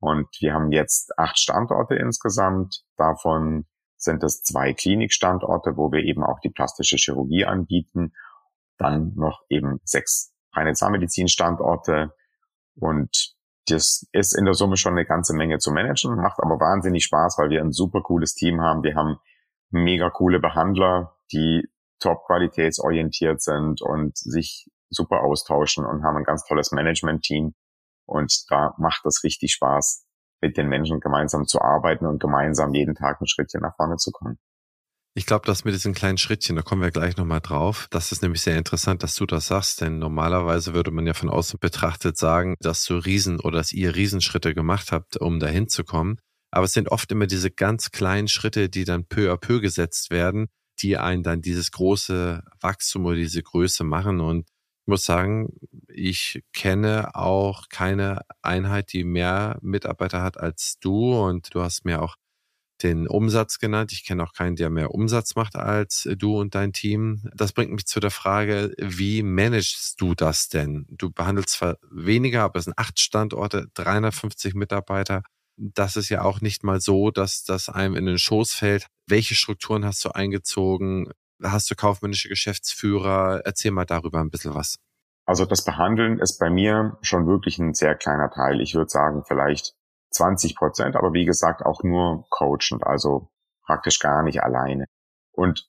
Und 0.00 0.28
wir 0.40 0.52
haben 0.52 0.70
jetzt 0.70 1.18
acht 1.18 1.38
Standorte 1.38 1.94
insgesamt, 1.94 2.84
davon 2.96 3.66
sind 3.96 4.22
es 4.22 4.42
zwei 4.42 4.74
Klinikstandorte, 4.74 5.76
wo 5.76 5.92
wir 5.92 6.04
eben 6.04 6.22
auch 6.22 6.40
die 6.40 6.50
plastische 6.50 6.96
Chirurgie 6.96 7.46
anbieten. 7.46 8.12
Dann 8.78 9.12
noch 9.14 9.42
eben 9.48 9.80
sechs 9.84 10.32
reine 10.52 10.72
Zahnmedizin-Standorte. 10.72 12.14
Und 12.76 13.34
das 13.66 14.06
ist 14.12 14.36
in 14.36 14.44
der 14.44 14.54
Summe 14.54 14.76
schon 14.76 14.92
eine 14.92 15.04
ganze 15.04 15.34
Menge 15.34 15.58
zu 15.58 15.70
managen, 15.70 16.16
macht 16.16 16.40
aber 16.40 16.58
wahnsinnig 16.58 17.04
Spaß, 17.04 17.38
weil 17.38 17.50
wir 17.50 17.60
ein 17.60 17.72
super 17.72 18.02
cooles 18.02 18.34
Team 18.34 18.60
haben. 18.60 18.82
Wir 18.82 18.94
haben 18.94 19.18
mega 19.70 20.10
coole 20.10 20.40
Behandler, 20.40 21.16
die 21.32 21.68
top 22.00 22.24
qualitätsorientiert 22.26 23.40
sind 23.42 23.82
und 23.82 24.16
sich 24.16 24.68
super 24.88 25.20
austauschen 25.20 25.84
und 25.84 26.02
haben 26.02 26.16
ein 26.16 26.24
ganz 26.24 26.44
tolles 26.44 26.72
Management-Team. 26.72 27.54
Und 28.06 28.50
da 28.50 28.74
macht 28.78 29.06
es 29.06 29.22
richtig 29.22 29.52
Spaß, 29.52 30.04
mit 30.40 30.56
den 30.56 30.68
Menschen 30.68 31.00
gemeinsam 31.00 31.46
zu 31.46 31.60
arbeiten 31.60 32.06
und 32.06 32.20
gemeinsam 32.20 32.74
jeden 32.74 32.94
Tag 32.94 33.20
ein 33.20 33.26
Schrittchen 33.26 33.60
nach 33.60 33.76
vorne 33.76 33.96
zu 33.96 34.10
kommen. 34.10 34.38
Ich 35.14 35.26
glaube, 35.26 35.44
das 35.44 35.64
mit 35.64 35.74
diesen 35.74 35.92
kleinen 35.92 36.18
Schrittchen, 36.18 36.54
da 36.54 36.62
kommen 36.62 36.82
wir 36.82 36.92
gleich 36.92 37.16
nochmal 37.16 37.40
drauf. 37.40 37.88
Das 37.90 38.12
ist 38.12 38.22
nämlich 38.22 38.42
sehr 38.42 38.56
interessant, 38.56 39.02
dass 39.02 39.16
du 39.16 39.26
das 39.26 39.48
sagst, 39.48 39.80
denn 39.80 39.98
normalerweise 39.98 40.72
würde 40.72 40.92
man 40.92 41.06
ja 41.06 41.14
von 41.14 41.28
außen 41.28 41.58
betrachtet 41.58 42.16
sagen, 42.16 42.54
dass 42.60 42.84
du 42.84 42.96
Riesen 42.96 43.40
oder 43.40 43.58
dass 43.58 43.72
ihr 43.72 43.96
Riesenschritte 43.96 44.54
gemacht 44.54 44.92
habt, 44.92 45.16
um 45.16 45.40
dahin 45.40 45.68
zu 45.68 45.82
kommen. 45.82 46.18
Aber 46.52 46.64
es 46.64 46.72
sind 46.72 46.90
oft 46.90 47.10
immer 47.10 47.26
diese 47.26 47.50
ganz 47.50 47.90
kleinen 47.90 48.28
Schritte, 48.28 48.68
die 48.68 48.84
dann 48.84 49.04
peu 49.04 49.32
à 49.32 49.36
peu 49.36 49.60
gesetzt 49.60 50.10
werden, 50.10 50.46
die 50.80 50.96
einen 50.96 51.24
dann 51.24 51.42
dieses 51.42 51.72
große 51.72 52.42
Wachstum 52.60 53.04
oder 53.06 53.16
diese 53.16 53.42
Größe 53.42 53.82
machen. 53.82 54.20
Und 54.20 54.48
muss 54.86 55.04
sagen, 55.04 55.48
ich 55.88 56.42
kenne 56.52 57.14
auch 57.14 57.68
keine 57.68 58.22
Einheit, 58.42 58.92
die 58.92 59.04
mehr 59.04 59.58
Mitarbeiter 59.60 60.22
hat 60.22 60.38
als 60.38 60.76
du. 60.80 61.14
Und 61.14 61.54
du 61.54 61.62
hast 61.62 61.84
mir 61.84 62.02
auch 62.02 62.16
den 62.82 63.06
Umsatz 63.08 63.58
genannt. 63.58 63.92
Ich 63.92 64.04
kenne 64.04 64.22
auch 64.22 64.32
keinen, 64.32 64.56
der 64.56 64.70
mehr 64.70 64.94
Umsatz 64.94 65.34
macht 65.36 65.56
als 65.56 66.08
du 66.16 66.38
und 66.38 66.54
dein 66.54 66.72
Team. 66.72 67.28
Das 67.34 67.52
bringt 67.52 67.72
mich 67.72 67.86
zu 67.86 68.00
der 68.00 68.10
Frage, 68.10 68.72
wie 68.78 69.22
managst 69.22 70.00
du 70.00 70.14
das 70.14 70.48
denn? 70.48 70.86
Du 70.90 71.10
behandelst 71.10 71.50
zwar 71.50 71.76
weniger, 71.90 72.42
aber 72.42 72.58
es 72.58 72.64
sind 72.64 72.78
acht 72.78 72.98
Standorte, 72.98 73.68
350 73.74 74.54
Mitarbeiter. 74.54 75.22
Das 75.56 75.96
ist 75.96 76.08
ja 76.08 76.22
auch 76.22 76.40
nicht 76.40 76.64
mal 76.64 76.80
so, 76.80 77.10
dass 77.10 77.44
das 77.44 77.68
einem 77.68 77.96
in 77.96 78.06
den 78.06 78.18
Schoß 78.18 78.54
fällt. 78.54 78.86
Welche 79.06 79.34
Strukturen 79.34 79.84
hast 79.84 80.04
du 80.04 80.10
eingezogen? 80.10 81.10
hast 81.42 81.70
du 81.70 81.74
kaufmännische 81.74 82.28
Geschäftsführer? 82.28 83.42
Erzähl 83.44 83.70
mal 83.70 83.84
darüber 83.84 84.20
ein 84.20 84.30
bisschen 84.30 84.54
was. 84.54 84.76
Also 85.26 85.44
das 85.44 85.64
Behandeln 85.64 86.18
ist 86.18 86.38
bei 86.38 86.50
mir 86.50 86.98
schon 87.02 87.26
wirklich 87.26 87.58
ein 87.58 87.74
sehr 87.74 87.94
kleiner 87.94 88.30
Teil. 88.30 88.60
Ich 88.60 88.74
würde 88.74 88.90
sagen 88.90 89.22
vielleicht 89.26 89.74
20 90.10 90.56
Prozent, 90.56 90.96
aber 90.96 91.12
wie 91.12 91.24
gesagt 91.24 91.64
auch 91.64 91.82
nur 91.82 92.26
coachend, 92.30 92.86
also 92.86 93.30
praktisch 93.64 93.98
gar 93.98 94.22
nicht 94.22 94.42
alleine. 94.42 94.86
Und 95.32 95.68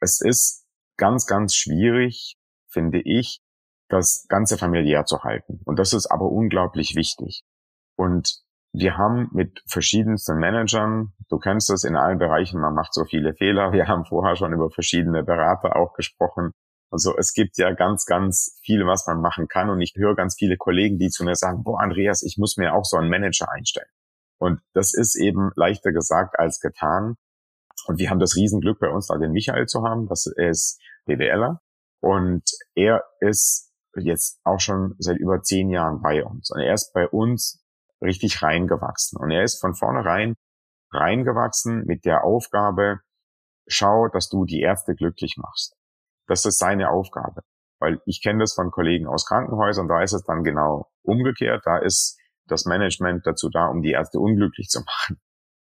es 0.00 0.20
ist 0.20 0.66
ganz, 0.96 1.26
ganz 1.26 1.54
schwierig, 1.54 2.36
finde 2.68 3.00
ich, 3.00 3.40
das 3.88 4.26
Ganze 4.28 4.58
familiär 4.58 5.04
zu 5.04 5.22
halten. 5.22 5.60
Und 5.64 5.78
das 5.78 5.92
ist 5.92 6.06
aber 6.06 6.26
unglaublich 6.30 6.96
wichtig. 6.96 7.44
Und 7.96 8.42
wir 8.72 8.98
haben 8.98 9.30
mit 9.32 9.62
verschiedensten 9.66 10.38
Managern, 10.38 11.14
du 11.28 11.38
kennst 11.38 11.70
es 11.70 11.84
in 11.84 11.96
allen 11.96 12.18
Bereichen, 12.18 12.60
man 12.60 12.74
macht 12.74 12.92
so 12.92 13.04
viele 13.04 13.34
Fehler. 13.34 13.72
Wir 13.72 13.88
haben 13.88 14.04
vorher 14.04 14.36
schon 14.36 14.52
über 14.52 14.70
verschiedene 14.70 15.22
Berater 15.22 15.76
auch 15.76 15.94
gesprochen. 15.94 16.50
Also 16.96 17.14
es 17.18 17.34
gibt 17.34 17.58
ja 17.58 17.72
ganz, 17.72 18.06
ganz 18.06 18.58
viel, 18.62 18.86
was 18.86 19.06
man 19.06 19.20
machen 19.20 19.48
kann. 19.48 19.68
Und 19.68 19.82
ich 19.82 19.92
höre 19.96 20.14
ganz 20.14 20.34
viele 20.34 20.56
Kollegen, 20.56 20.96
die 20.96 21.10
zu 21.10 21.24
mir 21.24 21.34
sagen, 21.34 21.62
boah, 21.62 21.78
Andreas, 21.78 22.22
ich 22.22 22.38
muss 22.38 22.56
mir 22.56 22.72
auch 22.72 22.86
so 22.86 22.96
einen 22.96 23.10
Manager 23.10 23.52
einstellen. 23.52 23.90
Und 24.38 24.62
das 24.72 24.94
ist 24.94 25.14
eben 25.14 25.50
leichter 25.56 25.92
gesagt 25.92 26.38
als 26.38 26.58
getan. 26.58 27.16
Und 27.86 27.98
wir 27.98 28.08
haben 28.08 28.18
das 28.18 28.34
Riesenglück 28.34 28.80
bei 28.80 28.88
uns 28.88 29.08
da 29.08 29.18
den 29.18 29.32
Michael 29.32 29.66
zu 29.66 29.82
haben. 29.82 30.08
Das 30.08 30.24
ist 30.24 30.80
BWLer. 31.04 31.60
Und 32.00 32.44
er 32.74 33.04
ist 33.20 33.70
jetzt 33.94 34.40
auch 34.42 34.60
schon 34.60 34.94
seit 34.98 35.18
über 35.18 35.42
zehn 35.42 35.68
Jahren 35.68 36.00
bei 36.00 36.24
uns. 36.24 36.50
Und 36.50 36.62
er 36.62 36.72
ist 36.72 36.94
bei 36.94 37.06
uns 37.06 37.62
richtig 38.00 38.40
reingewachsen. 38.40 39.18
Und 39.20 39.32
er 39.32 39.44
ist 39.44 39.60
von 39.60 39.74
vornherein 39.74 40.34
reingewachsen 40.92 41.84
mit 41.84 42.06
der 42.06 42.24
Aufgabe, 42.24 43.00
schau, 43.66 44.08
dass 44.08 44.30
du 44.30 44.46
die 44.46 44.62
Ärzte 44.62 44.94
glücklich 44.94 45.36
machst. 45.36 45.75
Das 46.26 46.44
ist 46.44 46.58
seine 46.58 46.90
Aufgabe. 46.90 47.42
Weil 47.78 48.00
ich 48.06 48.22
kenne 48.22 48.40
das 48.40 48.54
von 48.54 48.70
Kollegen 48.70 49.06
aus 49.06 49.26
Krankenhäusern, 49.26 49.88
da 49.88 50.02
ist 50.02 50.12
es 50.12 50.24
dann 50.24 50.42
genau 50.42 50.90
umgekehrt. 51.02 51.62
Da 51.64 51.78
ist 51.78 52.18
das 52.46 52.64
Management 52.64 53.26
dazu 53.26 53.50
da, 53.50 53.66
um 53.66 53.82
die 53.82 53.92
Ärzte 53.92 54.18
unglücklich 54.18 54.68
zu 54.68 54.80
machen. 54.86 55.20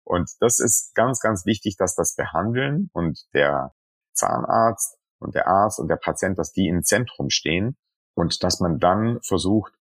Und 0.03 0.29
das 0.39 0.59
ist 0.59 0.93
ganz, 0.93 1.19
ganz 1.19 1.45
wichtig, 1.45 1.77
dass 1.77 1.95
das 1.95 2.15
Behandeln 2.15 2.89
und 2.93 3.19
der 3.33 3.73
Zahnarzt 4.13 4.97
und 5.19 5.33
der 5.33 5.47
Arzt 5.47 5.79
und 5.79 5.87
der 5.87 5.95
Patient, 5.95 6.37
dass 6.37 6.51
die 6.51 6.67
im 6.67 6.83
Zentrum 6.83 7.29
stehen 7.29 7.75
und 8.13 8.43
dass 8.43 8.59
man 8.59 8.77
dann 8.77 9.19
versucht, 9.23 9.73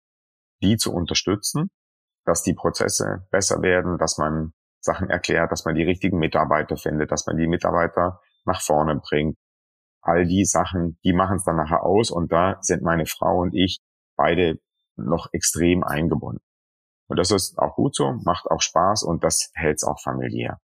die 0.62 0.76
zu 0.76 0.94
unterstützen, 0.94 1.70
dass 2.24 2.42
die 2.42 2.54
Prozesse 2.54 3.26
besser 3.30 3.60
werden, 3.60 3.98
dass 3.98 4.16
man 4.16 4.54
Sachen 4.80 5.10
erklärt, 5.10 5.52
dass 5.52 5.64
man 5.64 5.74
die 5.74 5.84
richtigen 5.84 6.18
Mitarbeiter 6.18 6.76
findet, 6.76 7.12
dass 7.12 7.26
man 7.26 7.36
die 7.36 7.46
Mitarbeiter 7.46 8.20
nach 8.44 8.62
vorne 8.62 8.96
bringt. 8.96 9.36
All 10.04 10.26
die 10.26 10.44
Sachen, 10.44 10.98
die 11.02 11.14
machen 11.14 11.36
es 11.36 11.44
dann 11.44 11.56
nachher 11.56 11.82
aus 11.82 12.10
und 12.10 12.30
da 12.30 12.58
sind 12.60 12.82
meine 12.82 13.06
Frau 13.06 13.40
und 13.40 13.54
ich 13.54 13.80
beide 14.16 14.58
noch 14.96 15.28
extrem 15.32 15.82
eingebunden. 15.82 16.42
Und 17.08 17.18
das 17.18 17.30
ist 17.30 17.58
auch 17.58 17.74
gut 17.74 17.96
so, 17.96 18.12
macht 18.24 18.46
auch 18.46 18.60
Spaß 18.60 19.02
und 19.02 19.24
das 19.24 19.50
hält 19.54 19.76
es 19.76 19.84
auch 19.84 20.00
familiär. 20.00 20.58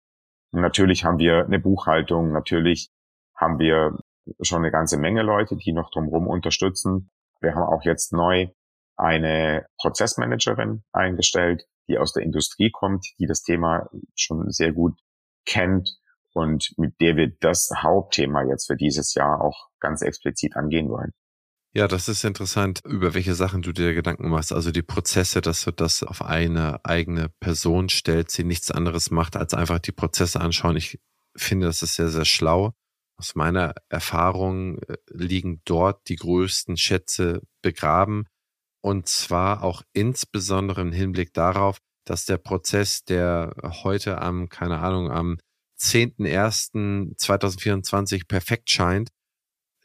Und 0.52 0.62
natürlich 0.62 1.04
haben 1.04 1.18
wir 1.18 1.44
eine 1.44 1.58
Buchhaltung, 1.58 2.32
natürlich 2.32 2.90
haben 3.34 3.58
wir 3.58 3.98
schon 4.40 4.58
eine 4.58 4.70
ganze 4.70 4.98
Menge 4.98 5.22
Leute, 5.22 5.56
die 5.56 5.72
noch 5.72 5.90
drumherum 5.90 6.26
unterstützen. 6.26 7.10
Wir 7.40 7.54
haben 7.54 7.62
auch 7.62 7.84
jetzt 7.84 8.12
neu 8.12 8.48
eine 8.96 9.66
Prozessmanagerin 9.78 10.82
eingestellt, 10.92 11.66
die 11.88 11.98
aus 11.98 12.14
der 12.14 12.22
Industrie 12.22 12.70
kommt, 12.70 13.06
die 13.18 13.26
das 13.26 13.42
Thema 13.42 13.88
schon 14.14 14.50
sehr 14.50 14.72
gut 14.72 14.98
kennt 15.44 15.98
und 16.36 16.74
mit 16.76 17.00
der 17.00 17.16
wir 17.16 17.32
das 17.40 17.70
Hauptthema 17.82 18.44
jetzt 18.44 18.66
für 18.66 18.76
dieses 18.76 19.14
Jahr 19.14 19.40
auch 19.40 19.68
ganz 19.80 20.02
explizit 20.02 20.54
angehen 20.54 20.90
wollen. 20.90 21.12
Ja, 21.74 21.88
das 21.88 22.08
ist 22.08 22.24
interessant, 22.24 22.80
über 22.84 23.14
welche 23.14 23.34
Sachen 23.34 23.62
du 23.62 23.72
dir 23.72 23.94
Gedanken 23.94 24.28
machst. 24.28 24.52
Also 24.52 24.70
die 24.70 24.82
Prozesse, 24.82 25.40
dass 25.40 25.64
du 25.64 25.72
das 25.72 26.02
auf 26.02 26.22
eine 26.22 26.84
eigene 26.84 27.30
Person 27.40 27.88
stellst, 27.88 28.36
die 28.36 28.44
nichts 28.44 28.70
anderes 28.70 29.10
macht, 29.10 29.36
als 29.36 29.54
einfach 29.54 29.78
die 29.78 29.92
Prozesse 29.92 30.40
anschauen. 30.40 30.76
Ich 30.76 30.98
finde, 31.36 31.66
das 31.66 31.82
ist 31.82 31.94
sehr, 31.94 32.08
sehr 32.08 32.24
schlau. 32.24 32.72
Aus 33.18 33.34
meiner 33.34 33.74
Erfahrung 33.88 34.78
äh, 34.82 34.96
liegen 35.08 35.62
dort 35.64 36.08
die 36.08 36.16
größten 36.16 36.76
Schätze 36.76 37.42
begraben. 37.62 38.24
Und 38.82 39.08
zwar 39.08 39.62
auch 39.62 39.82
insbesondere 39.94 40.82
im 40.82 40.92
Hinblick 40.92 41.32
darauf, 41.32 41.78
dass 42.04 42.24
der 42.24 42.38
Prozess, 42.38 43.04
der 43.04 43.54
heute 43.82 44.20
am, 44.20 44.48
keine 44.48 44.78
Ahnung, 44.78 45.10
am 45.10 45.38
10.01.2024 45.78 48.26
perfekt 48.26 48.70
scheint, 48.70 49.10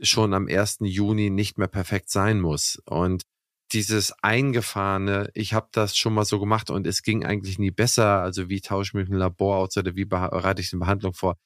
schon 0.01 0.33
am 0.33 0.47
1. 0.47 0.77
Juni 0.81 1.29
nicht 1.29 1.57
mehr 1.57 1.67
perfekt 1.67 2.09
sein 2.09 2.41
muss. 2.41 2.81
Und 2.85 3.23
dieses 3.71 4.11
eingefahrene, 4.21 5.29
ich 5.33 5.53
habe 5.53 5.69
das 5.71 5.95
schon 5.95 6.13
mal 6.13 6.25
so 6.25 6.39
gemacht 6.39 6.69
und 6.69 6.85
es 6.85 7.03
ging 7.03 7.25
eigentlich 7.25 7.59
nie 7.59 7.71
besser, 7.71 8.21
also 8.21 8.49
wie 8.49 8.61
tausche 8.61 8.89
ich 8.89 8.93
mich 8.95 9.09
im 9.09 9.15
Labor 9.15 9.57
aus 9.57 9.77
oder 9.77 9.95
wie 9.95 10.05
bereite 10.05 10.61
ich 10.61 10.73
eine 10.73 10.81
Behandlung 10.81 11.13
vor, 11.13 11.37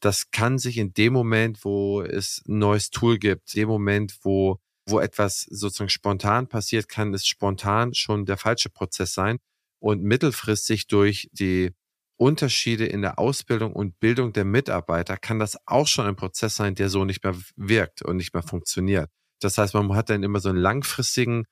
das 0.00 0.30
kann 0.30 0.58
sich 0.58 0.78
in 0.78 0.92
dem 0.92 1.12
Moment, 1.12 1.64
wo 1.64 2.02
es 2.02 2.42
ein 2.46 2.58
neues 2.58 2.90
Tool 2.90 3.18
gibt, 3.18 3.54
dem 3.54 3.68
Moment, 3.68 4.18
wo, 4.22 4.58
wo 4.88 5.00
etwas 5.00 5.42
sozusagen 5.42 5.90
spontan 5.90 6.48
passiert, 6.48 6.88
kann 6.88 7.14
es 7.14 7.26
spontan 7.26 7.94
schon 7.94 8.24
der 8.24 8.36
falsche 8.36 8.70
Prozess 8.70 9.12
sein 9.12 9.38
und 9.80 10.02
mittelfristig 10.02 10.86
durch 10.86 11.28
die 11.32 11.72
Unterschiede 12.18 12.86
in 12.86 13.00
der 13.00 13.18
Ausbildung 13.18 13.72
und 13.72 13.98
Bildung 14.00 14.32
der 14.32 14.44
Mitarbeiter 14.44 15.16
kann 15.16 15.38
das 15.38 15.56
auch 15.66 15.86
schon 15.86 16.06
ein 16.06 16.16
Prozess 16.16 16.56
sein, 16.56 16.74
der 16.74 16.88
so 16.88 17.04
nicht 17.04 17.24
mehr 17.24 17.36
wirkt 17.56 18.02
und 18.02 18.16
nicht 18.16 18.34
mehr 18.34 18.42
funktioniert. 18.42 19.08
Das 19.40 19.56
heißt, 19.56 19.74
man 19.74 19.94
hat 19.94 20.10
dann 20.10 20.24
immer 20.24 20.40
so 20.40 20.48
einen 20.48 20.58
langfristigen 20.58 21.44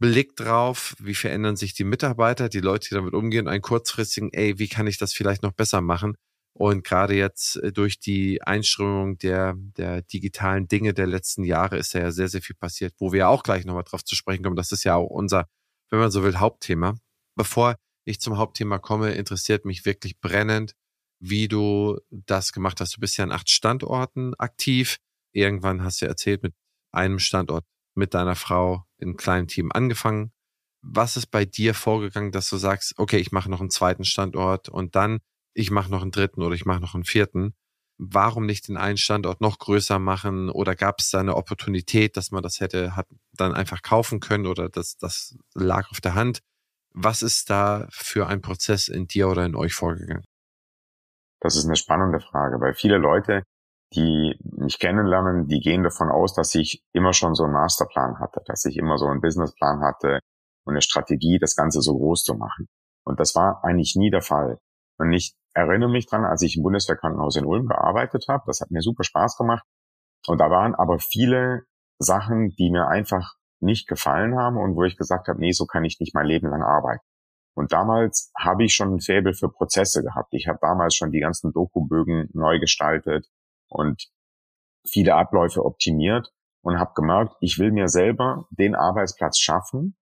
Blick 0.00 0.36
drauf, 0.36 0.94
wie 1.00 1.14
verändern 1.14 1.56
sich 1.56 1.74
die 1.74 1.84
Mitarbeiter, 1.84 2.48
die 2.48 2.60
Leute, 2.60 2.88
die 2.88 2.94
damit 2.94 3.14
umgehen, 3.14 3.48
einen 3.48 3.62
kurzfristigen, 3.62 4.32
ey, 4.32 4.58
wie 4.58 4.68
kann 4.68 4.86
ich 4.86 4.98
das 4.98 5.12
vielleicht 5.12 5.42
noch 5.42 5.52
besser 5.52 5.80
machen? 5.80 6.16
Und 6.58 6.82
gerade 6.84 7.14
jetzt 7.14 7.56
äh, 7.56 7.72
durch 7.72 8.00
die 8.00 8.42
Einströmung 8.42 9.18
der, 9.18 9.54
der 9.56 10.02
digitalen 10.02 10.66
Dinge 10.66 10.92
der 10.92 11.06
letzten 11.06 11.44
Jahre 11.44 11.78
ist 11.78 11.94
ja 11.94 12.10
sehr, 12.10 12.28
sehr 12.28 12.42
viel 12.42 12.56
passiert, 12.56 12.94
wo 12.98 13.12
wir 13.12 13.28
auch 13.28 13.44
gleich 13.44 13.64
nochmal 13.64 13.84
drauf 13.84 14.04
zu 14.04 14.16
sprechen 14.16 14.42
kommen. 14.42 14.56
Das 14.56 14.72
ist 14.72 14.82
ja 14.84 14.96
auch 14.96 15.06
unser, 15.06 15.46
wenn 15.90 16.00
man 16.00 16.10
so 16.10 16.24
will, 16.24 16.38
Hauptthema. 16.38 16.96
Bevor 17.36 17.76
ich 18.08 18.20
zum 18.20 18.38
Hauptthema 18.38 18.78
komme, 18.78 19.12
interessiert 19.12 19.64
mich 19.64 19.84
wirklich 19.84 20.18
brennend, 20.20 20.74
wie 21.20 21.48
du 21.48 21.98
das 22.10 22.52
gemacht 22.52 22.80
hast. 22.80 22.96
Du 22.96 23.00
bist 23.00 23.16
ja 23.16 23.24
an 23.24 23.32
acht 23.32 23.50
Standorten 23.50 24.34
aktiv. 24.34 24.98
Irgendwann 25.32 25.82
hast 25.82 26.00
du 26.00 26.06
erzählt, 26.06 26.42
mit 26.42 26.54
einem 26.92 27.18
Standort 27.18 27.64
mit 27.94 28.14
deiner 28.14 28.36
Frau 28.36 28.84
in 28.98 29.08
einem 29.08 29.16
kleinen 29.16 29.48
Team 29.48 29.70
angefangen. 29.72 30.32
Was 30.80 31.16
ist 31.16 31.26
bei 31.26 31.44
dir 31.44 31.74
vorgegangen, 31.74 32.32
dass 32.32 32.48
du 32.48 32.56
sagst, 32.56 32.94
okay, 32.96 33.18
ich 33.18 33.32
mache 33.32 33.50
noch 33.50 33.60
einen 33.60 33.70
zweiten 33.70 34.04
Standort 34.04 34.68
und 34.68 34.94
dann 34.94 35.18
ich 35.54 35.70
mache 35.70 35.90
noch 35.90 36.02
einen 36.02 36.12
dritten 36.12 36.42
oder 36.42 36.54
ich 36.54 36.64
mache 36.64 36.80
noch 36.80 36.94
einen 36.94 37.04
vierten? 37.04 37.54
Warum 37.98 38.46
nicht 38.46 38.68
den 38.68 38.76
einen 38.76 38.96
Standort 38.96 39.40
noch 39.40 39.58
größer 39.58 39.98
machen? 39.98 40.50
Oder 40.50 40.76
gab 40.76 41.00
es 41.00 41.10
da 41.10 41.18
eine 41.18 41.34
Opportunität, 41.34 42.16
dass 42.16 42.30
man 42.30 42.44
das 42.44 42.60
hätte 42.60 42.94
hat 42.94 43.08
dann 43.32 43.54
einfach 43.54 43.82
kaufen 43.82 44.20
können 44.20 44.46
oder 44.46 44.68
das, 44.68 44.96
das 44.96 45.36
lag 45.54 45.90
auf 45.90 46.00
der 46.00 46.14
Hand? 46.14 46.40
Was 46.94 47.22
ist 47.22 47.50
da 47.50 47.86
für 47.90 48.26
ein 48.26 48.40
Prozess 48.40 48.88
in 48.88 49.06
dir 49.06 49.28
oder 49.28 49.44
in 49.44 49.54
euch 49.54 49.74
vorgegangen? 49.74 50.24
Das 51.40 51.56
ist 51.56 51.66
eine 51.66 51.76
spannende 51.76 52.20
Frage, 52.20 52.60
weil 52.60 52.74
viele 52.74 52.98
Leute, 52.98 53.42
die 53.94 54.36
mich 54.42 54.78
kennenlernen, 54.78 55.46
die 55.46 55.60
gehen 55.60 55.82
davon 55.82 56.10
aus, 56.10 56.34
dass 56.34 56.54
ich 56.54 56.82
immer 56.92 57.12
schon 57.12 57.34
so 57.34 57.44
einen 57.44 57.52
Masterplan 57.52 58.18
hatte, 58.18 58.40
dass 58.46 58.64
ich 58.64 58.76
immer 58.76 58.98
so 58.98 59.06
einen 59.06 59.20
Businessplan 59.20 59.80
hatte 59.82 60.20
und 60.64 60.74
eine 60.74 60.82
Strategie, 60.82 61.38
das 61.38 61.54
Ganze 61.56 61.80
so 61.80 61.96
groß 61.96 62.24
zu 62.24 62.34
machen. 62.34 62.66
Und 63.04 63.20
das 63.20 63.34
war 63.34 63.64
eigentlich 63.64 63.94
nie 63.96 64.10
der 64.10 64.20
Fall. 64.20 64.58
Und 64.98 65.12
ich 65.12 65.34
erinnere 65.54 65.90
mich 65.90 66.06
dran, 66.06 66.24
als 66.24 66.42
ich 66.42 66.56
im 66.56 66.62
Bundeswehrkrankenhaus 66.62 67.36
in 67.36 67.46
Ulm 67.46 67.66
gearbeitet 67.66 68.26
habe, 68.28 68.42
das 68.46 68.60
hat 68.60 68.70
mir 68.70 68.82
super 68.82 69.04
Spaß 69.04 69.36
gemacht. 69.36 69.64
Und 70.26 70.38
da 70.40 70.50
waren 70.50 70.74
aber 70.74 70.98
viele 70.98 71.62
Sachen, 71.98 72.50
die 72.50 72.70
mir 72.70 72.88
einfach 72.88 73.37
nicht 73.60 73.88
gefallen 73.88 74.36
haben 74.36 74.56
und 74.56 74.76
wo 74.76 74.84
ich 74.84 74.96
gesagt 74.96 75.28
habe, 75.28 75.40
nee, 75.40 75.52
so 75.52 75.66
kann 75.66 75.84
ich 75.84 76.00
nicht 76.00 76.14
mein 76.14 76.26
Leben 76.26 76.48
lang 76.48 76.62
arbeiten. 76.62 77.04
Und 77.54 77.72
damals 77.72 78.30
habe 78.38 78.64
ich 78.64 78.74
schon 78.74 78.94
ein 78.94 79.00
Faible 79.00 79.34
für 79.34 79.48
Prozesse 79.48 80.02
gehabt. 80.02 80.32
Ich 80.32 80.46
habe 80.46 80.58
damals 80.62 80.94
schon 80.94 81.10
die 81.10 81.20
ganzen 81.20 81.52
Dokubögen 81.52 82.28
neu 82.32 82.60
gestaltet 82.60 83.26
und 83.68 84.08
viele 84.86 85.16
Abläufe 85.16 85.64
optimiert 85.64 86.32
und 86.62 86.78
habe 86.78 86.92
gemerkt, 86.94 87.34
ich 87.40 87.58
will 87.58 87.72
mir 87.72 87.88
selber 87.88 88.46
den 88.50 88.74
Arbeitsplatz 88.74 89.38
schaffen, 89.38 89.96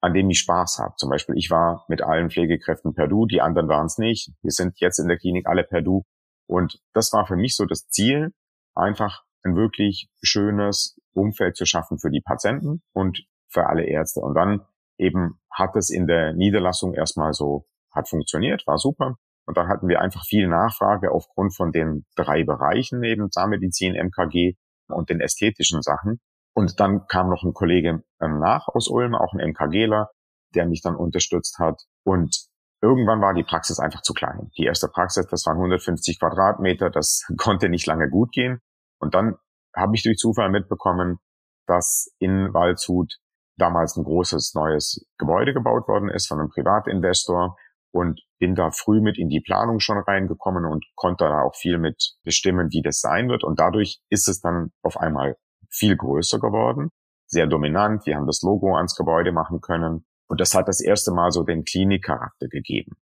an 0.00 0.14
dem 0.14 0.30
ich 0.30 0.40
Spaß 0.40 0.78
habe. 0.78 0.94
Zum 0.96 1.10
Beispiel, 1.10 1.36
ich 1.36 1.50
war 1.50 1.84
mit 1.88 2.02
allen 2.02 2.30
Pflegekräften 2.30 2.94
per 2.94 3.08
Du, 3.08 3.26
die 3.26 3.40
anderen 3.40 3.68
waren 3.68 3.86
es 3.86 3.98
nicht. 3.98 4.32
Wir 4.42 4.50
sind 4.50 4.78
jetzt 4.78 4.98
in 4.98 5.08
der 5.08 5.18
Klinik 5.18 5.46
alle 5.46 5.64
per 5.64 5.82
Du. 5.82 6.04
Und 6.46 6.80
das 6.92 7.12
war 7.12 7.26
für 7.26 7.36
mich 7.36 7.56
so 7.56 7.64
das 7.64 7.88
Ziel, 7.88 8.32
einfach 8.74 9.24
ein 9.42 9.56
wirklich 9.56 10.08
schönes 10.22 11.00
Umfeld 11.14 11.56
zu 11.56 11.66
schaffen 11.66 11.98
für 11.98 12.10
die 12.10 12.20
Patienten 12.20 12.82
und 12.92 13.24
für 13.48 13.66
alle 13.66 13.84
Ärzte. 13.84 14.20
Und 14.20 14.34
dann 14.34 14.62
eben 14.98 15.40
hat 15.50 15.76
es 15.76 15.90
in 15.90 16.06
der 16.06 16.32
Niederlassung 16.32 16.94
erstmal 16.94 17.32
so, 17.32 17.66
hat 17.92 18.08
funktioniert, 18.08 18.66
war 18.66 18.78
super. 18.78 19.16
Und 19.44 19.56
dann 19.56 19.68
hatten 19.68 19.88
wir 19.88 20.00
einfach 20.00 20.24
viel 20.24 20.48
Nachfrage 20.48 21.10
aufgrund 21.10 21.54
von 21.54 21.72
den 21.72 22.06
drei 22.16 22.44
Bereichen 22.44 23.00
neben 23.00 23.30
Zahnmedizin, 23.30 23.94
MKG 23.94 24.54
und 24.88 25.10
den 25.10 25.20
ästhetischen 25.20 25.82
Sachen. 25.82 26.20
Und 26.54 26.80
dann 26.80 27.06
kam 27.06 27.28
noch 27.28 27.42
ein 27.42 27.54
Kollege 27.54 28.02
ähm, 28.20 28.38
nach 28.38 28.68
aus 28.68 28.88
Ulm, 28.88 29.14
auch 29.14 29.32
ein 29.32 29.50
MKGler, 29.50 30.10
der 30.54 30.66
mich 30.66 30.82
dann 30.82 30.96
unterstützt 30.96 31.58
hat. 31.58 31.82
Und 32.04 32.46
irgendwann 32.80 33.20
war 33.20 33.34
die 33.34 33.42
Praxis 33.42 33.78
einfach 33.78 34.02
zu 34.02 34.12
klein. 34.12 34.50
Die 34.56 34.64
erste 34.64 34.88
Praxis, 34.88 35.26
das 35.26 35.46
waren 35.46 35.56
150 35.56 36.20
Quadratmeter, 36.20 36.90
das 36.90 37.26
konnte 37.38 37.68
nicht 37.68 37.86
lange 37.86 38.08
gut 38.08 38.32
gehen. 38.32 38.60
Und 38.98 39.14
dann 39.14 39.36
habe 39.74 39.94
ich 39.94 40.02
durch 40.02 40.16
Zufall 40.16 40.50
mitbekommen, 40.50 41.18
dass 41.66 42.12
in 42.18 42.52
Waldshut 42.52 43.18
damals 43.56 43.96
ein 43.96 44.04
großes 44.04 44.54
neues 44.54 45.06
Gebäude 45.18 45.52
gebaut 45.52 45.88
worden 45.88 46.08
ist 46.08 46.28
von 46.28 46.40
einem 46.40 46.50
Privatinvestor 46.50 47.56
und 47.92 48.20
bin 48.38 48.54
da 48.54 48.70
früh 48.70 49.00
mit 49.00 49.18
in 49.18 49.28
die 49.28 49.40
Planung 49.40 49.78
schon 49.78 49.98
reingekommen 49.98 50.64
und 50.64 50.84
konnte 50.94 51.24
da 51.24 51.42
auch 51.42 51.54
viel 51.54 51.78
mit 51.78 52.14
bestimmen, 52.24 52.68
wie 52.70 52.82
das 52.82 53.00
sein 53.00 53.28
wird. 53.28 53.44
Und 53.44 53.60
dadurch 53.60 54.00
ist 54.08 54.28
es 54.28 54.40
dann 54.40 54.72
auf 54.82 54.96
einmal 54.96 55.36
viel 55.68 55.96
größer 55.96 56.40
geworden, 56.40 56.90
sehr 57.26 57.46
dominant. 57.46 58.04
Wir 58.06 58.16
haben 58.16 58.26
das 58.26 58.42
Logo 58.42 58.76
ans 58.76 58.96
Gebäude 58.96 59.32
machen 59.32 59.60
können. 59.60 60.04
Und 60.28 60.40
das 60.40 60.54
hat 60.54 60.68
das 60.68 60.80
erste 60.80 61.12
Mal 61.12 61.30
so 61.30 61.44
den 61.44 61.64
Klinikcharakter 61.64 62.48
gegeben. 62.48 62.96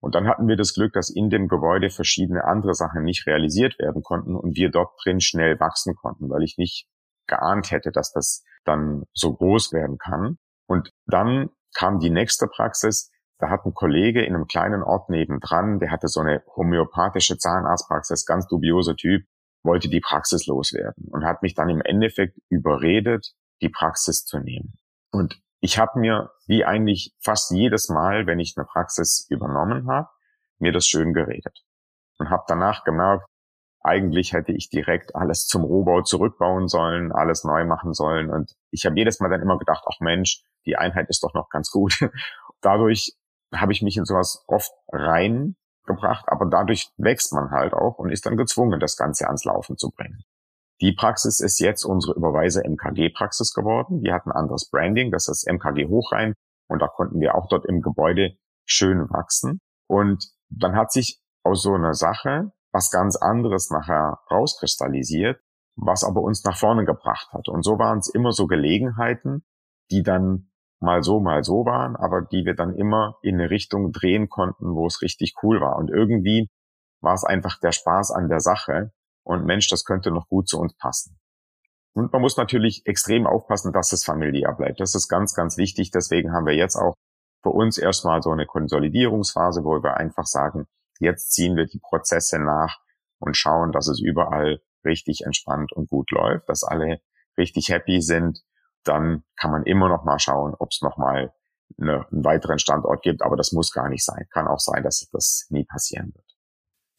Und 0.00 0.14
dann 0.14 0.28
hatten 0.28 0.46
wir 0.46 0.56
das 0.56 0.74
Glück, 0.74 0.92
dass 0.92 1.10
in 1.10 1.30
dem 1.30 1.48
Gebäude 1.48 1.90
verschiedene 1.90 2.44
andere 2.44 2.74
Sachen 2.74 3.02
nicht 3.02 3.26
realisiert 3.26 3.78
werden 3.78 4.02
konnten 4.02 4.36
und 4.36 4.56
wir 4.56 4.70
dort 4.70 4.90
drin 5.02 5.20
schnell 5.20 5.58
wachsen 5.58 5.94
konnten, 5.96 6.28
weil 6.30 6.42
ich 6.42 6.58
nicht 6.58 6.86
geahnt 7.26 7.70
hätte, 7.70 7.90
dass 7.90 8.12
das 8.12 8.44
dann 8.64 9.04
so 9.12 9.34
groß 9.34 9.72
werden 9.72 9.98
kann. 9.98 10.38
Und 10.66 10.92
dann 11.06 11.50
kam 11.74 11.98
die 11.98 12.10
nächste 12.10 12.46
Praxis. 12.46 13.10
Da 13.38 13.50
hat 13.50 13.66
ein 13.66 13.74
Kollege 13.74 14.24
in 14.24 14.34
einem 14.34 14.46
kleinen 14.46 14.82
Ort 14.82 15.10
nebendran, 15.10 15.78
der 15.78 15.90
hatte 15.90 16.08
so 16.08 16.20
eine 16.20 16.42
homöopathische 16.56 17.36
Zahnarztpraxis, 17.36 18.24
ganz 18.24 18.46
dubioser 18.46 18.96
Typ, 18.96 19.26
wollte 19.62 19.88
die 19.88 20.00
Praxis 20.00 20.46
loswerden 20.46 21.08
und 21.10 21.24
hat 21.24 21.42
mich 21.42 21.54
dann 21.54 21.68
im 21.68 21.82
Endeffekt 21.82 22.38
überredet, 22.48 23.34
die 23.60 23.68
Praxis 23.68 24.24
zu 24.24 24.38
nehmen. 24.38 24.74
Und 25.10 25.38
ich 25.60 25.78
habe 25.78 25.98
mir, 25.98 26.30
wie 26.46 26.64
eigentlich 26.64 27.14
fast 27.20 27.50
jedes 27.50 27.88
Mal, 27.88 28.26
wenn 28.26 28.38
ich 28.38 28.54
eine 28.56 28.66
Praxis 28.66 29.26
übernommen 29.30 29.88
habe, 29.90 30.08
mir 30.58 30.72
das 30.72 30.86
schön 30.86 31.12
geredet. 31.12 31.64
Und 32.18 32.30
habe 32.30 32.44
danach 32.46 32.84
gemerkt, 32.84 33.26
eigentlich 33.80 34.32
hätte 34.32 34.52
ich 34.52 34.68
direkt 34.68 35.14
alles 35.14 35.46
zum 35.46 35.62
Rohbau 35.62 36.02
zurückbauen 36.02 36.66
sollen, 36.66 37.12
alles 37.12 37.44
neu 37.44 37.64
machen 37.64 37.94
sollen. 37.94 38.30
Und 38.30 38.56
ich 38.70 38.84
habe 38.84 38.96
jedes 38.96 39.20
Mal 39.20 39.28
dann 39.28 39.42
immer 39.42 39.58
gedacht, 39.58 39.84
ach 39.86 40.00
Mensch, 40.00 40.42
die 40.66 40.76
Einheit 40.76 41.08
ist 41.08 41.22
doch 41.22 41.34
noch 41.34 41.48
ganz 41.50 41.70
gut. 41.70 41.98
Dadurch 42.60 43.14
habe 43.54 43.72
ich 43.72 43.82
mich 43.82 43.96
in 43.96 44.04
sowas 44.04 44.44
oft 44.48 44.72
reingebracht, 44.88 46.24
aber 46.26 46.46
dadurch 46.46 46.90
wächst 46.96 47.32
man 47.32 47.50
halt 47.50 47.74
auch 47.74 47.98
und 47.98 48.10
ist 48.10 48.26
dann 48.26 48.36
gezwungen, 48.36 48.80
das 48.80 48.96
Ganze 48.96 49.26
ans 49.26 49.44
Laufen 49.44 49.76
zu 49.76 49.90
bringen. 49.90 50.24
Die 50.80 50.92
Praxis 50.92 51.40
ist 51.40 51.58
jetzt 51.58 51.84
unsere 51.84 52.14
Überweise 52.16 52.62
MKG-Praxis 52.62 53.54
geworden. 53.54 54.02
Die 54.02 54.12
hat 54.12 54.26
ein 54.26 54.32
anderes 54.32 54.68
Branding, 54.68 55.10
das 55.10 55.28
ist 55.28 55.46
MKG 55.50 55.88
Hochrein. 55.88 56.34
Und 56.68 56.82
da 56.82 56.88
konnten 56.88 57.20
wir 57.20 57.34
auch 57.34 57.48
dort 57.48 57.64
im 57.66 57.80
Gebäude 57.80 58.36
schön 58.66 59.08
wachsen. 59.10 59.60
Und 59.88 60.30
dann 60.50 60.76
hat 60.76 60.92
sich 60.92 61.20
aus 61.44 61.62
so 61.62 61.74
einer 61.74 61.94
Sache 61.94 62.52
was 62.72 62.90
ganz 62.90 63.16
anderes 63.16 63.70
nachher 63.70 64.18
rauskristallisiert, 64.30 65.40
was 65.76 66.04
aber 66.04 66.20
uns 66.20 66.44
nach 66.44 66.58
vorne 66.58 66.84
gebracht 66.84 67.32
hat. 67.32 67.48
Und 67.48 67.64
so 67.64 67.78
waren 67.78 67.98
es 67.98 68.12
immer 68.12 68.32
so 68.32 68.46
Gelegenheiten, 68.46 69.44
die 69.90 70.02
dann 70.02 70.50
mal 70.80 71.02
so, 71.02 71.20
mal 71.20 71.42
so 71.42 71.64
waren, 71.64 71.96
aber 71.96 72.20
die 72.20 72.44
wir 72.44 72.54
dann 72.54 72.74
immer 72.74 73.16
in 73.22 73.36
eine 73.36 73.48
Richtung 73.48 73.92
drehen 73.92 74.28
konnten, 74.28 74.74
wo 74.74 74.86
es 74.86 75.00
richtig 75.00 75.34
cool 75.42 75.60
war. 75.60 75.76
Und 75.76 75.90
irgendwie 75.90 76.50
war 77.00 77.14
es 77.14 77.24
einfach 77.24 77.58
der 77.60 77.72
Spaß 77.72 78.10
an 78.10 78.28
der 78.28 78.40
Sache 78.40 78.92
und 79.26 79.44
Mensch, 79.44 79.68
das 79.68 79.84
könnte 79.84 80.10
noch 80.10 80.28
gut 80.28 80.48
zu 80.48 80.58
uns 80.58 80.76
passen. 80.76 81.18
Und 81.94 82.12
man 82.12 82.20
muss 82.22 82.36
natürlich 82.36 82.82
extrem 82.84 83.26
aufpassen, 83.26 83.72
dass 83.72 83.92
es 83.92 84.04
familiär 84.04 84.52
bleibt. 84.52 84.80
Das 84.80 84.94
ist 84.94 85.08
ganz, 85.08 85.34
ganz 85.34 85.56
wichtig. 85.56 85.90
Deswegen 85.90 86.32
haben 86.32 86.46
wir 86.46 86.54
jetzt 86.54 86.76
auch 86.76 86.94
für 87.42 87.50
uns 87.50 87.78
erstmal 87.78 88.22
so 88.22 88.30
eine 88.30 88.46
Konsolidierungsphase, 88.46 89.64
wo 89.64 89.82
wir 89.82 89.96
einfach 89.96 90.26
sagen, 90.26 90.66
jetzt 91.00 91.32
ziehen 91.32 91.56
wir 91.56 91.66
die 91.66 91.80
Prozesse 91.80 92.38
nach 92.38 92.78
und 93.18 93.36
schauen, 93.36 93.72
dass 93.72 93.88
es 93.88 94.00
überall 94.00 94.60
richtig 94.84 95.22
entspannt 95.24 95.72
und 95.72 95.88
gut 95.88 96.10
läuft, 96.10 96.48
dass 96.48 96.64
alle 96.64 97.00
richtig 97.38 97.70
happy 97.70 98.02
sind 98.02 98.42
dann 98.86 99.24
kann 99.36 99.50
man 99.50 99.64
immer 99.64 99.88
noch 99.88 100.04
mal 100.04 100.18
schauen, 100.18 100.54
ob 100.58 100.68
es 100.70 100.80
noch 100.82 100.96
mal 100.96 101.32
eine, 101.78 102.06
einen 102.10 102.24
weiteren 102.24 102.58
Standort 102.58 103.02
gibt. 103.02 103.22
Aber 103.22 103.36
das 103.36 103.52
muss 103.52 103.72
gar 103.72 103.88
nicht 103.88 104.04
sein. 104.04 104.26
Kann 104.30 104.46
auch 104.46 104.60
sein, 104.60 104.82
dass 104.82 105.08
das 105.12 105.46
nie 105.50 105.64
passieren 105.64 106.12
wird. 106.14 106.25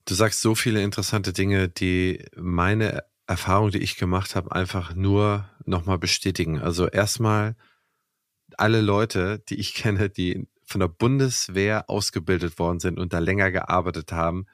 Du 0.08 0.14
sagst 0.14 0.42
so 0.42 0.56
viele 0.56 0.82
interessante 0.82 1.34
Dinge, 1.34 1.68
die 1.68 2.24
meine 2.38 3.04
Erfahrung, 3.28 3.72
die 3.72 3.80
ich 3.80 3.98
gemacht 3.98 4.36
habe, 4.36 4.54
einfach 4.54 4.96
nur 4.96 5.50
noch 5.66 5.86
mal 5.86 5.98
bestätigen. 5.98 6.60
Also 6.60 6.88
erstmal 6.88 7.58
alle 8.56 8.80
Leute, 8.80 9.40
die 9.50 9.56
ich 9.56 9.74
kenne, 9.74 10.10
die 10.10 10.48
von 10.64 10.80
der 10.80 10.88
Bundeswehr 10.88 11.90
ausgebildet 11.90 12.58
worden 12.58 12.80
sind 12.80 13.00
und 13.00 13.12
da 13.12 13.20
länger 13.20 13.52
gearbeitet 13.52 14.14
haben, 14.14 14.46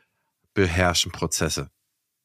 beherrschen 0.56 1.12
Prozesse. 1.12 1.70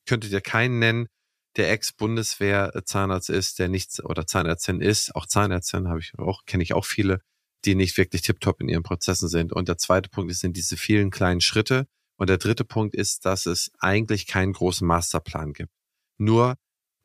Könntet 0.06 0.32
ihr 0.32 0.40
keinen 0.40 0.78
nennen, 0.78 1.08
der 1.56 1.70
Ex-Bundeswehr-Zahnarzt 1.70 3.28
ist, 3.28 3.58
der 3.58 3.68
nichts 3.68 4.02
oder 4.02 4.26
Zahnärztin 4.26 4.80
ist, 4.80 5.14
auch 5.14 5.26
Zahnärztin 5.26 5.88
habe 5.88 6.00
ich 6.00 6.18
auch, 6.18 6.46
kenne 6.46 6.62
ich 6.62 6.72
auch 6.72 6.86
viele, 6.86 7.20
die 7.66 7.74
nicht 7.74 7.98
wirklich 7.98 8.22
tiptop 8.22 8.62
in 8.62 8.70
ihren 8.70 8.82
Prozessen 8.82 9.28
sind. 9.28 9.52
Und 9.52 9.68
der 9.68 9.76
zweite 9.76 10.08
Punkt 10.08 10.30
ist, 10.30 10.40
sind 10.40 10.56
diese 10.56 10.78
vielen 10.78 11.10
kleinen 11.10 11.42
Schritte. 11.42 11.86
Und 12.18 12.28
der 12.28 12.38
dritte 12.38 12.64
Punkt 12.64 12.94
ist, 12.94 13.24
dass 13.24 13.46
es 13.46 13.70
eigentlich 13.78 14.26
keinen 14.26 14.52
großen 14.52 14.86
Masterplan 14.86 15.52
gibt. 15.52 15.72
Nur 16.18 16.56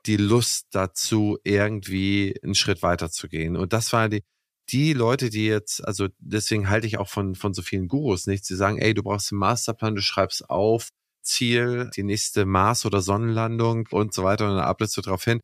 die 0.05 0.17
Lust 0.17 0.67
dazu, 0.71 1.37
irgendwie 1.43 2.35
einen 2.43 2.55
Schritt 2.55 2.81
weiter 2.81 3.09
zu 3.09 3.29
gehen. 3.29 3.55
Und 3.55 3.73
das 3.73 3.93
war 3.93 4.09
die, 4.09 4.23
die 4.69 4.93
Leute, 4.93 5.29
die 5.29 5.45
jetzt, 5.45 5.85
also 5.85 6.07
deswegen 6.19 6.69
halte 6.69 6.87
ich 6.87 6.97
auch 6.97 7.09
von, 7.09 7.35
von 7.35 7.53
so 7.53 7.61
vielen 7.61 7.87
Gurus 7.87 8.27
nichts, 8.27 8.47
die 8.47 8.55
sagen, 8.55 8.79
ey, 8.79 8.93
du 8.93 9.03
brauchst 9.03 9.31
einen 9.31 9.39
Masterplan, 9.39 9.95
du 9.95 10.01
schreibst 10.01 10.49
auf, 10.49 10.89
Ziel, 11.21 11.89
die 11.95 12.03
nächste 12.03 12.45
Mars- 12.45 12.85
oder 12.85 13.01
Sonnenlandung 13.01 13.87
und 13.91 14.13
so 14.13 14.23
weiter 14.23 14.45
und 14.45 14.57
dann 14.57 14.65
arbeitest 14.65 14.97
du 14.97 15.01
darauf 15.01 15.23
hin. 15.23 15.39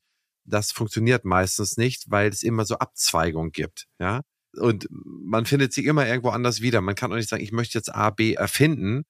Das 0.46 0.72
funktioniert 0.72 1.26
meistens 1.26 1.78
nicht, 1.78 2.10
weil 2.10 2.30
es 2.30 2.44
immer 2.44 2.66
so 2.66 2.78
Abzweigungen 2.80 3.52
gibt, 3.52 3.86
ja. 4.00 4.22
Und 4.58 4.88
man 4.92 5.46
findet 5.46 5.74
sich 5.74 5.86
immer 5.86 6.08
irgendwo 6.08 6.30
anders 6.30 6.60
wieder. 6.60 6.82
Man 6.82 6.96
kann 6.96 7.12
auch 7.12 7.16
nicht 7.16 7.30
sagen, 7.30 7.44
ich 7.44 7.52
möchte 7.52 7.78
jetzt 7.78 7.94
A, 7.94 8.10
B 8.10 8.34
erfinden. 8.34 9.04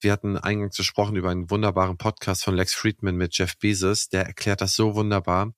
Wir 0.00 0.12
hatten 0.12 0.36
eingangs 0.36 0.76
gesprochen 0.76 1.16
über 1.16 1.30
einen 1.30 1.50
wunderbaren 1.50 1.96
Podcast 1.96 2.44
von 2.44 2.54
Lex 2.54 2.74
Friedman 2.74 3.16
mit 3.16 3.36
Jeff 3.36 3.56
Bezos, 3.58 4.08
der 4.08 4.26
erklärt 4.26 4.60
das 4.60 4.74
so 4.74 4.94
wunderbar. 4.94 5.54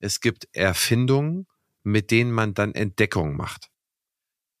Es 0.00 0.20
gibt 0.20 0.48
Erfindungen, 0.52 1.46
mit 1.82 2.10
denen 2.10 2.32
man 2.32 2.54
dann 2.54 2.74
Entdeckungen 2.74 3.36
macht. 3.36 3.68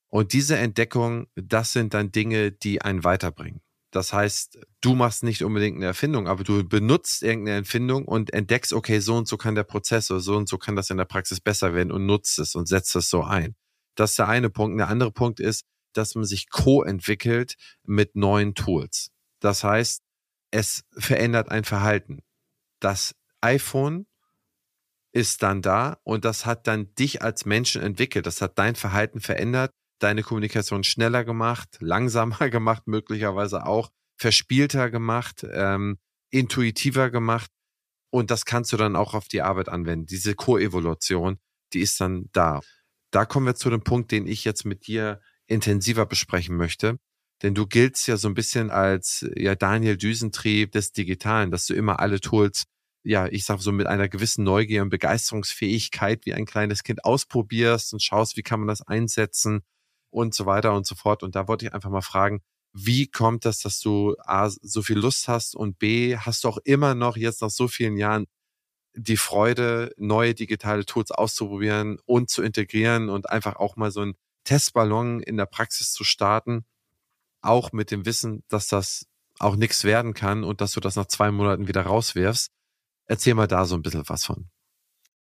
Und 0.08 0.32
diese 0.32 0.56
Entdeckungen, 0.56 1.26
das 1.34 1.72
sind 1.72 1.94
dann 1.94 2.12
Dinge, 2.12 2.52
die 2.52 2.82
einen 2.82 3.04
weiterbringen. 3.04 3.62
Das 3.92 4.12
heißt, 4.12 4.58
du 4.80 4.94
machst 4.94 5.24
nicht 5.24 5.42
unbedingt 5.42 5.76
eine 5.76 5.86
Erfindung, 5.86 6.28
aber 6.28 6.44
du 6.44 6.62
benutzt 6.64 7.22
irgendeine 7.22 7.58
Erfindung 7.58 8.04
und 8.04 8.32
entdeckst, 8.32 8.72
okay, 8.72 9.00
so 9.00 9.16
und 9.16 9.26
so 9.26 9.36
kann 9.36 9.56
der 9.56 9.64
Prozess 9.64 10.10
oder 10.10 10.20
so 10.20 10.36
und 10.36 10.48
so 10.48 10.58
kann 10.58 10.76
das 10.76 10.90
in 10.90 10.96
der 10.96 11.04
Praxis 11.04 11.40
besser 11.40 11.74
werden 11.74 11.90
und 11.90 12.06
nutzt 12.06 12.38
es 12.38 12.54
und 12.54 12.68
setzt 12.68 12.94
es 12.94 13.10
so 13.10 13.22
ein. 13.24 13.56
Das 13.96 14.10
ist 14.10 14.18
der 14.20 14.28
eine 14.28 14.50
Punkt. 14.50 14.78
Der 14.78 14.88
andere 14.88 15.10
Punkt 15.10 15.40
ist, 15.40 15.64
dass 15.92 16.14
man 16.14 16.24
sich 16.24 16.50
co-entwickelt 16.50 17.56
mit 17.84 18.16
neuen 18.16 18.54
Tools. 18.54 19.10
Das 19.40 19.64
heißt, 19.64 20.02
es 20.50 20.84
verändert 20.92 21.50
ein 21.50 21.64
Verhalten. 21.64 22.20
Das 22.80 23.14
iPhone 23.40 24.06
ist 25.12 25.42
dann 25.42 25.62
da 25.62 25.98
und 26.04 26.24
das 26.24 26.46
hat 26.46 26.66
dann 26.66 26.94
dich 26.94 27.22
als 27.22 27.44
Menschen 27.44 27.82
entwickelt. 27.82 28.26
Das 28.26 28.40
hat 28.40 28.58
dein 28.58 28.76
Verhalten 28.76 29.20
verändert 29.20 29.72
deine 30.00 30.22
Kommunikation 30.22 30.82
schneller 30.82 31.24
gemacht, 31.24 31.76
langsamer 31.80 32.50
gemacht, 32.50 32.86
möglicherweise 32.86 33.66
auch 33.66 33.90
verspielter 34.16 34.90
gemacht, 34.90 35.46
ähm, 35.50 35.98
intuitiver 36.30 37.10
gemacht. 37.10 37.50
Und 38.10 38.30
das 38.30 38.44
kannst 38.44 38.72
du 38.72 38.76
dann 38.76 38.96
auch 38.96 39.14
auf 39.14 39.28
die 39.28 39.42
Arbeit 39.42 39.68
anwenden. 39.68 40.06
Diese 40.06 40.34
Koevolution, 40.34 41.38
die 41.72 41.80
ist 41.80 42.00
dann 42.00 42.28
da. 42.32 42.60
Da 43.12 43.24
kommen 43.24 43.46
wir 43.46 43.54
zu 43.54 43.70
dem 43.70 43.82
Punkt, 43.82 44.10
den 44.10 44.26
ich 44.26 44.44
jetzt 44.44 44.64
mit 44.64 44.86
dir 44.86 45.20
intensiver 45.50 46.06
besprechen 46.06 46.56
möchte. 46.56 46.98
Denn 47.42 47.54
du 47.54 47.66
giltst 47.66 48.06
ja 48.06 48.16
so 48.16 48.28
ein 48.28 48.34
bisschen 48.34 48.70
als 48.70 49.26
ja 49.34 49.54
Daniel 49.54 49.96
Düsentrieb 49.96 50.72
des 50.72 50.92
Digitalen, 50.92 51.50
dass 51.50 51.66
du 51.66 51.74
immer 51.74 52.00
alle 52.00 52.20
Tools, 52.20 52.64
ja, 53.02 53.26
ich 53.26 53.44
sag 53.44 53.60
so 53.60 53.72
mit 53.72 53.86
einer 53.86 54.08
gewissen 54.08 54.44
Neugier 54.44 54.82
und 54.82 54.90
Begeisterungsfähigkeit 54.90 56.26
wie 56.26 56.34
ein 56.34 56.44
kleines 56.46 56.82
Kind 56.82 57.04
ausprobierst 57.04 57.92
und 57.92 58.02
schaust, 58.02 58.36
wie 58.36 58.42
kann 58.42 58.60
man 58.60 58.68
das 58.68 58.82
einsetzen 58.82 59.62
und 60.10 60.34
so 60.34 60.46
weiter 60.46 60.74
und 60.74 60.86
so 60.86 60.94
fort. 60.94 61.22
Und 61.22 61.34
da 61.34 61.48
wollte 61.48 61.66
ich 61.66 61.74
einfach 61.74 61.90
mal 61.90 62.02
fragen, 62.02 62.42
wie 62.72 63.08
kommt 63.08 63.44
das, 63.44 63.60
dass 63.60 63.80
du 63.80 64.14
A, 64.20 64.50
so 64.50 64.82
viel 64.82 64.98
Lust 64.98 65.28
hast 65.28 65.56
und 65.56 65.78
B, 65.78 66.16
hast 66.16 66.44
du 66.44 66.48
auch 66.48 66.58
immer 66.64 66.94
noch 66.94 67.16
jetzt 67.16 67.42
nach 67.42 67.50
so 67.50 67.68
vielen 67.68 67.96
Jahren 67.96 68.26
die 68.94 69.16
Freude, 69.16 69.92
neue 69.96 70.34
digitale 70.34 70.84
Tools 70.84 71.10
auszuprobieren 71.10 71.98
und 72.06 72.30
zu 72.30 72.42
integrieren 72.42 73.08
und 73.08 73.30
einfach 73.30 73.56
auch 73.56 73.76
mal 73.76 73.90
so 73.90 74.02
einen 74.02 74.14
Testballon 74.44 75.20
in 75.20 75.36
der 75.36 75.46
Praxis 75.46 75.92
zu 75.92 76.04
starten, 76.04 76.64
auch 77.42 77.72
mit 77.72 77.90
dem 77.90 78.06
Wissen, 78.06 78.44
dass 78.48 78.68
das 78.68 79.06
auch 79.38 79.56
nichts 79.56 79.84
werden 79.84 80.14
kann 80.14 80.44
und 80.44 80.60
dass 80.60 80.72
du 80.72 80.80
das 80.80 80.96
nach 80.96 81.06
zwei 81.06 81.30
Monaten 81.30 81.68
wieder 81.68 81.82
rauswirfst. 81.82 82.50
Erzähl 83.06 83.34
mal 83.34 83.48
da 83.48 83.64
so 83.64 83.74
ein 83.74 83.82
bisschen 83.82 84.08
was 84.08 84.24
von. 84.24 84.50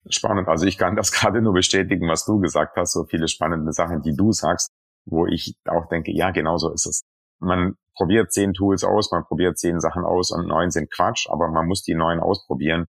Spannend. 0.09 0.47
Also 0.47 0.65
ich 0.65 0.77
kann 0.77 0.95
das 0.95 1.11
gerade 1.13 1.41
nur 1.41 1.53
bestätigen, 1.53 2.07
was 2.07 2.25
du 2.25 2.39
gesagt 2.39 2.75
hast. 2.75 2.93
So 2.93 3.05
viele 3.05 3.27
spannende 3.27 3.71
Sachen, 3.71 4.01
die 4.01 4.15
du 4.15 4.31
sagst, 4.31 4.69
wo 5.05 5.25
ich 5.25 5.55
auch 5.65 5.87
denke, 5.87 6.11
ja, 6.11 6.31
genau 6.31 6.57
so 6.57 6.71
ist 6.71 6.85
es. 6.85 7.03
Man 7.39 7.75
probiert 7.95 8.31
zehn 8.31 8.53
Tools 8.53 8.83
aus, 8.83 9.11
man 9.11 9.25
probiert 9.25 9.57
zehn 9.57 9.79
Sachen 9.79 10.03
aus 10.03 10.31
und 10.31 10.47
neun 10.47 10.71
sind 10.71 10.91
Quatsch, 10.91 11.27
aber 11.29 11.49
man 11.49 11.67
muss 11.67 11.83
die 11.83 11.95
neuen 11.95 12.19
ausprobieren. 12.19 12.85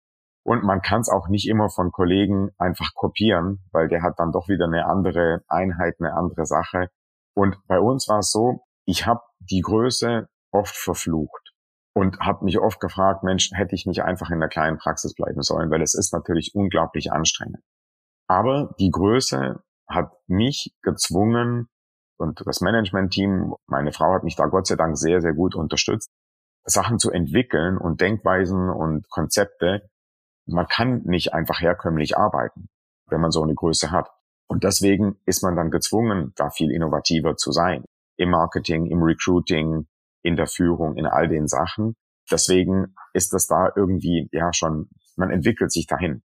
Und 0.46 0.64
man 0.64 0.82
kann 0.82 1.02
es 1.02 1.10
auch 1.10 1.30
nicht 1.30 1.48
immer 1.48 1.70
von 1.70 1.92
Kollegen 1.92 2.52
einfach 2.58 2.94
kopieren, 2.96 3.64
weil 3.72 3.88
der 3.88 4.02
hat 4.02 4.20
dann 4.20 4.32
doch 4.32 4.50
wieder 4.50 4.66
eine 4.66 4.86
andere 4.86 5.42
Einheit, 5.48 5.96
eine 6.00 6.14
andere 6.14 6.46
Sache. 6.46 6.90
Und 7.34 7.58
bei 7.68 7.80
uns 7.80 8.08
war 8.10 8.20
es 8.20 8.32
so, 8.32 8.66
ich 8.86 9.06
habe 9.06 9.22
die 9.40 9.62
Größe 9.62 10.28
oft 10.52 10.76
verflucht 10.76 11.54
und 11.96 12.20
habe 12.20 12.44
mich 12.46 12.60
oft 12.60 12.80
gefragt, 12.80 13.24
Mensch, 13.24 13.52
hätte 13.54 13.76
ich 13.76 13.86
nicht 13.86 14.04
einfach 14.04 14.30
in 14.32 14.40
der 14.40 14.50
kleinen 14.50 14.78
Praxis 14.78 15.14
bleiben 15.14 15.42
sollen, 15.42 15.72
weil 15.72 15.82
es 15.82 15.94
ist 15.94 16.14
natürlich 16.14 16.52
unglaublich 16.54 17.12
anstrengend. 17.12 17.64
Aber 18.28 18.74
die 18.80 18.90
Größe 18.90 19.64
hat 19.88 20.12
mich 20.28 20.74
gezwungen 20.82 21.70
und 22.18 22.42
das 22.46 22.62
Management-Team, 22.62 23.54
meine 23.68 23.92
Frau 23.92 24.14
hat 24.14 24.24
mich 24.24 24.36
da 24.36 24.46
Gott 24.48 24.68
sei 24.68 24.76
Dank 24.76 24.98
sehr, 24.98 25.22
sehr 25.22 25.34
gut 25.34 25.56
unterstützt, 25.56 26.12
Sachen 26.66 27.00
zu 27.00 27.12
entwickeln 27.12 27.78
und 27.78 28.02
Denkweisen 28.02 28.70
und 28.70 29.10
Konzepte. 29.10 29.90
Man 30.46 30.68
kann 30.68 31.02
nicht 31.06 31.34
einfach 31.34 31.62
herkömmlich 31.62 32.18
arbeiten, 32.18 32.70
wenn 33.08 33.22
man 33.22 33.32
so 33.32 33.44
eine 33.44 33.56
Größe 33.56 33.92
hat. 33.92 34.10
Und 34.48 34.64
deswegen 34.64 35.18
ist 35.26 35.44
man 35.44 35.56
dann 35.56 35.72
gezwungen, 35.72 36.34
da 36.36 36.50
viel 36.50 36.72
innovativer 36.72 37.36
zu 37.38 37.52
sein. 37.52 37.86
Im 38.18 38.30
Marketing, 38.30 38.86
im 38.86 39.02
Recruiting, 39.02 39.88
in 40.22 40.36
der 40.36 40.48
Führung, 40.48 40.96
in 40.96 41.06
all 41.06 41.28
den 41.28 41.48
Sachen. 41.48 41.96
Deswegen 42.30 42.96
ist 43.14 43.34
das 43.34 43.48
da 43.48 43.72
irgendwie, 43.76 44.30
ja, 44.32 44.54
schon, 44.54 44.90
man 45.16 45.32
entwickelt 45.32 45.72
sich 45.72 45.88
dahin. 45.88 46.24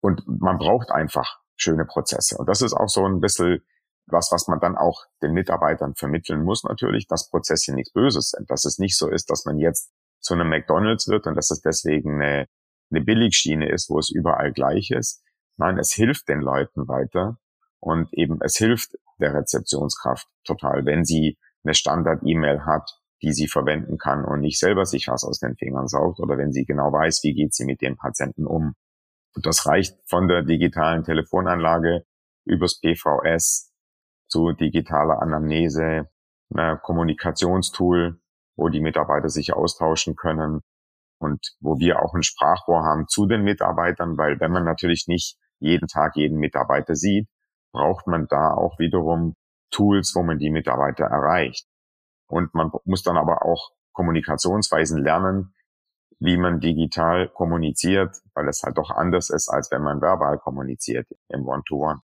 Und 0.00 0.22
man 0.26 0.58
braucht 0.58 0.90
einfach 0.90 1.40
schöne 1.56 1.84
Prozesse. 1.84 2.36
Und 2.38 2.48
das 2.48 2.62
ist 2.62 2.74
auch 2.74 2.88
so 2.88 3.04
ein 3.06 3.20
bisschen 3.20 3.60
was, 4.06 4.30
was 4.32 4.48
man 4.48 4.58
dann 4.60 4.76
auch 4.76 5.04
den 5.22 5.32
Mitarbeitern 5.32 5.94
vermitteln 5.94 6.42
muss 6.42 6.64
natürlich, 6.64 7.06
dass 7.06 7.28
Prozesse 7.30 7.74
nichts 7.74 7.92
Böses 7.92 8.30
sind. 8.30 8.50
Dass 8.50 8.64
es 8.64 8.78
nicht 8.78 8.96
so 8.96 9.08
ist, 9.08 9.30
dass 9.30 9.44
man 9.44 9.58
jetzt 9.58 9.92
zu 10.20 10.34
einem 10.34 10.48
McDonald's 10.48 11.08
wird 11.08 11.26
und 11.26 11.36
dass 11.36 11.50
es 11.50 11.60
deswegen 11.60 12.20
eine, 12.20 12.46
eine 12.90 13.04
Billigschiene 13.04 13.70
ist, 13.70 13.90
wo 13.90 13.98
es 13.98 14.10
überall 14.10 14.52
gleich 14.52 14.90
ist. 14.90 15.22
Nein, 15.56 15.78
es 15.78 15.92
hilft 15.92 16.28
den 16.28 16.40
Leuten 16.40 16.88
weiter 16.88 17.38
und 17.80 18.12
eben 18.12 18.38
es 18.42 18.56
hilft 18.56 18.96
der 19.18 19.34
Rezeptionskraft 19.34 20.28
total, 20.44 20.84
wenn 20.86 21.04
sie 21.04 21.38
eine 21.64 21.74
Standard-E-Mail 21.74 22.64
hat, 22.64 22.90
die 23.22 23.32
sie 23.32 23.48
verwenden 23.48 23.98
kann 23.98 24.24
und 24.24 24.40
nicht 24.40 24.58
selber 24.58 24.86
sich 24.86 25.08
was 25.08 25.24
aus 25.24 25.38
den 25.38 25.56
Fingern 25.56 25.88
saugt 25.88 26.20
oder 26.20 26.38
wenn 26.38 26.52
sie 26.52 26.64
genau 26.64 26.92
weiß, 26.92 27.20
wie 27.22 27.34
geht 27.34 27.54
sie 27.54 27.66
mit 27.66 27.82
dem 27.82 27.96
Patienten 27.96 28.46
um. 28.46 28.74
Und 29.34 29.46
das 29.46 29.66
reicht 29.66 29.96
von 30.08 30.26
der 30.26 30.42
digitalen 30.42 31.04
Telefonanlage 31.04 32.04
übers 32.46 32.80
PVS 32.80 33.70
zu 34.28 34.52
digitaler 34.52 35.20
Anamnese, 35.20 36.08
einer 36.52 36.78
Kommunikationstool, 36.78 38.20
wo 38.56 38.68
die 38.68 38.80
Mitarbeiter 38.80 39.28
sich 39.28 39.52
austauschen 39.52 40.16
können 40.16 40.62
und 41.20 41.54
wo 41.60 41.78
wir 41.78 42.02
auch 42.02 42.14
ein 42.14 42.22
Sprachrohr 42.22 42.82
haben 42.82 43.06
zu 43.06 43.26
den 43.26 43.42
Mitarbeitern, 43.42 44.16
weil 44.16 44.40
wenn 44.40 44.52
man 44.52 44.64
natürlich 44.64 45.06
nicht 45.06 45.36
jeden 45.58 45.86
Tag 45.86 46.16
jeden 46.16 46.38
Mitarbeiter 46.38 46.94
sieht, 46.94 47.28
braucht 47.72 48.06
man 48.06 48.26
da 48.28 48.54
auch 48.54 48.78
wiederum 48.78 49.34
Tools, 49.70 50.14
wo 50.16 50.22
man 50.22 50.38
die 50.38 50.50
Mitarbeiter 50.50 51.04
erreicht. 51.04 51.66
Und 52.26 52.54
man 52.54 52.70
muss 52.84 53.02
dann 53.02 53.16
aber 53.16 53.44
auch 53.44 53.70
Kommunikationsweisen 53.92 55.02
lernen, 55.02 55.54
wie 56.18 56.36
man 56.36 56.60
digital 56.60 57.28
kommuniziert, 57.28 58.16
weil 58.34 58.48
es 58.48 58.62
halt 58.62 58.78
doch 58.78 58.90
anders 58.90 59.30
ist, 59.30 59.48
als 59.48 59.70
wenn 59.70 59.82
man 59.82 60.00
verbal 60.00 60.38
kommuniziert 60.38 61.06
im 61.28 61.46
One-to-One. 61.46 61.94
-One. 61.94 62.00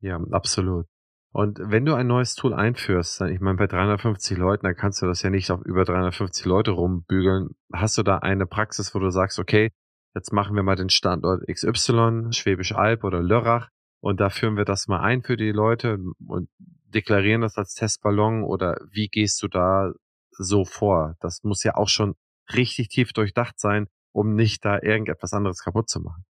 Ja, 0.00 0.20
absolut. 0.30 0.86
Und 1.32 1.58
wenn 1.62 1.84
du 1.84 1.94
ein 1.94 2.06
neues 2.06 2.34
Tool 2.34 2.54
einführst, 2.54 3.20
ich 3.20 3.40
meine, 3.40 3.58
bei 3.58 3.66
350 3.66 4.38
Leuten, 4.38 4.64
da 4.64 4.72
kannst 4.72 5.02
du 5.02 5.06
das 5.06 5.22
ja 5.22 5.30
nicht 5.30 5.50
auf 5.50 5.60
über 5.62 5.84
350 5.84 6.46
Leute 6.46 6.70
rumbügeln. 6.70 7.50
Hast 7.72 7.98
du 7.98 8.02
da 8.02 8.18
eine 8.18 8.46
Praxis, 8.46 8.94
wo 8.94 8.98
du 8.98 9.10
sagst, 9.10 9.38
okay, 9.38 9.70
jetzt 10.14 10.32
machen 10.32 10.56
wir 10.56 10.62
mal 10.62 10.76
den 10.76 10.88
Standort 10.88 11.42
XY, 11.46 12.32
Schwäbisch 12.32 12.74
Alb 12.74 13.04
oder 13.04 13.22
Lörrach 13.22 13.68
und 14.00 14.20
da 14.20 14.30
führen 14.30 14.56
wir 14.56 14.64
das 14.64 14.88
mal 14.88 15.00
ein 15.00 15.22
für 15.22 15.36
die 15.36 15.52
Leute 15.52 15.98
und 16.26 16.48
deklarieren 16.86 17.42
das 17.42 17.58
als 17.58 17.74
Testballon 17.74 18.42
oder 18.42 18.78
wie 18.90 19.08
gehst 19.08 19.42
du 19.42 19.48
da 19.48 19.92
so 20.30 20.64
vor? 20.64 21.14
Das 21.20 21.42
muss 21.42 21.62
ja 21.62 21.74
auch 21.74 21.88
schon 21.88 22.14
richtig 22.54 22.88
tief 22.88 23.12
durchdacht 23.12 23.58
sein, 23.58 23.88
um 24.12 24.34
nicht 24.34 24.64
da 24.64 24.80
irgendetwas 24.80 25.32
anderes 25.32 25.62
kaputt 25.62 25.88
zu 25.88 26.00
machen. 26.00 26.24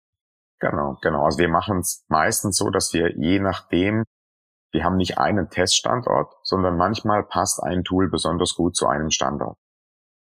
Genau, 0.58 0.96
genau. 1.02 1.24
Also 1.24 1.38
wir 1.38 1.48
machen 1.48 1.80
es 1.80 2.04
meistens 2.08 2.56
so, 2.56 2.70
dass 2.70 2.94
wir 2.94 3.14
je 3.18 3.40
nachdem, 3.40 4.04
wir 4.76 4.84
haben 4.84 4.96
nicht 4.96 5.16
einen 5.16 5.48
Teststandort, 5.48 6.34
sondern 6.42 6.76
manchmal 6.76 7.24
passt 7.24 7.62
ein 7.62 7.82
Tool 7.82 8.10
besonders 8.10 8.54
gut 8.54 8.76
zu 8.76 8.86
einem 8.86 9.08
Standort. 9.08 9.56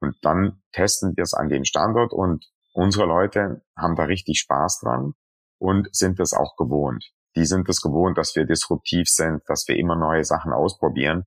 Und 0.02 0.18
dann 0.22 0.62
testen 0.74 1.16
wir 1.16 1.24
es 1.24 1.34
an 1.34 1.48
dem 1.48 1.64
Standort 1.64 2.12
und 2.12 2.46
unsere 2.74 3.06
Leute 3.06 3.64
haben 3.78 3.96
da 3.96 4.04
richtig 4.04 4.40
Spaß 4.40 4.82
dran 4.82 5.14
und 5.60 5.88
sind 5.96 6.20
das 6.20 6.34
auch 6.34 6.58
gewohnt. 6.58 7.14
Die 7.38 7.46
sind 7.46 7.70
es 7.70 7.82
gewohnt, 7.82 8.18
dass 8.18 8.36
wir 8.36 8.46
disruptiv 8.46 9.08
sind, 9.08 9.44
dass 9.48 9.66
wir 9.70 9.78
immer 9.78 9.96
neue 9.96 10.26
Sachen 10.26 10.52
ausprobieren. 10.52 11.24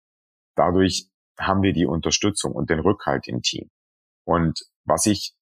Dadurch 0.54 1.08
haben 1.40 1.62
wir 1.62 1.72
die 1.72 1.86
Unterstützung 1.86 2.52
und 2.52 2.68
den 2.68 2.80
Rückhalt 2.80 3.28
im 3.28 3.40
Team. 3.40 3.70
Und 4.26 4.60
was 4.84 5.06
ich 5.06 5.34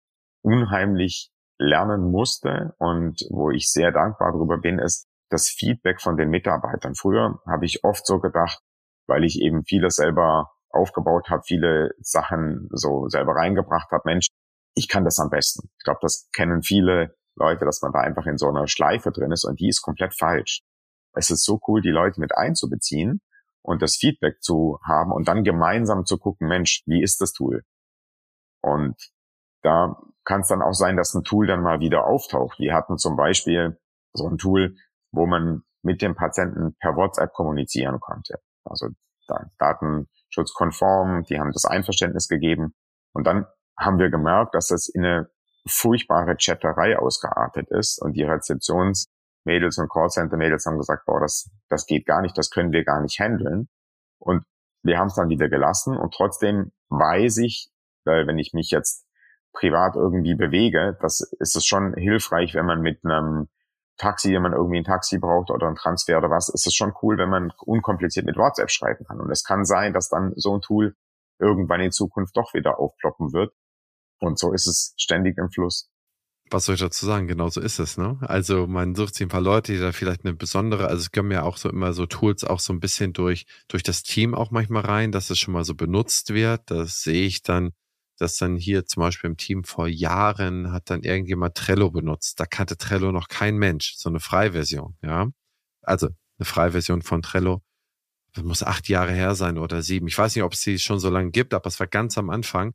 unheimlich 0.42 1.32
lernen 1.58 2.10
musste 2.10 2.74
und 2.76 3.26
wo 3.30 3.50
ich 3.50 3.72
sehr 3.72 3.92
dankbar 3.92 4.32
darüber 4.32 4.58
bin, 4.58 4.78
ist 4.78 5.08
das 5.32 5.48
Feedback 5.48 6.00
von 6.00 6.16
den 6.16 6.28
Mitarbeitern. 6.28 6.94
Früher 6.94 7.40
habe 7.46 7.64
ich 7.64 7.84
oft 7.84 8.06
so 8.06 8.20
gedacht, 8.20 8.60
weil 9.06 9.24
ich 9.24 9.40
eben 9.40 9.64
vieles 9.64 9.96
selber 9.96 10.52
aufgebaut 10.70 11.28
habe, 11.28 11.42
viele 11.44 11.90
Sachen 12.00 12.68
so 12.70 13.08
selber 13.08 13.34
reingebracht 13.34 13.90
habe, 13.90 14.02
Mensch, 14.06 14.28
ich 14.74 14.88
kann 14.88 15.04
das 15.04 15.18
am 15.18 15.28
besten. 15.28 15.68
Ich 15.78 15.84
glaube, 15.84 15.98
das 16.02 16.28
kennen 16.32 16.62
viele 16.62 17.14
Leute, 17.36 17.64
dass 17.64 17.82
man 17.82 17.92
da 17.92 18.00
einfach 18.00 18.26
in 18.26 18.38
so 18.38 18.48
einer 18.48 18.66
Schleife 18.68 19.10
drin 19.10 19.32
ist 19.32 19.44
und 19.44 19.60
die 19.60 19.68
ist 19.68 19.82
komplett 19.82 20.14
falsch. 20.14 20.62
Es 21.14 21.30
ist 21.30 21.44
so 21.44 21.60
cool, 21.66 21.82
die 21.82 21.90
Leute 21.90 22.20
mit 22.20 22.36
einzubeziehen 22.36 23.20
und 23.62 23.82
das 23.82 23.96
Feedback 23.96 24.42
zu 24.42 24.78
haben 24.86 25.12
und 25.12 25.28
dann 25.28 25.44
gemeinsam 25.44 26.04
zu 26.04 26.18
gucken, 26.18 26.48
Mensch, 26.48 26.82
wie 26.86 27.02
ist 27.02 27.20
das 27.20 27.32
Tool? 27.32 27.62
Und 28.62 28.96
da 29.62 29.96
kann 30.24 30.40
es 30.40 30.48
dann 30.48 30.62
auch 30.62 30.72
sein, 30.72 30.96
dass 30.96 31.14
ein 31.14 31.24
Tool 31.24 31.46
dann 31.46 31.62
mal 31.62 31.80
wieder 31.80 32.06
auftaucht. 32.06 32.58
Wir 32.58 32.74
hatten 32.74 32.96
zum 32.96 33.16
Beispiel 33.16 33.78
so 34.14 34.28
ein 34.28 34.38
Tool, 34.38 34.76
wo 35.12 35.26
man 35.26 35.62
mit 35.82 36.02
dem 36.02 36.14
Patienten 36.14 36.76
per 36.80 36.96
WhatsApp 36.96 37.32
kommunizieren 37.32 38.00
konnte. 38.00 38.40
Also 38.64 38.88
datenschutzkonform, 39.58 41.24
die 41.24 41.38
haben 41.38 41.52
das 41.52 41.64
Einverständnis 41.64 42.28
gegeben. 42.28 42.74
Und 43.12 43.26
dann 43.26 43.46
haben 43.78 43.98
wir 43.98 44.10
gemerkt, 44.10 44.54
dass 44.54 44.68
das 44.68 44.88
in 44.88 45.04
eine 45.04 45.30
furchtbare 45.66 46.36
Chatterei 46.36 46.98
ausgeartet 46.98 47.70
ist 47.70 48.00
und 48.00 48.14
die 48.14 48.24
Rezeptionsmädels 48.24 49.78
und 49.78 49.90
Callcenter-Mädels 49.90 50.66
haben 50.66 50.78
gesagt, 50.78 51.06
boah, 51.06 51.20
das, 51.20 51.50
das 51.68 51.86
geht 51.86 52.06
gar 52.06 52.20
nicht, 52.20 52.36
das 52.36 52.50
können 52.50 52.72
wir 52.72 52.84
gar 52.84 53.00
nicht 53.00 53.20
handeln. 53.20 53.68
Und 54.18 54.44
wir 54.82 54.98
haben 54.98 55.06
es 55.06 55.14
dann 55.14 55.28
wieder 55.28 55.48
gelassen 55.48 55.96
und 55.96 56.12
trotzdem 56.14 56.72
weiß 56.88 57.38
ich, 57.38 57.70
weil 58.04 58.26
wenn 58.26 58.38
ich 58.38 58.52
mich 58.52 58.70
jetzt 58.70 59.06
privat 59.52 59.94
irgendwie 59.96 60.34
bewege, 60.34 60.96
das 61.00 61.20
ist 61.38 61.56
es 61.56 61.64
schon 61.64 61.94
hilfreich, 61.94 62.54
wenn 62.54 62.66
man 62.66 62.80
mit 62.80 63.04
einem 63.04 63.48
Taxi, 64.02 64.34
wenn 64.34 64.42
man 64.42 64.52
irgendwie 64.52 64.78
ein 64.78 64.84
Taxi 64.84 65.18
braucht 65.18 65.50
oder 65.50 65.68
ein 65.68 65.76
Transfer 65.76 66.18
oder 66.18 66.28
was, 66.28 66.48
ist 66.48 66.66
es 66.66 66.74
schon 66.74 66.92
cool, 67.02 67.18
wenn 67.18 67.30
man 67.30 67.52
unkompliziert 67.64 68.26
mit 68.26 68.36
WhatsApp 68.36 68.70
schreiben 68.70 69.04
kann. 69.06 69.20
Und 69.20 69.30
es 69.30 69.44
kann 69.44 69.64
sein, 69.64 69.92
dass 69.92 70.08
dann 70.08 70.32
so 70.36 70.56
ein 70.56 70.60
Tool 70.60 70.96
irgendwann 71.38 71.80
in 71.80 71.92
Zukunft 71.92 72.36
doch 72.36 72.52
wieder 72.52 72.78
aufploppen 72.78 73.32
wird. 73.32 73.54
Und 74.18 74.38
so 74.38 74.52
ist 74.52 74.66
es 74.66 74.94
ständig 74.96 75.38
im 75.38 75.50
Fluss. 75.50 75.88
Was 76.50 76.66
soll 76.66 76.74
ich 76.74 76.80
dazu 76.80 77.06
sagen? 77.06 77.28
Genau 77.28 77.48
so 77.48 77.60
ist 77.60 77.78
es, 77.78 77.96
ne? 77.96 78.18
Also 78.20 78.66
man 78.66 78.94
sucht 78.94 79.14
sich 79.14 79.24
ein 79.24 79.30
paar 79.30 79.40
Leute, 79.40 79.72
die 79.72 79.78
da 79.78 79.92
vielleicht 79.92 80.24
eine 80.24 80.34
besondere, 80.34 80.88
also 80.88 81.00
es 81.00 81.10
kommen 81.10 81.30
ja 81.30 81.44
auch 81.44 81.56
so 81.56 81.70
immer 81.70 81.92
so 81.92 82.04
Tools 82.06 82.44
auch 82.44 82.60
so 82.60 82.72
ein 82.72 82.80
bisschen 82.80 83.12
durch, 83.12 83.46
durch 83.68 83.82
das 83.82 84.02
Team 84.02 84.34
auch 84.34 84.50
manchmal 84.50 84.84
rein, 84.84 85.12
dass 85.12 85.30
es 85.30 85.38
schon 85.38 85.54
mal 85.54 85.64
so 85.64 85.74
benutzt 85.74 86.34
wird. 86.34 86.62
Das 86.66 87.02
sehe 87.02 87.24
ich 87.26 87.42
dann 87.42 87.72
dass 88.22 88.36
dann 88.36 88.56
hier 88.56 88.86
zum 88.86 89.00
Beispiel 89.02 89.28
im 89.30 89.36
Team 89.36 89.64
vor 89.64 89.88
Jahren 89.88 90.72
hat 90.72 90.90
dann 90.90 91.02
irgendjemand 91.02 91.56
Trello 91.56 91.90
benutzt. 91.90 92.38
Da 92.38 92.46
kannte 92.46 92.76
Trello 92.76 93.10
noch 93.10 93.26
kein 93.26 93.56
Mensch, 93.56 93.94
so 93.96 94.08
eine 94.08 94.20
Freiversion, 94.20 94.96
ja. 95.02 95.28
Also 95.82 96.08
eine 96.38 96.46
Freiversion 96.46 97.02
von 97.02 97.22
Trello. 97.22 97.62
Das 98.34 98.44
muss 98.44 98.62
acht 98.62 98.88
Jahre 98.88 99.12
her 99.12 99.34
sein 99.34 99.58
oder 99.58 99.82
sieben. 99.82 100.06
Ich 100.06 100.16
weiß 100.16 100.36
nicht, 100.36 100.44
ob 100.44 100.52
es 100.54 100.62
sie 100.62 100.78
schon 100.78 101.00
so 101.00 101.10
lange 101.10 101.32
gibt, 101.32 101.52
aber 101.52 101.66
es 101.66 101.80
war 101.80 101.88
ganz 101.88 102.16
am 102.16 102.30
Anfang. 102.30 102.74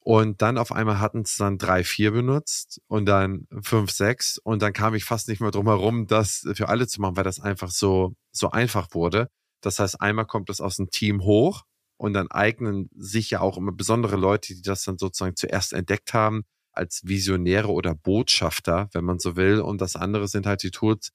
Und 0.00 0.40
dann 0.40 0.56
auf 0.56 0.72
einmal 0.72 1.00
hatten 1.00 1.20
es 1.20 1.36
dann 1.36 1.58
drei, 1.58 1.84
vier 1.84 2.12
benutzt 2.12 2.80
und 2.88 3.04
dann 3.06 3.46
fünf, 3.62 3.90
sechs. 3.90 4.38
Und 4.38 4.62
dann 4.62 4.72
kam 4.72 4.94
ich 4.94 5.04
fast 5.04 5.28
nicht 5.28 5.40
mehr 5.40 5.50
drum 5.50 5.66
herum, 5.66 6.06
das 6.06 6.46
für 6.54 6.70
alle 6.70 6.86
zu 6.86 7.02
machen, 7.02 7.16
weil 7.16 7.24
das 7.24 7.40
einfach 7.40 7.70
so, 7.70 8.14
so 8.32 8.50
einfach 8.50 8.88
wurde. 8.92 9.28
Das 9.60 9.78
heißt, 9.80 10.00
einmal 10.00 10.24
kommt 10.26 10.48
es 10.48 10.62
aus 10.62 10.76
dem 10.76 10.88
Team 10.88 11.22
hoch 11.24 11.64
und 11.98 12.14
dann 12.14 12.30
eignen 12.30 12.88
sich 12.96 13.30
ja 13.30 13.40
auch 13.40 13.58
immer 13.58 13.72
besondere 13.72 14.16
Leute, 14.16 14.54
die 14.54 14.62
das 14.62 14.84
dann 14.84 14.98
sozusagen 14.98 15.36
zuerst 15.36 15.72
entdeckt 15.72 16.14
haben, 16.14 16.44
als 16.72 17.02
Visionäre 17.04 17.68
oder 17.68 17.94
Botschafter, 17.94 18.88
wenn 18.92 19.04
man 19.04 19.18
so 19.18 19.36
will. 19.36 19.60
Und 19.60 19.80
das 19.80 19.96
andere 19.96 20.28
sind 20.28 20.46
halt 20.46 20.62
die 20.62 20.70
Tools, 20.70 21.10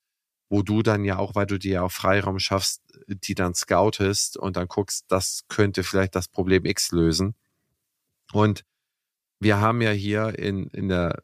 wo 0.50 0.62
du 0.62 0.84
dann 0.84 1.06
ja 1.06 1.18
auch, 1.18 1.36
weil 1.36 1.46
du 1.46 1.58
dir 1.58 1.74
ja 1.74 1.82
auch 1.84 1.92
Freiraum 1.92 2.38
schaffst, 2.38 2.84
die 3.08 3.34
dann 3.34 3.56
scoutest 3.56 4.38
und 4.38 4.58
dann 4.58 4.68
guckst, 4.68 5.06
das 5.08 5.46
könnte 5.48 5.84
vielleicht 5.84 6.16
das 6.16 6.28
Problem 6.28 6.66
X 6.66 6.92
lösen. 6.92 7.34
Und 8.34 8.66
wir 9.40 9.60
haben 9.60 9.82
ja 9.82 9.92
hier 9.92 10.38
in, 10.38 10.68
in 10.68 10.90
der 10.90 11.24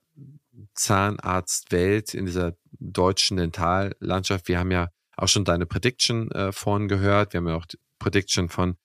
Zahnarztwelt, 0.73 2.13
in 2.13 2.25
dieser 2.25 2.55
deutschen 2.71 3.37
Dentallandschaft, 3.37 4.47
wir 4.47 4.57
haben 4.57 4.71
ja 4.71 4.89
auch 5.17 5.27
schon 5.27 5.43
deine 5.43 5.65
Prediction 5.65 6.31
äh, 6.31 6.53
vorhin 6.53 6.87
gehört. 6.87 7.33
Wir 7.33 7.39
haben 7.39 7.47
ja 7.49 7.55
auch 7.55 7.65
die 7.65 7.77
Prediction 7.99 8.47
von 8.47 8.77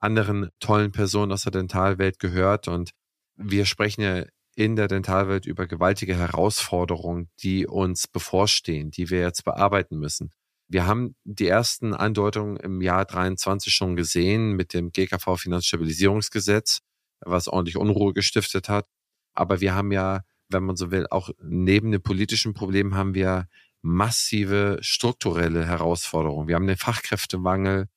anderen 0.00 0.50
tollen 0.60 0.92
Personen 0.92 1.32
aus 1.32 1.42
der 1.42 1.52
Dentalwelt 1.52 2.18
gehört 2.18 2.68
und 2.68 2.92
wir 3.36 3.66
sprechen 3.66 4.02
ja 4.02 4.24
in 4.54 4.74
der 4.74 4.88
Dentalwelt 4.88 5.46
über 5.46 5.66
gewaltige 5.66 6.16
Herausforderungen, 6.16 7.30
die 7.42 7.66
uns 7.66 8.08
bevorstehen, 8.08 8.90
die 8.90 9.08
wir 9.08 9.20
jetzt 9.20 9.44
bearbeiten 9.44 9.98
müssen. 9.98 10.32
Wir 10.66 10.84
haben 10.86 11.14
die 11.24 11.46
ersten 11.46 11.94
Andeutungen 11.94 12.56
im 12.56 12.80
Jahr 12.80 13.04
23 13.04 13.72
schon 13.72 13.94
gesehen 13.94 14.52
mit 14.52 14.74
dem 14.74 14.90
GKV 14.90 15.36
Finanzstabilisierungsgesetz, 15.36 16.80
was 17.20 17.48
ordentlich 17.48 17.76
Unruhe 17.76 18.12
gestiftet 18.12 18.68
hat. 18.68 18.86
Aber 19.32 19.60
wir 19.60 19.74
haben 19.74 19.92
ja, 19.92 20.24
wenn 20.48 20.64
man 20.64 20.76
so 20.76 20.90
will, 20.90 21.06
auch 21.08 21.30
neben 21.40 21.92
den 21.92 22.02
politischen 22.02 22.52
Problemen 22.52 22.96
haben 22.96 23.14
wir 23.14 23.46
massive 23.80 24.78
strukturelle 24.80 25.66
Herausforderungen. 25.66 26.48
Wir 26.48 26.56
haben 26.56 26.66
den 26.66 26.76
Fachkräftemangel, 26.76 27.88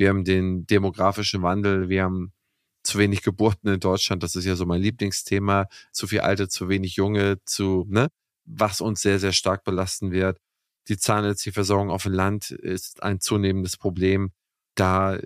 wir 0.00 0.08
haben 0.08 0.24
den 0.24 0.64
demografischen 0.64 1.42
Wandel, 1.42 1.90
wir 1.90 2.04
haben 2.04 2.32
zu 2.82 2.98
wenig 2.98 3.20
Geburten 3.22 3.68
in 3.68 3.80
Deutschland, 3.80 4.22
das 4.22 4.34
ist 4.34 4.46
ja 4.46 4.56
so 4.56 4.64
mein 4.64 4.80
Lieblingsthema, 4.80 5.66
zu 5.92 6.06
viel 6.06 6.20
Alte, 6.20 6.48
zu 6.48 6.70
wenig 6.70 6.96
Junge, 6.96 7.36
zu, 7.44 7.84
ne, 7.86 8.08
was 8.46 8.80
uns 8.80 9.02
sehr, 9.02 9.18
sehr 9.18 9.32
stark 9.32 9.62
belasten 9.62 10.10
wird. 10.10 10.38
Die 10.88 10.96
Zahnärztliche 10.96 11.60
auf 11.74 12.04
dem 12.04 12.14
Land 12.14 12.50
ist 12.50 13.02
ein 13.02 13.20
zunehmendes 13.20 13.76
Problem. 13.76 14.32
Da, 14.74 15.18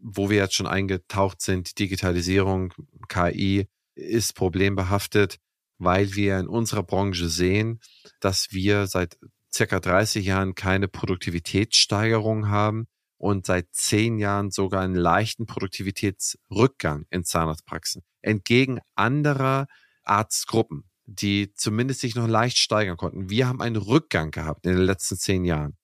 wo 0.00 0.30
wir 0.30 0.38
jetzt 0.38 0.54
schon 0.54 0.66
eingetaucht 0.66 1.42
sind, 1.42 1.78
Digitalisierung, 1.78 2.72
KI, 3.10 3.66
ist 3.94 4.34
problembehaftet, 4.34 5.36
weil 5.76 6.14
wir 6.14 6.38
in 6.38 6.46
unserer 6.46 6.84
Branche 6.84 7.28
sehen, 7.28 7.80
dass 8.20 8.50
wir 8.50 8.86
seit 8.86 9.18
circa 9.52 9.78
30 9.78 10.24
Jahren 10.24 10.54
keine 10.54 10.88
Produktivitätssteigerung 10.88 12.48
haben 12.48 12.86
und 13.22 13.46
seit 13.46 13.68
zehn 13.70 14.18
Jahren 14.18 14.50
sogar 14.50 14.82
einen 14.82 14.96
leichten 14.96 15.46
Produktivitätsrückgang 15.46 17.06
in 17.08 17.22
Zahnarztpraxen. 17.22 18.02
Entgegen 18.20 18.80
anderer 18.96 19.68
Arztgruppen, 20.02 20.90
die 21.06 21.54
zumindest 21.54 22.00
sich 22.00 22.16
noch 22.16 22.26
leicht 22.26 22.58
steigern 22.58 22.96
konnten. 22.96 23.30
Wir 23.30 23.46
haben 23.46 23.62
einen 23.62 23.76
Rückgang 23.76 24.32
gehabt 24.32 24.66
in 24.66 24.72
den 24.72 24.82
letzten 24.82 25.16
zehn 25.16 25.44
Jahren. 25.44 25.76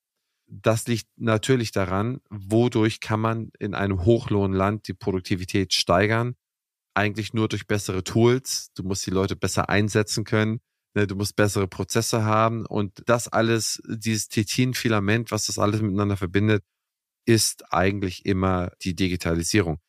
Das 0.47 0.85
liegt 0.87 1.07
natürlich 1.15 1.71
daran, 1.71 2.19
wodurch 2.29 2.99
kann 2.99 3.21
man 3.21 3.51
in 3.57 3.73
einem 3.73 4.03
Hochlohnland 4.03 4.89
die 4.89 4.93
Produktivität 4.93 5.73
steigern? 5.73 6.35
Eigentlich 6.93 7.33
nur 7.33 7.47
durch 7.47 7.67
bessere 7.67 8.03
Tools. 8.03 8.71
Du 8.75 8.83
musst 8.83 9.05
die 9.05 9.11
Leute 9.11 9.37
besser 9.37 9.69
einsetzen 9.69 10.25
können. 10.25 10.59
Ne? 10.93 11.07
Du 11.07 11.15
musst 11.15 11.37
bessere 11.37 11.69
Prozesse 11.69 12.25
haben 12.25 12.65
und 12.65 13.01
das 13.05 13.29
alles, 13.29 13.81
dieses 13.87 14.27
Titin-Filament, 14.27 15.31
was 15.31 15.45
das 15.45 15.57
alles 15.57 15.81
miteinander 15.81 16.17
verbindet, 16.17 16.65
ist 17.25 17.73
eigentlich 17.73 18.25
immer 18.25 18.71
die 18.81 18.95
Digitalisierung. 18.95 19.79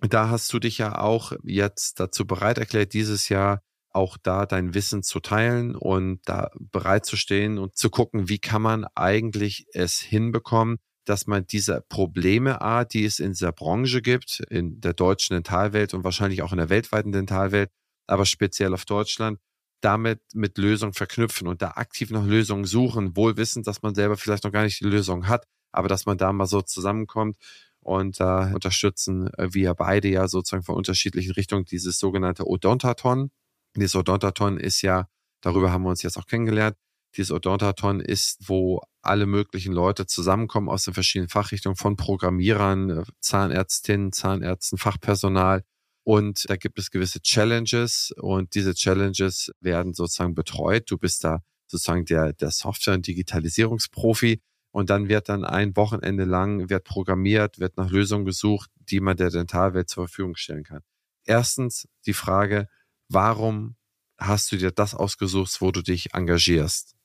Da 0.00 0.28
hast 0.30 0.52
du 0.52 0.58
dich 0.58 0.78
ja 0.78 0.98
auch 0.98 1.32
jetzt 1.44 2.00
dazu 2.00 2.26
bereit 2.26 2.58
erklärt, 2.58 2.92
dieses 2.92 3.28
Jahr 3.28 3.62
auch 3.90 4.16
da 4.16 4.46
dein 4.46 4.74
Wissen 4.74 5.02
zu 5.02 5.20
teilen 5.20 5.76
und 5.76 6.20
da 6.24 6.50
bereit 6.58 7.06
zu 7.06 7.16
stehen 7.16 7.58
und 7.58 7.76
zu 7.76 7.90
gucken, 7.90 8.28
wie 8.28 8.38
kann 8.38 8.62
man 8.62 8.86
eigentlich 8.94 9.66
es 9.72 10.00
hinbekommen, 10.00 10.78
dass 11.04 11.26
man 11.26 11.46
diese 11.46 11.84
Probleme, 11.88 12.58
die 12.92 13.04
es 13.04 13.18
in 13.18 13.32
dieser 13.32 13.52
Branche 13.52 14.02
gibt, 14.02 14.40
in 14.48 14.80
der 14.80 14.94
deutschen 14.94 15.34
Dentalwelt 15.34 15.94
und 15.94 16.04
wahrscheinlich 16.04 16.42
auch 16.42 16.52
in 16.52 16.58
der 16.58 16.70
weltweiten 16.70 17.12
Dentalwelt, 17.12 17.70
aber 18.06 18.24
speziell 18.24 18.72
auf 18.72 18.84
Deutschland, 18.84 19.38
damit 19.80 20.20
mit 20.32 20.58
Lösungen 20.58 20.92
verknüpfen 20.92 21.48
und 21.48 21.60
da 21.60 21.72
aktiv 21.72 22.10
nach 22.10 22.24
Lösungen 22.24 22.64
suchen, 22.64 23.16
wohl 23.16 23.36
wissend, 23.36 23.66
dass 23.66 23.82
man 23.82 23.94
selber 23.94 24.16
vielleicht 24.16 24.44
noch 24.44 24.52
gar 24.52 24.62
nicht 24.62 24.80
die 24.80 24.84
Lösung 24.84 25.28
hat, 25.28 25.44
aber 25.72 25.88
dass 25.88 26.06
man 26.06 26.18
da 26.18 26.32
mal 26.32 26.46
so 26.46 26.62
zusammenkommt 26.62 27.36
und 27.82 28.20
da 28.20 28.50
äh, 28.50 28.54
unterstützen 28.54 29.30
wir 29.38 29.74
beide 29.74 30.08
ja 30.08 30.28
sozusagen 30.28 30.62
von 30.62 30.76
unterschiedlichen 30.76 31.32
Richtungen 31.32 31.64
dieses 31.64 31.98
sogenannte 31.98 32.46
Odontaton. 32.46 33.30
Dieses 33.76 33.96
Odontaton 33.96 34.58
ist 34.58 34.82
ja, 34.82 35.08
darüber 35.40 35.72
haben 35.72 35.82
wir 35.82 35.90
uns 35.90 36.02
jetzt 36.02 36.16
auch 36.16 36.26
kennengelernt, 36.26 36.76
dieses 37.16 37.32
Odontaton 37.32 38.00
ist, 38.00 38.48
wo 38.48 38.80
alle 39.02 39.26
möglichen 39.26 39.72
Leute 39.72 40.06
zusammenkommen 40.06 40.68
aus 40.68 40.84
den 40.84 40.94
verschiedenen 40.94 41.28
Fachrichtungen 41.28 41.76
von 41.76 41.96
Programmierern, 41.96 42.90
äh, 42.90 43.04
Zahnärztinnen, 43.20 44.12
Zahnärzten, 44.12 44.78
Fachpersonal. 44.78 45.64
Und 46.04 46.48
da 46.48 46.56
gibt 46.56 46.78
es 46.78 46.90
gewisse 46.90 47.20
Challenges 47.20 48.12
und 48.16 48.54
diese 48.54 48.74
Challenges 48.74 49.52
werden 49.60 49.94
sozusagen 49.94 50.34
betreut. 50.34 50.90
Du 50.90 50.98
bist 50.98 51.22
da 51.22 51.42
sozusagen 51.68 52.04
der, 52.06 52.32
der 52.32 52.50
Software- 52.50 52.94
und 52.94 53.06
Digitalisierungsprofi. 53.06 54.40
Und 54.72 54.88
dann 54.88 55.08
wird 55.08 55.28
dann 55.28 55.44
ein 55.44 55.76
Wochenende 55.76 56.24
lang 56.24 56.70
wird 56.70 56.84
programmiert, 56.84 57.58
wird 57.58 57.76
nach 57.76 57.90
Lösungen 57.90 58.24
gesucht, 58.24 58.70
die 58.90 59.00
man 59.00 59.16
der 59.16 59.30
Dentalwelt 59.30 59.88
zur 59.88 60.08
Verfügung 60.08 60.34
stellen 60.34 60.64
kann. 60.64 60.82
Erstens 61.24 61.88
die 62.06 62.14
Frage, 62.14 62.68
warum 63.08 63.76
hast 64.18 64.50
du 64.50 64.56
dir 64.56 64.70
das 64.70 64.94
ausgesucht, 64.94 65.60
wo 65.60 65.70
du 65.70 65.82
dich 65.82 66.14
engagierst? 66.14 66.96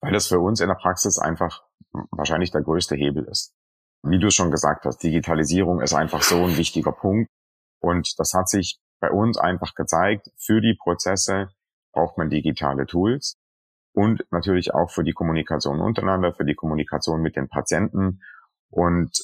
Weil 0.00 0.12
das 0.12 0.26
für 0.26 0.40
uns 0.40 0.60
in 0.60 0.68
der 0.68 0.74
Praxis 0.74 1.18
einfach 1.18 1.62
wahrscheinlich 2.10 2.50
der 2.50 2.62
größte 2.62 2.96
Hebel 2.96 3.24
ist. 3.24 3.54
Wie 4.02 4.18
du 4.18 4.30
schon 4.30 4.50
gesagt 4.50 4.84
hast, 4.84 5.02
Digitalisierung 5.02 5.80
ist 5.80 5.94
einfach 5.94 6.22
so 6.22 6.44
ein 6.44 6.56
wichtiger 6.56 6.90
Punkt. 6.90 7.30
Und 7.80 8.18
das 8.18 8.34
hat 8.34 8.48
sich 8.48 8.80
bei 9.00 9.10
uns 9.10 9.38
einfach 9.38 9.74
gezeigt, 9.74 10.30
für 10.36 10.60
die 10.60 10.74
Prozesse 10.74 11.50
braucht 11.92 12.18
man 12.18 12.30
digitale 12.30 12.86
Tools 12.86 13.36
und 13.92 14.24
natürlich 14.30 14.74
auch 14.74 14.90
für 14.90 15.04
die 15.04 15.12
Kommunikation 15.12 15.80
untereinander, 15.80 16.32
für 16.32 16.44
die 16.44 16.54
Kommunikation 16.54 17.20
mit 17.20 17.36
den 17.36 17.48
Patienten. 17.48 18.22
Und 18.70 19.18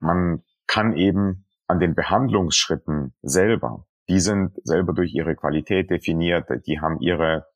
man 0.00 0.42
kann 0.66 0.96
eben 0.96 1.46
an 1.66 1.78
den 1.78 1.94
Behandlungsschritten 1.94 3.14
selber, 3.22 3.86
die 4.08 4.20
sind 4.20 4.60
selber 4.64 4.92
durch 4.92 5.14
ihre 5.14 5.36
Qualität 5.36 5.90
definiert, 5.90 6.48
die 6.66 6.80
haben 6.80 7.00
ihre 7.00 7.46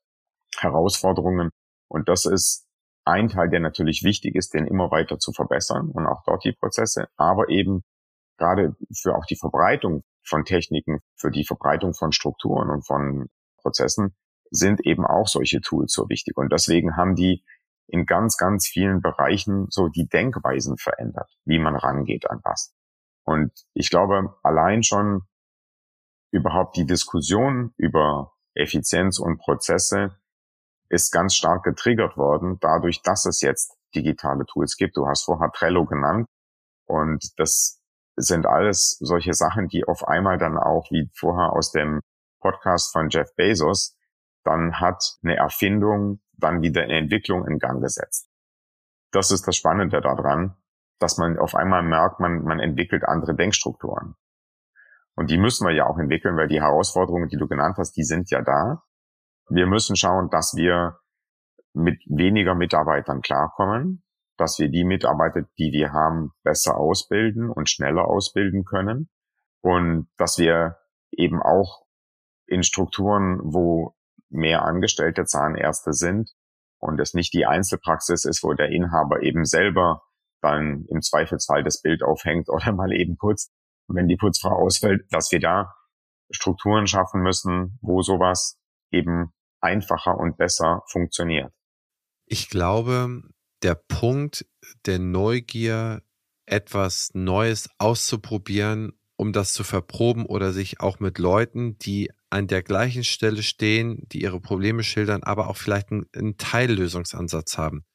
Herausforderungen. 0.57 1.51
Und 1.89 2.07
das 2.07 2.25
ist 2.25 2.67
ein 3.03 3.29
Teil, 3.29 3.49
der 3.49 3.59
natürlich 3.59 4.03
wichtig 4.03 4.35
ist, 4.35 4.53
den 4.53 4.67
immer 4.67 4.91
weiter 4.91 5.19
zu 5.19 5.31
verbessern 5.31 5.89
und 5.91 6.07
auch 6.07 6.23
dort 6.25 6.43
die 6.43 6.53
Prozesse, 6.53 7.07
aber 7.15 7.49
eben 7.49 7.83
gerade 8.37 8.75
für 8.93 9.15
auch 9.15 9.25
die 9.25 9.35
Verbreitung 9.35 10.03
von 10.23 10.45
Techniken, 10.45 10.99
für 11.15 11.31
die 11.31 11.45
Verbreitung 11.45 11.93
von 11.93 12.11
Strukturen 12.11 12.69
und 12.69 12.85
von 12.85 13.29
Prozessen 13.57 14.15
sind 14.51 14.85
eben 14.85 15.05
auch 15.05 15.27
solche 15.27 15.61
Tools 15.61 15.93
so 15.93 16.09
wichtig. 16.09 16.37
Und 16.37 16.51
deswegen 16.51 16.95
haben 16.95 17.15
die 17.15 17.43
in 17.87 18.05
ganz, 18.05 18.37
ganz 18.37 18.67
vielen 18.67 19.01
Bereichen 19.01 19.67
so 19.69 19.87
die 19.87 20.07
Denkweisen 20.07 20.77
verändert, 20.77 21.29
wie 21.45 21.59
man 21.59 21.75
rangeht 21.75 22.29
an 22.29 22.41
was. 22.43 22.73
Und 23.23 23.51
ich 23.73 23.89
glaube, 23.89 24.35
allein 24.43 24.83
schon 24.83 25.23
überhaupt 26.31 26.75
die 26.77 26.85
Diskussion 26.85 27.73
über 27.77 28.33
Effizienz 28.53 29.19
und 29.19 29.37
Prozesse 29.37 30.17
ist 30.89 31.11
ganz 31.11 31.35
stark 31.35 31.63
getriggert 31.63 32.17
worden, 32.17 32.57
dadurch, 32.61 33.01
dass 33.01 33.25
es 33.25 33.41
jetzt 33.41 33.77
digitale 33.95 34.45
Tools 34.45 34.77
gibt. 34.77 34.97
Du 34.97 35.07
hast 35.07 35.23
vorher 35.23 35.51
Trello 35.51 35.85
genannt. 35.85 36.27
Und 36.85 37.37
das 37.37 37.81
sind 38.15 38.45
alles 38.45 38.97
solche 38.99 39.33
Sachen, 39.33 39.67
die 39.67 39.85
auf 39.85 40.07
einmal 40.07 40.37
dann 40.37 40.57
auch, 40.57 40.89
wie 40.91 41.09
vorher 41.13 41.53
aus 41.53 41.71
dem 41.71 42.01
Podcast 42.39 42.91
von 42.91 43.09
Jeff 43.09 43.35
Bezos, 43.35 43.96
dann 44.47 44.79
hat 44.79 45.17
eine 45.23 45.35
Erfindung 45.35 46.21
dann 46.37 46.61
wieder 46.61 46.83
eine 46.83 46.97
Entwicklung 46.97 47.45
in 47.45 47.59
Gang 47.59 47.81
gesetzt. 47.81 48.29
Das 49.11 49.31
ist 49.31 49.47
das 49.47 49.55
Spannende 49.55 50.01
daran, 50.01 50.55
dass 50.99 51.17
man 51.17 51.37
auf 51.37 51.55
einmal 51.55 51.83
merkt, 51.83 52.19
man, 52.19 52.43
man 52.43 52.59
entwickelt 52.59 53.03
andere 53.03 53.35
Denkstrukturen. 53.35 54.15
Und 55.15 55.29
die 55.31 55.37
müssen 55.37 55.67
wir 55.67 55.73
ja 55.73 55.87
auch 55.87 55.97
entwickeln, 55.97 56.37
weil 56.37 56.47
die 56.47 56.61
Herausforderungen, 56.61 57.27
die 57.27 57.37
du 57.37 57.47
genannt 57.47 57.75
hast, 57.77 57.93
die 57.93 58.03
sind 58.03 58.29
ja 58.29 58.41
da. 58.41 58.83
Wir 59.49 59.65
müssen 59.65 59.95
schauen, 59.95 60.29
dass 60.29 60.53
wir 60.55 60.99
mit 61.73 62.01
weniger 62.05 62.55
Mitarbeitern 62.55 63.21
klarkommen, 63.21 64.03
dass 64.37 64.59
wir 64.59 64.69
die 64.69 64.83
Mitarbeiter, 64.83 65.41
die 65.57 65.71
wir 65.71 65.91
haben, 65.91 66.31
besser 66.43 66.77
ausbilden 66.77 67.49
und 67.49 67.69
schneller 67.69 68.07
ausbilden 68.07 68.63
können 68.63 69.09
und 69.61 70.07
dass 70.17 70.37
wir 70.37 70.77
eben 71.11 71.41
auch 71.41 71.85
in 72.45 72.63
Strukturen, 72.63 73.39
wo 73.43 73.96
mehr 74.29 74.63
angestellte 74.63 75.25
Zahnärzte 75.25 75.93
sind 75.93 76.31
und 76.79 76.99
es 76.99 77.13
nicht 77.13 77.33
die 77.33 77.45
Einzelpraxis 77.45 78.25
ist, 78.25 78.43
wo 78.43 78.53
der 78.53 78.69
Inhaber 78.69 79.23
eben 79.23 79.45
selber 79.45 80.03
dann 80.41 80.85
im 80.89 81.01
Zweifelsfall 81.01 81.63
das 81.63 81.81
Bild 81.81 82.03
aufhängt 82.03 82.49
oder 82.49 82.71
mal 82.73 82.91
eben 82.91 83.17
putzt, 83.17 83.51
wenn 83.87 84.07
die 84.07 84.17
Putzfrau 84.17 84.51
ausfällt, 84.51 85.05
dass 85.11 85.31
wir 85.31 85.39
da 85.39 85.73
Strukturen 86.29 86.87
schaffen 86.87 87.21
müssen, 87.21 87.79
wo 87.81 88.01
sowas 88.01 88.59
eben 88.91 89.33
einfacher 89.61 90.17
und 90.17 90.37
besser 90.37 90.83
funktioniert. 90.87 91.53
Ich 92.25 92.49
glaube, 92.49 93.21
der 93.63 93.75
Punkt 93.75 94.45
der 94.85 94.99
Neugier, 94.99 96.03
etwas 96.45 97.11
Neues 97.13 97.69
auszuprobieren, 97.77 98.93
um 99.17 99.33
das 99.33 99.53
zu 99.53 99.63
verproben 99.63 100.25
oder 100.25 100.53
sich 100.53 100.79
auch 100.79 100.99
mit 100.99 101.17
Leuten, 101.17 101.77
die 101.79 102.11
an 102.29 102.47
der 102.47 102.63
gleichen 102.63 103.03
Stelle 103.03 103.43
stehen, 103.43 104.03
die 104.11 104.21
ihre 104.21 104.41
Probleme 104.41 104.83
schildern, 104.83 105.23
aber 105.23 105.49
auch 105.49 105.57
vielleicht 105.57 105.91
einen, 105.91 106.05
einen 106.13 106.37
Teillösungsansatz 106.37 107.57
haben, 107.57 107.85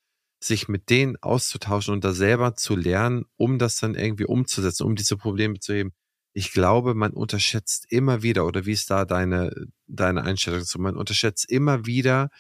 sich 0.40 0.68
mit 0.68 0.90
denen 0.90 1.16
auszutauschen 1.20 1.94
und 1.94 2.04
da 2.04 2.12
selber 2.12 2.54
zu 2.54 2.76
lernen, 2.76 3.24
um 3.36 3.58
das 3.58 3.76
dann 3.76 3.94
irgendwie 3.94 4.24
umzusetzen, 4.24 4.84
um 4.84 4.96
diese 4.96 5.16
Probleme 5.16 5.58
zu 5.58 5.74
heben. 5.74 5.92
Ich 6.34 6.52
glaube, 6.52 6.94
man 6.94 7.12
unterschätzt 7.12 7.86
immer 7.90 8.22
wieder, 8.22 8.46
oder 8.46 8.64
wie 8.64 8.72
ist 8.72 8.90
da 8.90 9.04
deine, 9.04 9.52
deine 9.86 10.22
Einstellung 10.22 10.60
dazu? 10.60 10.80
Man 10.80 10.96
unterschätzt 10.96 11.50
immer 11.50 11.84
wieder, 11.84 12.30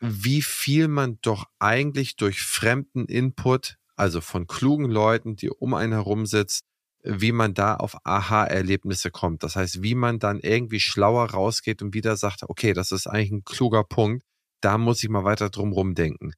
wie 0.00 0.42
viel 0.42 0.88
man 0.88 1.18
doch 1.20 1.44
eigentlich 1.58 2.16
durch 2.16 2.42
fremden 2.42 3.04
Input, 3.06 3.76
also 3.94 4.20
von 4.20 4.46
klugen 4.46 4.90
Leuten, 4.90 5.36
die 5.36 5.50
um 5.50 5.74
einen 5.74 5.92
herum 5.92 6.24
sitzen, 6.24 6.64
wie 7.02 7.32
man 7.32 7.54
da 7.54 7.76
auf 7.76 7.96
Aha-Erlebnisse 8.04 9.10
kommt. 9.10 9.42
Das 9.42 9.56
heißt, 9.56 9.82
wie 9.82 9.94
man 9.94 10.18
dann 10.18 10.40
irgendwie 10.40 10.80
schlauer 10.80 11.30
rausgeht 11.30 11.82
und 11.82 11.94
wieder 11.94 12.16
sagt, 12.16 12.44
okay, 12.48 12.72
das 12.72 12.92
ist 12.92 13.06
eigentlich 13.06 13.32
ein 13.32 13.44
kluger 13.44 13.84
Punkt, 13.84 14.24
da 14.60 14.78
muss 14.78 15.02
ich 15.02 15.10
mal 15.10 15.24
weiter 15.24 15.50
drum 15.50 15.72
rumdenken. 15.72 16.34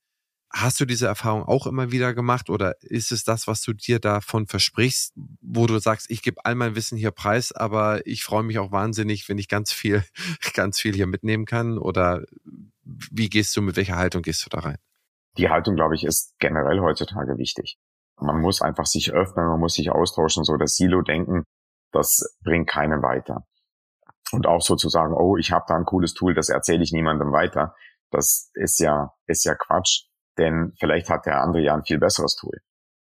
Hast 0.50 0.80
du 0.80 0.84
diese 0.84 1.08
Erfahrung 1.08 1.42
auch 1.42 1.66
immer 1.66 1.90
wieder 1.90 2.14
gemacht 2.14 2.48
oder 2.48 2.80
ist 2.80 3.10
es 3.10 3.24
das, 3.24 3.48
was 3.48 3.60
du 3.62 3.72
dir 3.72 3.98
davon 3.98 4.46
versprichst, 4.46 5.12
wo 5.40 5.66
du 5.66 5.78
sagst, 5.80 6.10
ich 6.10 6.22
gebe 6.22 6.44
all 6.44 6.54
mein 6.54 6.76
Wissen 6.76 6.96
hier 6.96 7.10
preis, 7.10 7.50
aber 7.50 8.06
ich 8.06 8.22
freue 8.22 8.44
mich 8.44 8.60
auch 8.60 8.70
wahnsinnig, 8.70 9.28
wenn 9.28 9.38
ich 9.38 9.48
ganz 9.48 9.72
viel, 9.72 10.04
ganz 10.54 10.80
viel 10.80 10.94
hier 10.94 11.08
mitnehmen 11.08 11.44
kann? 11.44 11.76
Oder 11.76 12.24
wie 12.84 13.28
gehst 13.28 13.56
du, 13.56 13.62
mit 13.62 13.76
welcher 13.76 13.96
Haltung 13.96 14.22
gehst 14.22 14.46
du 14.46 14.50
da 14.50 14.60
rein? 14.60 14.78
Die 15.36 15.48
Haltung, 15.48 15.74
glaube 15.74 15.96
ich, 15.96 16.04
ist 16.04 16.34
generell 16.38 16.78
heutzutage 16.80 17.36
wichtig. 17.36 17.76
Man 18.24 18.40
muss 18.40 18.62
einfach 18.62 18.86
sich 18.86 19.12
öffnen, 19.12 19.46
man 19.46 19.60
muss 19.60 19.74
sich 19.74 19.90
austauschen, 19.90 20.44
so 20.44 20.56
das 20.56 20.76
Silo-Denken, 20.76 21.44
das 21.92 22.36
bringt 22.42 22.68
keinen 22.68 23.02
weiter. 23.02 23.46
Und 24.32 24.46
auch 24.46 24.62
sozusagen, 24.62 25.14
oh, 25.14 25.36
ich 25.36 25.52
habe 25.52 25.64
da 25.68 25.76
ein 25.76 25.84
cooles 25.84 26.14
Tool, 26.14 26.34
das 26.34 26.48
erzähle 26.48 26.82
ich 26.82 26.92
niemandem 26.92 27.32
weiter. 27.32 27.74
Das 28.10 28.50
ist 28.54 28.80
ja, 28.80 29.12
ist 29.26 29.44
ja 29.44 29.54
Quatsch, 29.54 30.06
denn 30.38 30.72
vielleicht 30.78 31.10
hat 31.10 31.26
der 31.26 31.40
andere 31.40 31.62
ja 31.62 31.74
ein 31.74 31.84
viel 31.84 31.98
besseres 31.98 32.36
Tool. 32.36 32.58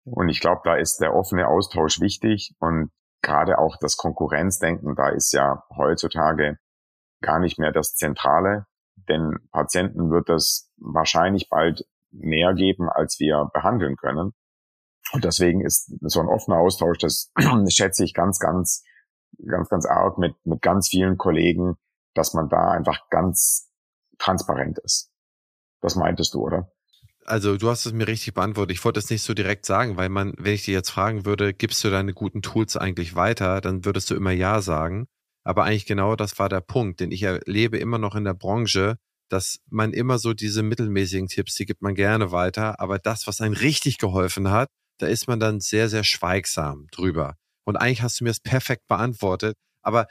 Und 0.05 0.29
ich 0.29 0.41
glaube, 0.41 0.63
da 0.65 0.75
ist 0.75 1.01
der 1.01 1.15
offene 1.15 1.47
Austausch 1.47 2.01
wichtig 2.01 2.55
und 2.59 2.91
gerade 3.23 3.59
auch 3.59 3.77
das 3.81 3.97
Konkurrenzdenken, 3.97 4.97
da 4.97 5.11
ist 5.11 5.33
ja 5.33 5.63
heutzutage 5.77 6.59
gar 7.21 7.39
nicht 7.39 7.59
mehr 7.59 7.71
das 7.71 7.95
Zentrale, 7.95 8.67
denn 9.09 9.39
Patienten 9.53 10.11
wird 10.11 10.29
es 10.29 10.71
wahrscheinlich 10.77 11.49
bald 11.49 11.85
mehr 12.11 12.53
geben, 12.55 12.89
als 12.91 13.19
wir 13.21 13.49
behandeln 13.53 13.97
können. 13.97 14.33
Und 15.13 15.25
deswegen 15.25 15.65
ist 15.65 15.93
so 16.01 16.21
ein 16.21 16.29
offener 16.29 16.59
Austausch, 16.59 16.99
das 16.99 17.31
schätze 17.69 18.05
ich 18.05 18.15
ganz, 18.15 18.39
ganz, 18.39 18.83
ganz, 19.47 19.69
ganz 19.69 19.87
arg 19.87 20.19
mit, 20.19 20.35
mit 20.45 20.63
ganz 20.63 20.89
vielen 20.89 21.19
Kollegen, 21.19 21.77
dass 22.15 22.35
man 22.35 22.49
da 22.49 22.71
einfach 22.71 23.09
ganz 23.11 23.71
transparent 24.19 24.79
ist. 24.79 25.11
Das 25.81 25.97
meintest 25.97 26.35
du, 26.35 26.43
oder? 26.43 26.71
Also 27.25 27.57
du 27.57 27.69
hast 27.69 27.87
es 27.87 27.93
mir 27.93 28.09
richtig 28.09 28.35
beantwortet. 28.35 28.77
Ich 28.77 28.85
wollte 28.85 28.99
es 28.99 29.11
nicht 29.11 29.23
so 29.23 29.35
direkt 29.35 29.65
sagen, 29.65 29.97
weil 29.97 30.09
man, 30.09 30.35
wenn 30.39 30.55
ich 30.55 30.65
dir 30.65 30.75
jetzt 30.75 30.91
fragen 30.91 31.25
würde, 31.25 31.55
gibst 31.55 31.83
du 31.85 31.91
deine 31.91 32.15
guten 32.15 32.43
Tools 32.43 32.77
eigentlich 32.77 33.15
weiter, 33.15 33.61
dann 33.61 33.85
würdest 33.85 34.11
du 34.11 34.15
immer 34.15 34.33
Ja 34.33 34.61
sagen. 34.61 35.07
Aber 35.45 35.65
eigentlich 35.65 35.87
genau 35.87 36.17
das 36.17 36.39
war 36.39 36.49
der 36.49 36.61
Punkt, 36.61 37.01
denn 37.01 37.11
ich 37.11 37.23
erlebe 37.23 37.79
immer 37.79 37.99
noch 37.99 38.15
in 38.15 38.25
der 38.25 38.35
Branche, 38.35 38.97
dass 39.29 39.59
man 39.71 39.93
immer 39.93 40.19
so 40.19 40.35
diese 40.35 40.63
mittelmäßigen 40.63 41.29
Tipps, 41.29 41.55
die 41.55 41.65
gibt 41.65 41.83
man 41.83 41.95
gerne 41.95 42.33
weiter, 42.33 42.79
aber 42.81 42.99
das, 42.99 43.27
was 43.27 43.41
einem 43.41 43.55
richtig 43.55 43.99
geholfen 43.99 44.51
hat, 44.51 44.69
da 45.03 45.09
ist 45.09 45.29
man 45.29 45.41
dann 45.41 45.61
sehr, 45.61 45.89
sehr 45.89 46.05
schweigsam 46.05 46.87
drüber. 46.93 47.37
Und 47.65 47.77
eigentlich 47.77 48.03
hast 48.03 48.21
du 48.21 48.25
mir 48.25 48.31
das 48.31 48.41
perfekt 48.41 48.87
beantwortet, 48.89 49.57
aber 49.83 50.07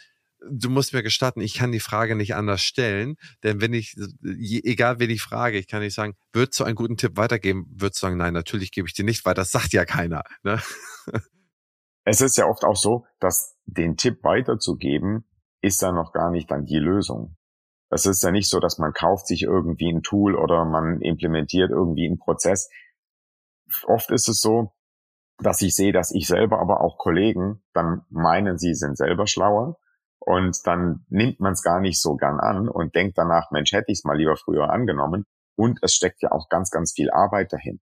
du 0.50 0.70
musst 0.70 0.94
mir 0.94 1.04
gestatten, 1.04 1.42
ich 1.42 1.54
kann 1.54 1.72
die 1.72 1.80
Frage 1.80 2.16
nicht 2.16 2.36
anders 2.36 2.62
stellen, 2.62 3.16
denn 3.44 3.62
wenn 3.62 3.74
ich, 3.74 3.96
egal 4.24 5.00
wen 5.00 5.10
ich 5.10 5.22
frage, 5.22 5.58
ich 5.58 5.68
kann 5.68 5.82
nicht 5.82 5.94
sagen, 5.94 6.16
würdest 6.34 6.60
du 6.60 6.64
einen 6.64 6.76
guten 6.76 6.98
Tipp 6.98 7.16
weitergeben, 7.16 7.68
würdest 7.70 8.02
du 8.02 8.08
sagen, 8.08 8.18
nein, 8.18 8.34
natürlich 8.34 8.72
gebe 8.72 8.88
ich 8.88 8.94
dir 8.94 9.06
nicht, 9.06 9.26
weil 9.26 9.34
das 9.34 9.52
sagt 9.52 9.74
ja 9.74 9.86
keiner. 9.86 10.24
Ne? 10.44 10.60
Es 12.04 12.20
ist 12.20 12.38
ja 12.38 12.48
oft 12.48 12.64
auch 12.64 12.76
so, 12.76 13.06
dass 13.20 13.56
den 13.66 13.96
Tipp 13.96 14.24
weiterzugeben, 14.24 15.24
ist 15.62 15.84
dann 15.84 15.94
noch 15.94 16.14
gar 16.14 16.32
nicht 16.32 16.50
dann 16.50 16.66
die 16.66 16.80
Lösung. 16.80 17.38
Es 17.92 18.08
ist 18.08 18.24
ja 18.24 18.32
nicht 18.32 18.50
so, 18.50 18.60
dass 18.60 18.80
man 18.80 18.94
kauft 18.94 19.28
sich 19.28 19.44
irgendwie 19.44 19.94
ein 19.94 20.02
Tool 20.02 20.36
oder 20.36 20.66
man 20.66 21.02
implementiert 21.02 21.70
irgendwie 21.70 22.08
einen 22.08 22.18
Prozess. 22.18 22.70
Oft 23.86 24.10
ist 24.10 24.28
es 24.28 24.40
so, 24.40 24.74
dass 25.42 25.62
ich 25.62 25.76
sehe, 25.76 25.92
dass 25.92 26.12
ich 26.12 26.28
selber, 26.28 26.60
aber 26.60 26.82
auch 26.82 26.98
Kollegen 26.98 27.64
dann 27.74 28.06
meinen, 28.10 28.58
sie 28.58 28.74
sind 28.74 28.98
selber 28.98 29.28
schlauer 29.28 29.78
und 30.20 30.66
dann 30.66 31.06
nimmt 31.10 31.40
man 31.40 31.54
es 31.54 31.64
gar 31.64 31.80
nicht 31.80 32.00
so 32.00 32.16
gern 32.16 32.40
an 32.40 32.70
und 32.70 32.94
denkt 32.94 33.18
danach, 33.18 33.50
Mensch, 33.52 33.72
hätte 33.72 33.92
ich 33.92 34.00
es 34.00 34.04
mal 34.04 34.18
lieber 34.18 34.38
früher 34.38 34.70
angenommen. 34.70 35.26
Und 35.56 35.80
es 35.82 35.94
steckt 35.94 36.22
ja 36.22 36.32
auch 36.32 36.48
ganz, 36.48 36.70
ganz 36.70 36.94
viel 36.94 37.10
Arbeit 37.10 37.54
dahin, 37.54 37.82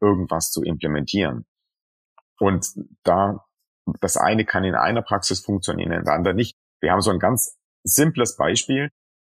irgendwas 0.00 0.50
zu 0.50 0.62
implementieren. 0.62 1.44
Und 2.38 2.66
da, 3.04 3.44
das 4.00 4.16
eine 4.16 4.44
kann 4.46 4.64
in 4.64 4.74
einer 4.74 5.02
Praxis 5.02 5.44
funktionieren, 5.44 5.92
in 5.92 6.04
der 6.04 6.14
anderen 6.14 6.36
nicht. 6.36 6.56
Wir 6.80 6.90
haben 6.90 7.02
so 7.02 7.10
ein 7.10 7.18
ganz 7.18 7.58
simples 7.84 8.36
Beispiel, 8.36 8.90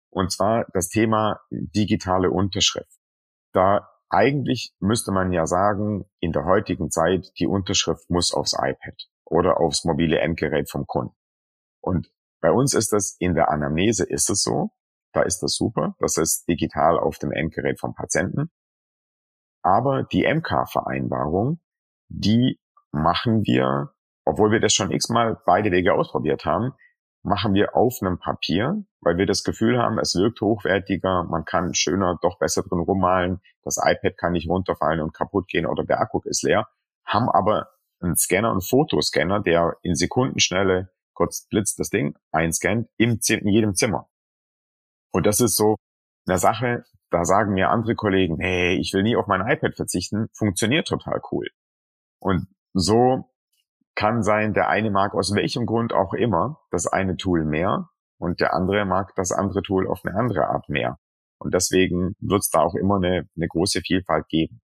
und 0.10 0.32
zwar 0.32 0.66
das 0.74 0.90
Thema 0.90 1.42
digitale 1.50 2.30
Unterschrift. 2.30 3.00
Da 3.54 3.90
eigentlich 4.14 4.74
müsste 4.80 5.12
man 5.12 5.32
ja 5.32 5.46
sagen, 5.48 6.06
in 6.20 6.32
der 6.32 6.46
heutigen 6.46 6.92
Zeit, 6.92 7.32
die 7.40 7.48
Unterschrift 7.48 8.10
muss 8.10 8.34
aufs 8.34 8.54
iPad 8.54 9.10
oder 9.26 9.60
aufs 9.60 9.84
mobile 9.84 10.20
Endgerät 10.20 10.70
vom 10.70 10.86
Kunden. 10.86 11.16
Und 11.82 12.12
bei 12.40 12.52
uns 12.52 12.74
ist 12.74 12.94
das 12.94 13.16
in 13.20 13.34
der 13.34 13.50
Anamnese 13.50 14.06
ist 14.06 14.30
es 14.30 14.44
so, 14.44 14.72
da 15.14 15.22
ist 15.22 15.40
das 15.40 15.56
super, 15.56 15.96
das 16.00 16.18
ist 16.18 16.48
digital 16.48 17.00
auf 17.00 17.18
dem 17.18 17.32
Endgerät 17.32 17.80
vom 17.80 17.96
Patienten. 17.96 18.52
Aber 19.64 20.04
die 20.04 20.26
MK-Vereinbarung, 20.26 21.60
die 22.10 22.60
machen 22.92 23.44
wir, 23.46 23.94
obwohl 24.26 24.52
wir 24.52 24.60
das 24.60 24.74
schon 24.74 24.92
x-mal 24.92 25.42
beide 25.46 25.72
Wege 25.72 25.94
ausprobiert 25.94 26.46
haben, 26.46 26.74
machen 27.24 27.54
wir 27.54 27.76
auf 27.76 28.00
einem 28.02 28.20
Papier, 28.20 28.84
weil 29.02 29.18
wir 29.18 29.26
das 29.26 29.44
Gefühl 29.44 29.78
haben, 29.80 29.98
es 29.98 30.14
wirkt 30.16 30.42
hochwertiger, 30.42 31.24
man 31.24 31.46
kann 31.46 31.74
schöner, 31.74 32.20
doch 32.22 32.38
besser 32.38 32.64
drin 32.64 32.80
rummalen, 32.80 33.42
das 33.64 33.78
iPad 33.78 34.18
kann 34.18 34.34
nicht 34.34 34.50
runterfallen 34.50 35.02
und 35.02 35.14
kaputt 35.14 35.48
gehen 35.48 35.66
oder 35.66 35.86
der 35.86 36.00
Akku 36.02 36.20
ist 36.26 36.44
leer, 36.44 36.68
haben 37.06 37.30
aber 37.30 37.70
einen 38.02 38.18
Scanner, 38.18 38.52
einen 38.52 38.62
Fotoscanner, 38.62 39.42
der 39.42 39.78
in 39.82 39.96
Sekundenschnelle 39.96 40.90
kurz 41.14 41.48
blitzt 41.48 41.80
das 41.80 41.90
Ding, 41.90 42.18
einscannt, 42.32 42.90
im, 42.98 43.20
in 43.28 43.48
jedem 43.48 43.76
Zimmer. 43.76 44.10
Und 45.12 45.26
das 45.26 45.40
ist 45.40 45.56
so 45.56 45.78
eine 46.28 46.38
Sache, 46.38 46.84
da 47.10 47.24
sagen 47.24 47.54
mir 47.54 47.70
andere 47.70 47.96
Kollegen, 47.96 48.40
hey, 48.40 48.78
ich 48.80 48.94
will 48.94 49.04
nie 49.04 49.16
auf 49.16 49.28
mein 49.28 49.48
iPad 49.48 49.76
verzichten, 49.76 50.28
funktioniert 50.34 50.88
total 50.88 51.22
cool. 51.32 51.48
Und 52.20 52.48
so 52.74 53.30
kann 53.96 54.24
sein, 54.24 54.54
der 54.54 54.70
eine 54.70 54.92
mag 54.92 55.14
aus 55.14 55.34
welchem 55.36 55.66
Grund 55.66 55.94
auch 55.94 56.14
immer 56.14 56.60
das 56.72 56.88
eine 56.88 57.18
Tool 57.18 57.46
mehr 57.46 57.90
und 58.18 58.40
der 58.40 58.54
andere 58.54 58.86
mag 58.86 59.14
das 59.16 59.32
andere 59.32 59.62
Tool 59.62 59.88
auf 59.88 60.02
eine 60.04 60.16
andere 60.18 60.48
Art 60.48 60.70
mehr. 60.70 60.98
Und 61.40 61.54
deswegen 61.54 62.16
wird 62.20 62.42
es 62.42 62.50
da 62.50 62.60
auch 62.62 62.76
immer 62.76 62.96
eine, 62.96 63.28
eine 63.36 63.48
große 63.48 63.82
Vielfalt 63.82 64.28
geben. 64.30 64.62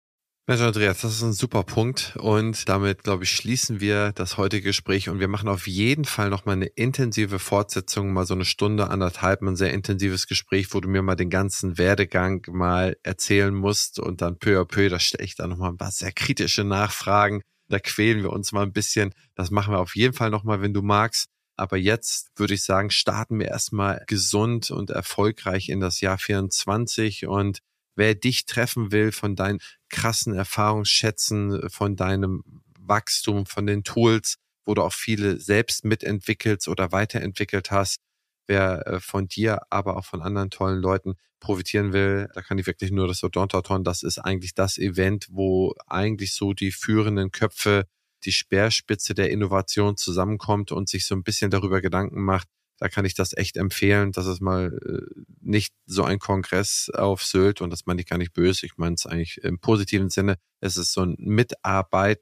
Mensch, 0.49 0.61
Andreas, 0.61 1.03
das 1.03 1.12
ist 1.12 1.23
ein 1.23 1.35
super 1.35 1.62
Punkt 1.62 2.16
und 2.18 2.68
damit, 2.68 3.05
glaube 3.05 3.23
ich, 3.23 3.31
schließen 3.31 3.79
wir 3.79 4.11
das 4.11 4.39
heutige 4.39 4.64
Gespräch 4.64 5.09
und 5.09 5.20
wir 5.20 5.29
machen 5.29 5.49
auf 5.49 5.68
jeden 5.68 6.05
Fall 6.05 6.31
nochmal 6.31 6.57
eine 6.57 6.66
intensive 6.66 7.39
Fortsetzung, 7.39 8.12
mal 8.12 8.27
so 8.27 8.35
eine 8.35 8.45
Stunde, 8.45 8.91
anderthalb, 8.91 9.41
ein 9.43 9.55
sehr 9.55 9.73
intensives 9.73 10.27
Gespräch, 10.27 10.75
wo 10.75 10.81
du 10.81 10.89
mir 10.89 11.03
mal 11.03 11.14
den 11.14 11.31
ganzen 11.31 11.79
Werdegang 11.79 12.45
mal 12.51 12.97
erzählen 13.05 13.55
musst 13.55 14.01
und 14.01 14.20
dann 14.20 14.37
peu 14.39 14.61
à 14.61 14.64
peu, 14.64 14.89
da 14.89 14.99
stelle 14.99 15.25
ich 15.25 15.37
da 15.37 15.47
nochmal 15.47 15.70
ein 15.70 15.77
paar 15.77 15.93
sehr 15.93 16.11
kritische 16.11 16.64
Nachfragen, 16.64 17.43
da 17.68 17.78
quälen 17.78 18.22
wir 18.22 18.30
uns 18.30 18.52
mal 18.52 18.62
ein 18.62 18.72
bisschen, 18.72 19.14
das 19.34 19.50
machen 19.50 19.72
wir 19.72 19.80
auf 19.80 19.96
jeden 19.96 20.14
Fall 20.14 20.30
nochmal, 20.30 20.60
wenn 20.60 20.74
du 20.74 20.82
magst. 20.82 21.28
Aber 21.56 21.76
jetzt 21.76 22.30
würde 22.36 22.54
ich 22.54 22.64
sagen, 22.64 22.90
starten 22.90 23.38
wir 23.38 23.48
erstmal 23.48 24.02
gesund 24.06 24.70
und 24.70 24.90
erfolgreich 24.90 25.68
in 25.68 25.80
das 25.80 26.00
Jahr 26.00 26.18
24 26.18 27.26
und 27.26 27.60
wer 27.94 28.14
dich 28.14 28.46
treffen 28.46 28.90
will 28.90 29.12
von 29.12 29.36
deinen 29.36 29.60
krassen 29.88 30.34
Erfahrungsschätzen, 30.34 31.68
von 31.70 31.94
deinem 31.94 32.42
Wachstum, 32.78 33.46
von 33.46 33.66
den 33.66 33.84
Tools, 33.84 34.36
wo 34.64 34.74
du 34.74 34.82
auch 34.82 34.92
viele 34.92 35.38
selbst 35.38 35.84
mitentwickelst 35.84 36.68
oder 36.68 36.92
weiterentwickelt 36.92 37.70
hast, 37.70 38.00
wer 38.46 38.86
äh, 38.86 39.00
von 39.00 39.28
dir, 39.28 39.60
aber 39.70 39.96
auch 39.96 40.04
von 40.04 40.22
anderen 40.22 40.50
tollen 40.50 40.80
Leuten 40.80 41.14
profitieren 41.43 41.93
will, 41.93 42.28
da 42.34 42.40
kann 42.40 42.57
ich 42.57 42.66
wirklich 42.66 42.93
nur 42.93 43.09
das 43.09 43.22
Odontaton, 43.22 43.84
das 43.84 44.03
ist 44.03 44.18
eigentlich 44.18 44.55
das 44.55 44.78
Event, 44.78 45.26
wo 45.30 45.74
eigentlich 45.86 46.34
so 46.34 46.55
die 46.55 46.70
führenden 46.70 47.32
Köpfe, 47.32 47.86
die 48.24 48.32
Speerspitze 48.32 49.14
der 49.14 49.30
Innovation 49.30 49.97
zusammenkommt 49.97 50.72
und 50.72 50.88
sich 50.88 51.05
so 51.05 51.14
ein 51.14 51.24
bisschen 51.24 51.51
darüber 51.51 51.80
Gedanken 51.80 52.22
macht, 52.22 52.49
da 52.78 52.88
kann 52.88 53.05
ich 53.05 53.14
das 53.14 53.36
echt 53.36 53.57
empfehlen. 53.57 54.12
Das 54.12 54.26
ist 54.26 54.40
mal 54.40 54.78
äh, 54.84 55.22
nicht 55.40 55.74
so 55.86 56.05
ein 56.05 56.18
Kongress 56.18 56.90
auf 56.95 57.22
Sylt 57.22 57.61
und 57.61 57.70
das 57.70 57.86
meine 57.86 58.01
ich 58.01 58.09
gar 58.09 58.18
nicht 58.18 58.32
böse. 58.32 58.66
Ich 58.66 58.76
meine 58.76 58.95
es 58.95 59.07
eigentlich 59.07 59.38
im 59.45 59.59
positiven 59.59 60.11
Sinne. 60.11 60.36
Es 60.61 60.76
ist 60.76 60.93
so 60.93 61.03
ein 61.03 61.14
Mitarbeit 61.18 62.20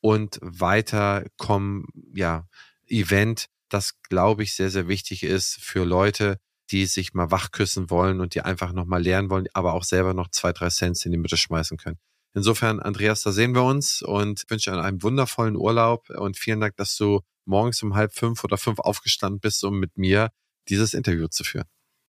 und 0.00 0.38
Weiterkommen, 0.42 1.86
ja, 2.14 2.48
Event, 2.88 3.46
das 3.68 4.00
glaube 4.02 4.42
ich 4.42 4.54
sehr, 4.54 4.70
sehr 4.70 4.88
wichtig 4.88 5.22
ist 5.22 5.56
für 5.60 5.84
Leute, 5.84 6.38
die 6.72 6.86
sich 6.86 7.14
mal 7.14 7.30
wachküssen 7.30 7.90
wollen 7.90 8.20
und 8.20 8.34
die 8.34 8.40
einfach 8.40 8.72
nochmal 8.72 9.02
lernen 9.02 9.30
wollen, 9.30 9.46
aber 9.52 9.74
auch 9.74 9.84
selber 9.84 10.14
noch 10.14 10.28
zwei, 10.28 10.52
drei 10.52 10.68
Cent 10.68 11.04
in 11.04 11.12
die 11.12 11.18
Mitte 11.18 11.36
schmeißen 11.36 11.76
können. 11.76 11.98
Insofern, 12.34 12.80
Andreas, 12.80 13.22
da 13.22 13.30
sehen 13.30 13.54
wir 13.54 13.62
uns 13.62 14.00
und 14.00 14.44
wünsche 14.48 14.72
einen 14.72 15.02
wundervollen 15.02 15.54
Urlaub 15.54 16.08
und 16.08 16.38
vielen 16.38 16.60
Dank, 16.60 16.76
dass 16.76 16.96
du 16.96 17.20
morgens 17.44 17.82
um 17.82 17.94
halb 17.94 18.14
fünf 18.14 18.42
oder 18.42 18.56
fünf 18.56 18.78
aufgestanden 18.78 19.40
bist, 19.40 19.62
um 19.64 19.78
mit 19.78 19.98
mir 19.98 20.30
dieses 20.68 20.94
Interview 20.94 21.28
zu 21.28 21.44
führen. 21.44 21.66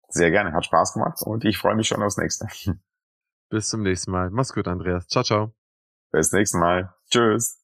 Sehr 0.10 0.30
gerne, 0.30 0.54
hat 0.54 0.66
Spaß 0.66 0.94
gemacht 0.94 1.22
und 1.22 1.44
ich 1.46 1.58
freue 1.58 1.76
mich 1.76 1.88
schon 1.88 2.04
aufs 2.04 2.18
nächste. 2.18 2.48
Bis 3.50 3.70
zum 3.70 3.82
nächsten 3.82 4.12
Mal. 4.12 4.30
Mach's 4.30 4.54
gut, 4.54 4.68
Andreas. 4.68 5.08
Ciao, 5.08 5.24
ciao. 5.24 5.54
Bis 6.12 6.32
nächsten 6.32 6.60
Mal. 6.60 6.94
Tschüss. 7.10 7.63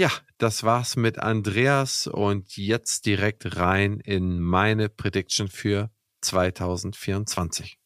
Ja, 0.00 0.12
das 0.36 0.62
war's 0.62 0.94
mit 0.94 1.18
Andreas 1.18 2.06
und 2.06 2.56
jetzt 2.56 3.04
direkt 3.04 3.56
rein 3.56 3.98
in 3.98 4.38
meine 4.38 4.88
Prediction 4.88 5.48
für 5.48 5.90
2024. 6.20 7.80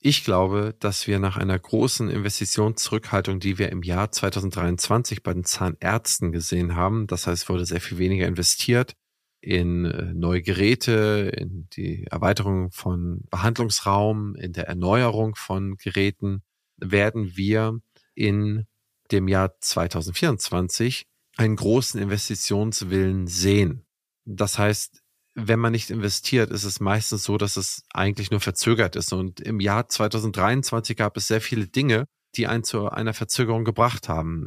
Ich 0.00 0.24
glaube, 0.24 0.74
dass 0.80 1.06
wir 1.06 1.20
nach 1.20 1.36
einer 1.36 1.56
großen 1.56 2.10
Investitionszurückhaltung, 2.10 3.38
die 3.38 3.56
wir 3.56 3.70
im 3.70 3.84
Jahr 3.84 4.10
2023 4.10 5.22
bei 5.22 5.32
den 5.32 5.44
Zahnärzten 5.44 6.32
gesehen 6.32 6.74
haben, 6.74 7.06
das 7.06 7.28
heißt, 7.28 7.48
wurde 7.48 7.66
sehr 7.66 7.80
viel 7.80 7.98
weniger 7.98 8.26
investiert 8.26 8.96
in 9.40 9.84
äh, 9.84 10.12
neue 10.14 10.42
Geräte, 10.42 11.32
in 11.36 11.68
die 11.72 12.04
Erweiterung 12.10 12.72
von 12.72 13.20
Behandlungsraum, 13.30 14.34
in 14.34 14.52
der 14.54 14.66
Erneuerung 14.66 15.36
von 15.36 15.76
Geräten, 15.76 16.42
werden 16.78 17.36
wir 17.36 17.78
in 18.16 18.66
dem 19.12 19.28
Jahr 19.28 19.54
2024 19.60 21.06
einen 21.42 21.56
großen 21.56 22.00
Investitionswillen 22.00 23.26
sehen. 23.26 23.84
Das 24.24 24.58
heißt, 24.58 25.02
wenn 25.34 25.58
man 25.58 25.72
nicht 25.72 25.90
investiert, 25.90 26.50
ist 26.50 26.64
es 26.64 26.80
meistens 26.80 27.24
so, 27.24 27.38
dass 27.38 27.56
es 27.56 27.84
eigentlich 27.92 28.30
nur 28.30 28.40
verzögert 28.40 28.96
ist. 28.96 29.12
Und 29.12 29.40
im 29.40 29.60
Jahr 29.60 29.88
2023 29.88 30.96
gab 30.96 31.16
es 31.16 31.26
sehr 31.26 31.40
viele 31.40 31.66
Dinge, 31.66 32.06
die 32.36 32.46
einen 32.46 32.64
zu 32.64 32.88
einer 32.88 33.14
Verzögerung 33.14 33.64
gebracht 33.64 34.08
haben. 34.08 34.46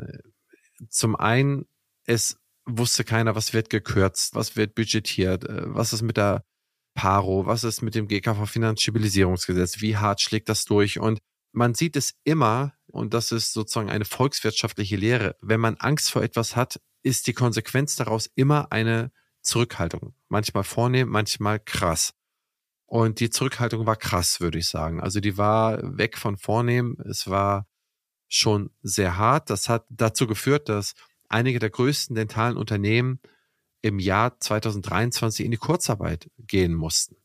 Zum 0.89 1.16
einen, 1.16 1.66
es 2.06 2.38
wusste 2.66 3.04
keiner, 3.04 3.36
was 3.36 3.54
wird 3.54 3.70
gekürzt, 3.70 4.36
was 4.36 4.56
wird 4.56 4.76
budgetiert, 4.76 5.43
äh, 5.46 5.64
was 5.66 5.93
ist 5.93 6.02
mit 6.02 6.18
der 6.18 6.43
Paro, 6.96 7.46
was 7.46 7.64
ist 7.64 7.82
mit 7.82 7.93
dem 7.93 8.08
GKV 8.08 8.46
Finanzstabilisierungsgesetz, 8.46 9.82
wie 9.82 9.98
hart 9.98 10.22
schlägt 10.22 10.50
das 10.50 10.66
durch? 10.66 11.00
Und 11.00 11.20
man 11.52 11.74
sieht 11.74 11.96
es 11.96 12.14
immer, 12.24 12.74
und 12.96 13.14
das 13.14 13.32
ist 13.32 13.54
sozusagen 13.54 13.89
eine 13.89 14.06
volkswirtschaftliche 14.06 14.96
Lehre, 14.96 15.36
wenn 15.41 15.60
man 15.60 15.76
Angst 15.76 16.12
vor 16.12 16.24
etwas 16.24 16.56
hat, 16.56 16.80
ist 17.04 17.28
die 17.28 17.34
Konsequenz 17.34 17.96
daraus 17.96 18.30
immer 18.36 18.72
eine 18.72 19.12
Zurückhaltung. 19.41 20.16
Manchmal 20.30 20.64
vornehm, 20.64 21.10
manchmal 21.10 21.60
krass. 21.60 22.14
Und 22.86 23.20
die 23.20 23.30
Zurückhaltung 23.30 23.86
war 23.86 23.96
krass, 23.96 24.39
würde 24.39 24.60
ich 24.60 24.68
sagen. 24.68 25.02
Also 25.02 25.20
die 25.20 25.38
war 25.38 25.98
weg 25.98 26.18
von 26.18 26.38
vornehm. 26.38 26.98
Es 27.08 27.28
war 27.28 27.68
schon 28.28 28.72
sehr 28.82 29.18
hart. 29.18 29.50
Das 29.50 29.70
hat 29.70 29.86
dazu 29.89 30.26
geführt, 30.26 30.70
dass 30.70 30.93
einige 31.28 31.60
der 31.60 31.70
größten 31.72 32.16
dentalen 32.16 32.58
Unternehmen 32.58 33.20
im 33.82 34.00
Jahr 34.00 34.39
2023 34.39 35.46
in 35.46 35.52
die 35.52 35.58
Kurzarbeit 35.58 36.32
gehen 36.38 36.74
mussten. 36.74 37.18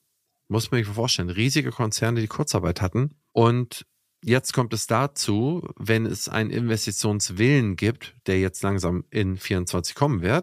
Muss 0.48 0.70
man 0.70 0.82
sich 0.82 0.92
vorstellen. 0.92 1.30
Riesige 1.30 1.70
Konzerne, 1.70 2.20
die 2.20 2.26
Kurzarbeit 2.26 2.80
hatten. 2.80 3.20
Und 3.32 3.86
jetzt 4.24 4.52
kommt 4.52 4.72
es 4.72 4.86
dazu, 4.86 5.68
wenn 5.76 6.06
es 6.06 6.28
einen 6.28 6.50
Investitionswillen 6.50 7.76
gibt, 7.76 8.14
der 8.26 8.40
jetzt 8.40 8.62
langsam 8.62 9.04
in 9.10 9.36
24 9.36 9.94
kommen 9.94 10.22
wird, 10.22 10.42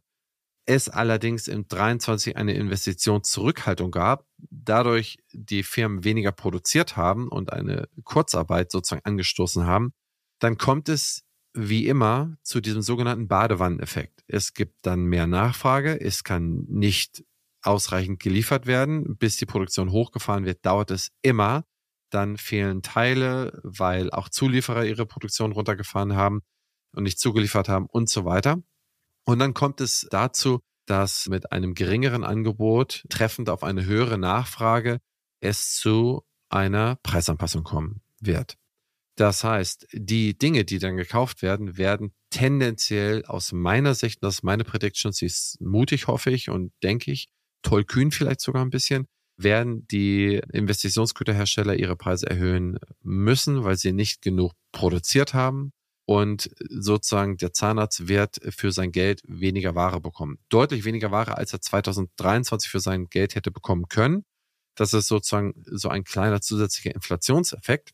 es 0.65 0.89
allerdings 0.89 1.47
im 1.47 1.67
23 1.67 2.35
eine 2.35 2.53
Investitionszurückhaltung 2.53 3.89
gab, 3.89 4.25
dadurch 4.37 5.17
die 5.31 5.63
Firmen 5.63 6.03
weniger 6.03 6.33
produziert 6.33 6.97
haben 6.97 7.29
und 7.29 7.53
eine 7.53 7.87
Kurzarbeit 8.03 8.71
sozusagen 8.71 9.05
angestoßen 9.05 9.65
haben, 9.65 9.93
dann 10.39 10.57
kommt 10.57 10.89
es 10.89 11.23
wie 11.53 11.87
immer 11.87 12.37
zu 12.43 12.59
diesem 12.59 12.81
sogenannten 12.81 13.27
Badewanneneffekt. 13.27 14.23
Es 14.27 14.53
gibt 14.53 14.75
dann 14.81 15.05
mehr 15.05 15.25
Nachfrage, 15.25 15.99
es 15.99 16.23
kann 16.23 16.65
nicht 16.67 17.23
ausreichend 17.67 18.19
geliefert 18.19 18.67
werden. 18.67 19.17
Bis 19.17 19.37
die 19.37 19.45
Produktion 19.45 19.91
hochgefahren 19.91 20.45
wird, 20.45 20.65
dauert 20.65 20.91
es 20.91 21.11
immer. 21.21 21.63
Dann 22.09 22.37
fehlen 22.37 22.81
Teile, 22.81 23.59
weil 23.63 24.11
auch 24.11 24.29
Zulieferer 24.29 24.85
ihre 24.85 25.05
Produktion 25.05 25.51
runtergefahren 25.51 26.15
haben 26.15 26.41
und 26.93 27.03
nicht 27.03 27.19
zugeliefert 27.19 27.69
haben 27.69 27.87
und 27.87 28.09
so 28.09 28.25
weiter. 28.25 28.61
Und 29.25 29.39
dann 29.39 29.53
kommt 29.53 29.81
es 29.81 30.07
dazu, 30.09 30.61
dass 30.85 31.27
mit 31.27 31.51
einem 31.51 31.73
geringeren 31.73 32.23
Angebot 32.23 33.03
treffend 33.09 33.49
auf 33.49 33.63
eine 33.63 33.85
höhere 33.85 34.17
Nachfrage 34.17 34.99
es 35.41 35.75
zu 35.75 36.23
einer 36.49 36.95
Preisanpassung 37.03 37.63
kommen 37.63 38.01
wird. 38.19 38.57
Das 39.17 39.43
heißt, 39.43 39.87
die 39.93 40.37
Dinge, 40.37 40.63
die 40.63 40.79
dann 40.79 40.95
gekauft 40.95 41.41
werden, 41.41 41.77
werden 41.77 42.13
tendenziell 42.29 43.25
aus 43.25 43.51
meiner 43.51 43.95
Sicht, 43.95 44.23
das 44.23 44.35
ist 44.35 44.43
meine 44.43 44.63
Prediction, 44.63 45.11
sie 45.11 45.25
ist 45.25 45.59
mutig, 45.59 46.07
hoffe 46.07 46.29
ich 46.29 46.49
und 46.49 46.71
denke 46.83 47.11
ich, 47.11 47.27
tollkühn 47.63 48.11
vielleicht 48.11 48.41
sogar 48.41 48.63
ein 48.63 48.69
bisschen, 48.69 49.07
werden 49.37 49.87
die 49.87 50.41
Investitionsgüterhersteller 50.51 51.75
ihre 51.75 51.95
Preise 51.95 52.27
erhöhen 52.27 52.79
müssen, 53.01 53.63
weil 53.63 53.77
sie 53.77 53.93
nicht 53.93 54.21
genug 54.21 54.53
produziert 54.71 55.33
haben 55.33 55.71
und 56.05 56.49
sozusagen 56.69 57.37
der 57.37 57.53
Zahnarzt 57.53 58.07
wird 58.07 58.39
für 58.49 58.71
sein 58.71 58.91
Geld 58.91 59.21
weniger 59.27 59.75
Ware 59.75 59.99
bekommen. 59.99 60.39
Deutlich 60.49 60.85
weniger 60.85 61.11
Ware, 61.11 61.37
als 61.37 61.53
er 61.53 61.61
2023 61.61 62.69
für 62.69 62.79
sein 62.79 63.07
Geld 63.09 63.35
hätte 63.35 63.51
bekommen 63.51 63.87
können. 63.89 64.23
Das 64.75 64.93
ist 64.93 65.07
sozusagen 65.07 65.53
so 65.65 65.89
ein 65.89 66.03
kleiner 66.03 66.39
zusätzlicher 66.39 66.95
Inflationseffekt, 66.95 67.91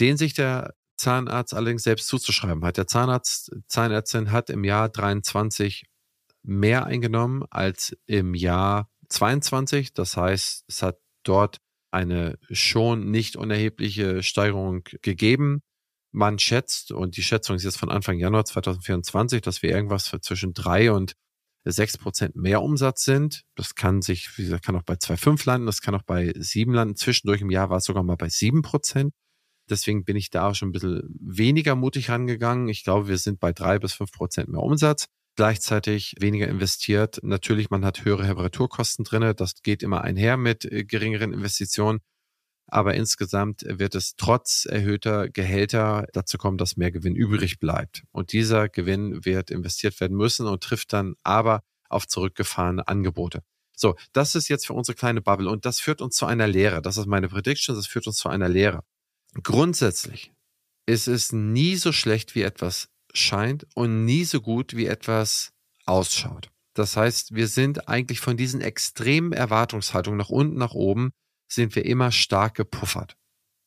den 0.00 0.16
sich 0.16 0.34
der 0.34 0.74
Zahnarzt 0.96 1.54
allerdings 1.54 1.84
selbst 1.84 2.08
zuzuschreiben 2.08 2.64
hat. 2.64 2.78
Der 2.78 2.86
Zahnarzt, 2.86 3.52
Zahnärztin 3.68 4.32
hat 4.32 4.50
im 4.50 4.64
Jahr 4.64 4.88
23 4.88 5.84
mehr 6.42 6.86
eingenommen 6.86 7.44
als 7.50 7.96
im 8.06 8.34
Jahr 8.34 8.88
22. 9.12 9.94
Das 9.94 10.16
heißt, 10.16 10.64
es 10.66 10.82
hat 10.82 10.98
dort 11.22 11.58
eine 11.90 12.38
schon 12.50 13.10
nicht 13.10 13.36
unerhebliche 13.36 14.22
Steigerung 14.22 14.82
gegeben 15.02 15.62
man 16.12 16.38
schätzt, 16.38 16.92
und 16.92 17.16
die 17.16 17.22
Schätzung 17.22 17.56
ist 17.56 17.64
jetzt 17.64 17.78
von 17.78 17.90
Anfang 17.90 18.18
Januar 18.18 18.44
2024, 18.44 19.40
dass 19.40 19.62
wir 19.62 19.70
irgendwas 19.70 20.14
zwischen 20.20 20.52
drei 20.52 20.92
und 20.92 21.14
sechs 21.64 21.96
Prozent 21.96 22.36
mehr 22.36 22.62
Umsatz 22.62 23.04
sind. 23.04 23.44
Das 23.56 23.74
kann 23.74 24.02
sich, 24.02 24.36
wie 24.36 24.44
gesagt, 24.44 24.64
kann 24.64 24.76
auch 24.76 24.82
bei 24.82 24.94
2,5 24.94 25.46
landen, 25.46 25.66
das 25.66 25.80
kann 25.80 25.94
auch 25.94 26.02
bei 26.02 26.32
sieben 26.36 26.74
landen. 26.74 26.96
Zwischendurch 26.96 27.40
im 27.40 27.50
Jahr 27.50 27.70
war 27.70 27.78
es 27.78 27.84
sogar 27.84 28.02
mal 28.02 28.16
bei 28.16 28.28
sieben 28.28 28.62
Prozent. 28.62 29.12
Deswegen 29.70 30.04
bin 30.04 30.16
ich 30.16 30.30
da 30.30 30.54
schon 30.54 30.68
ein 30.68 30.72
bisschen 30.72 31.02
weniger 31.20 31.76
mutig 31.76 32.10
rangegangen. 32.10 32.68
Ich 32.68 32.84
glaube, 32.84 33.08
wir 33.08 33.16
sind 33.16 33.40
bei 33.40 33.52
drei 33.52 33.78
bis 33.78 33.94
fünf 33.94 34.12
Prozent 34.12 34.48
mehr 34.48 34.60
Umsatz. 34.60 35.06
Gleichzeitig 35.36 36.14
weniger 36.20 36.48
investiert. 36.48 37.20
Natürlich, 37.22 37.70
man 37.70 37.84
hat 37.84 38.04
höhere 38.04 38.28
Reparaturkosten 38.28 39.04
drinne. 39.04 39.34
Das 39.34 39.54
geht 39.62 39.82
immer 39.82 40.02
einher 40.02 40.36
mit 40.36 40.64
äh, 40.64 40.84
geringeren 40.84 41.32
Investitionen. 41.32 42.00
Aber 42.66 42.94
insgesamt 42.94 43.64
wird 43.66 43.94
es 43.94 44.14
trotz 44.16 44.66
erhöhter 44.66 45.28
Gehälter 45.28 46.06
dazu 46.12 46.38
kommen, 46.38 46.58
dass 46.58 46.76
mehr 46.76 46.90
Gewinn 46.90 47.16
übrig 47.16 47.58
bleibt. 47.58 48.04
Und 48.12 48.32
dieser 48.32 48.68
Gewinn 48.68 49.24
wird 49.24 49.50
investiert 49.50 50.00
werden 50.00 50.16
müssen 50.16 50.46
und 50.46 50.62
trifft 50.62 50.92
dann 50.92 51.14
aber 51.22 51.62
auf 51.88 52.06
zurückgefahrene 52.06 52.86
Angebote. 52.88 53.42
So, 53.76 53.96
das 54.12 54.34
ist 54.34 54.48
jetzt 54.48 54.66
für 54.66 54.74
unsere 54.74 54.96
kleine 54.96 55.20
Bubble 55.20 55.50
und 55.50 55.64
das 55.64 55.80
führt 55.80 56.00
uns 56.00 56.16
zu 56.16 56.26
einer 56.26 56.46
Lehre. 56.46 56.82
Das 56.82 56.96
ist 56.96 57.06
meine 57.06 57.28
Prediction, 57.28 57.74
das 57.74 57.86
führt 57.86 58.06
uns 58.06 58.16
zu 58.16 58.28
einer 58.28 58.48
Lehre. 58.48 58.84
Grundsätzlich 59.42 60.32
ist 60.86 61.08
es 61.08 61.32
nie 61.32 61.76
so 61.76 61.92
schlecht, 61.92 62.34
wie 62.34 62.42
etwas 62.42 62.88
scheint 63.12 63.66
und 63.74 64.04
nie 64.04 64.24
so 64.24 64.40
gut, 64.40 64.76
wie 64.76 64.86
etwas 64.86 65.52
ausschaut. 65.86 66.50
Das 66.74 66.96
heißt, 66.96 67.34
wir 67.34 67.48
sind 67.48 67.88
eigentlich 67.88 68.20
von 68.20 68.36
diesen 68.36 68.60
extremen 68.60 69.32
Erwartungshaltungen 69.32 70.18
nach 70.18 70.30
unten, 70.30 70.56
nach 70.56 70.72
oben 70.72 71.12
sind 71.48 71.76
wir 71.76 71.84
immer 71.84 72.12
stark 72.12 72.54
gepuffert. 72.54 73.16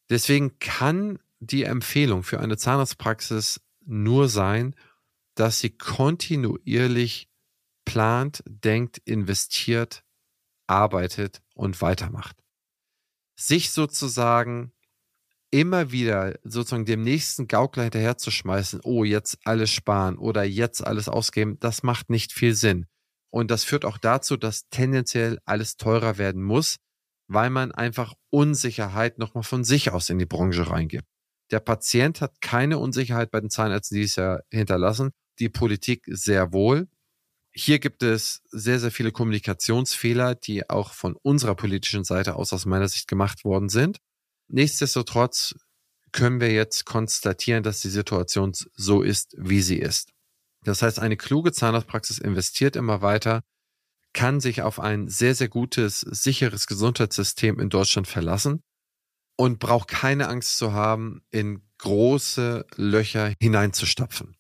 Deswegen 0.10 0.58
kann 0.60 1.20
die 1.40 1.64
Empfehlung 1.64 2.24
für 2.24 2.40
eine 2.40 2.58
Zahnarztpraxis 2.58 3.62
nur 3.86 4.28
sein, 4.28 4.76
dass 5.36 5.60
sie 5.60 5.70
kontinuierlich 5.70 7.30
plant, 7.86 8.44
denkt, 8.48 8.98
investiert, 9.06 10.04
arbeitet 10.66 11.44
und 11.54 11.82
weitermacht. 11.82 12.38
Sich 13.36 13.72
sozusagen 13.72 14.72
immer 15.56 15.90
wieder 15.94 16.38
sozusagen 16.44 16.84
dem 16.84 17.02
nächsten 17.02 17.48
Gaukler 17.48 17.84
hinterherzuschmeißen, 17.84 18.82
oh, 18.84 19.06
jetzt 19.06 19.38
alles 19.46 19.72
sparen 19.72 20.18
oder 20.18 20.44
jetzt 20.44 20.86
alles 20.86 21.08
ausgeben, 21.08 21.58
das 21.62 21.82
macht 21.82 22.10
nicht 22.10 22.34
viel 22.34 22.54
Sinn. 22.54 22.88
Und 23.30 23.52
das 23.52 23.64
führt 23.64 23.86
auch 23.86 23.98
dazu, 23.98 24.36
dass 24.36 24.68
tendenziell 24.70 25.40
alles 25.46 25.78
teurer 25.78 26.18
werden 26.18 26.44
muss, 26.44 26.76
weil 27.28 27.50
man 27.50 27.72
einfach 27.72 28.16
Unsicherheit 28.32 29.18
nochmal 29.18 29.44
von 29.44 29.64
sich 29.64 29.92
aus 29.92 30.10
in 30.10 30.20
die 30.20 30.26
Branche 30.26 30.70
reingibt. 30.70 31.08
Der 31.52 31.62
Patient 31.62 32.20
hat 32.20 32.42
keine 32.42 32.78
Unsicherheit 32.78 33.32
bei 33.32 33.40
den 33.40 33.50
Zahnärzten, 33.50 33.96
die 33.96 34.04
es 34.04 34.18
ja 34.18 34.40
hinterlassen. 34.52 35.12
Die 35.40 35.48
Politik 35.48 36.04
sehr 36.08 36.52
wohl. 36.52 36.90
Hier 37.54 37.80
gibt 37.80 38.04
es 38.04 38.42
sehr, 38.52 38.82
sehr 38.82 38.92
viele 38.92 39.14
Kommunikationsfehler, 39.14 40.36
die 40.36 40.70
auch 40.70 40.92
von 40.92 41.16
unserer 41.22 41.56
politischen 41.56 42.04
Seite 42.04 42.36
aus 42.36 42.52
aus 42.52 42.66
meiner 42.66 42.90
Sicht 42.90 43.08
gemacht 43.08 43.46
worden 43.46 43.70
sind. 43.70 44.00
Nichtsdestotrotz 44.48 45.56
können 46.12 46.40
wir 46.40 46.52
jetzt 46.52 46.86
konstatieren, 46.86 47.64
dass 47.64 47.82
die 47.82 47.90
Situation 47.90 48.54
so 48.74 49.02
ist, 49.02 49.36
wie 49.38 49.62
sie 49.62 49.78
ist. 49.78 50.12
Das 50.64 50.82
heißt, 50.82 51.00
eine 51.00 51.18
kluge 51.18 51.52
Zahnarztpraxis 51.52 52.18
investiert 52.18 52.76
immer 52.76 53.02
weiter 53.02 53.42
kann 54.16 54.40
sich 54.40 54.62
auf 54.62 54.80
ein 54.80 55.10
sehr, 55.10 55.36
sehr 55.36 55.50
gutes, 55.50 56.00
sicheres 56.00 56.68
Gesundheitssystem 56.68 57.60
in 57.60 57.70
Deutschland 57.70 58.08
verlassen 58.08 58.64
und 59.36 59.60
braucht 59.60 59.90
keine 59.90 60.30
Angst 60.30 60.58
zu 60.58 60.72
haben, 60.72 61.22
in 61.32 61.68
große 61.80 62.66
Löcher 62.78 63.34
hineinzustapfen. 63.42 64.35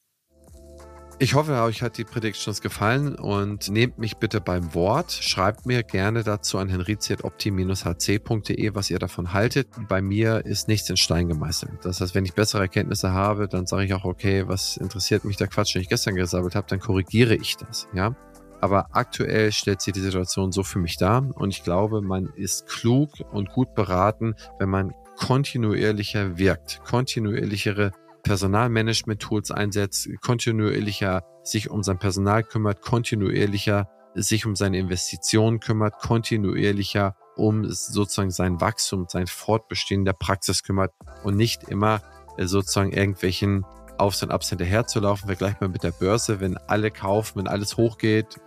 Ich 1.17 1.33
hoffe, 1.33 1.53
euch 1.61 1.81
hat 1.81 1.97
die 1.97 2.03
Predictions 2.03 2.61
gefallen 2.61 3.15
und 3.15 3.69
nehmt 3.69 3.97
mich 3.97 4.17
bitte 4.17 4.41
beim 4.41 4.73
Wort. 4.73 5.13
Schreibt 5.13 5.65
mir 5.65 5.81
gerne 5.81 6.23
dazu 6.23 6.57
an 6.57 6.67
henriziatopti-hc.de, 6.67 8.75
was 8.75 8.89
ihr 8.89 8.99
davon 8.99 9.31
haltet. 9.31 9.69
Bei 9.87 10.01
mir 10.01 10.45
ist 10.45 10.67
nichts 10.67 10.89
in 10.89 10.97
Stein 10.97 11.29
gemeißelt. 11.29 11.85
Das 11.85 12.01
heißt, 12.01 12.15
wenn 12.15 12.25
ich 12.25 12.33
bessere 12.33 12.63
Erkenntnisse 12.63 13.13
habe, 13.13 13.47
dann 13.47 13.65
sage 13.65 13.85
ich 13.85 13.93
auch, 13.93 14.03
okay, 14.03 14.45
was 14.47 14.75
interessiert 14.75 15.23
mich 15.23 15.37
der 15.37 15.47
Quatsch, 15.47 15.75
den 15.75 15.83
ich 15.83 15.89
gestern 15.89 16.15
gesammelt 16.15 16.53
habe, 16.53 16.67
dann 16.67 16.81
korrigiere 16.81 17.35
ich 17.35 17.55
das. 17.55 17.87
Ja, 17.93 18.13
aber 18.59 18.87
aktuell 18.91 19.53
stellt 19.53 19.81
sich 19.81 19.93
die 19.93 20.01
Situation 20.01 20.51
so 20.51 20.63
für 20.63 20.79
mich 20.79 20.97
dar 20.97 21.25
und 21.35 21.51
ich 21.51 21.63
glaube, 21.63 22.01
man 22.01 22.27
ist 22.35 22.67
klug 22.67 23.11
und 23.31 23.51
gut 23.51 23.73
beraten, 23.73 24.35
wenn 24.59 24.69
man 24.69 24.93
kontinuierlicher 25.15 26.37
wirkt, 26.37 26.81
kontinuierlichere 26.83 27.93
Personalmanagement-Tools 28.25 29.51
einsetzt, 29.51 30.09
kontinuierlicher 30.21 31.23
sich 31.43 31.69
um 31.69 31.83
sein 31.83 31.99
Personal 31.99 32.43
kümmert, 32.43 32.81
kontinuierlicher 32.81 33.87
sich 34.15 34.45
um 34.45 34.55
seine 34.55 34.79
Investitionen 34.79 35.59
kümmert, 35.59 35.99
kontinuierlicher 35.99 37.15
um 37.35 37.69
sozusagen 37.69 38.31
sein 38.31 38.59
Wachstum, 38.61 39.05
sein 39.09 39.27
Fortbestehen 39.27 40.05
der 40.05 40.13
Praxis 40.13 40.63
kümmert 40.63 40.91
und 41.23 41.37
nicht 41.37 41.63
immer 41.65 42.01
äh, 42.37 42.45
sozusagen 42.45 42.91
irgendwelchen 42.91 43.65
Aufs 43.97 44.23
und 44.23 44.31
Abs 44.31 44.49
hinterherzulaufen. 44.49 45.27
Vergleich 45.27 45.59
mal 45.59 45.69
mit 45.69 45.83
der 45.83 45.91
Börse, 45.91 46.39
wenn 46.39 46.57
alle 46.57 46.91
kaufen, 46.91 47.39
wenn 47.39 47.47
alles 47.47 47.77
hochgeht, 47.77 48.39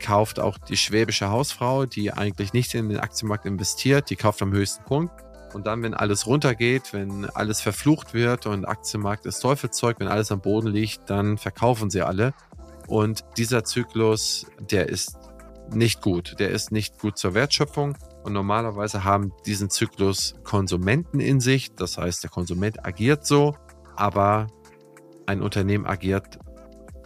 kauft 0.00 0.38
auch 0.38 0.58
die 0.58 0.76
schwäbische 0.76 1.30
Hausfrau, 1.30 1.86
die 1.86 2.12
eigentlich 2.12 2.52
nicht 2.52 2.74
in 2.74 2.88
den 2.88 3.00
Aktienmarkt 3.00 3.46
investiert, 3.46 4.10
die 4.10 4.16
kauft 4.16 4.42
am 4.42 4.52
höchsten 4.52 4.84
Punkt. 4.84 5.12
Und 5.54 5.68
dann, 5.68 5.82
wenn 5.82 5.94
alles 5.94 6.26
runtergeht, 6.26 6.92
wenn 6.92 7.26
alles 7.30 7.60
verflucht 7.60 8.12
wird 8.12 8.46
und 8.46 8.64
Aktienmarkt 8.64 9.24
ist 9.24 9.38
Teufelszeug, 9.38 10.00
wenn 10.00 10.08
alles 10.08 10.32
am 10.32 10.40
Boden 10.40 10.66
liegt, 10.66 11.08
dann 11.08 11.38
verkaufen 11.38 11.90
sie 11.90 12.02
alle. 12.02 12.34
Und 12.88 13.24
dieser 13.36 13.64
Zyklus, 13.64 14.46
der 14.58 14.88
ist 14.88 15.16
nicht 15.72 16.02
gut. 16.02 16.40
Der 16.40 16.50
ist 16.50 16.72
nicht 16.72 16.98
gut 16.98 17.16
zur 17.18 17.34
Wertschöpfung. 17.34 17.96
Und 18.24 18.32
normalerweise 18.32 19.04
haben 19.04 19.32
diesen 19.46 19.70
Zyklus 19.70 20.34
Konsumenten 20.42 21.20
in 21.20 21.40
sich. 21.40 21.74
Das 21.74 21.98
heißt, 21.98 22.24
der 22.24 22.30
Konsument 22.30 22.84
agiert 22.84 23.24
so, 23.24 23.54
aber 23.94 24.48
ein 25.26 25.40
Unternehmen 25.40 25.86
agiert 25.86 26.38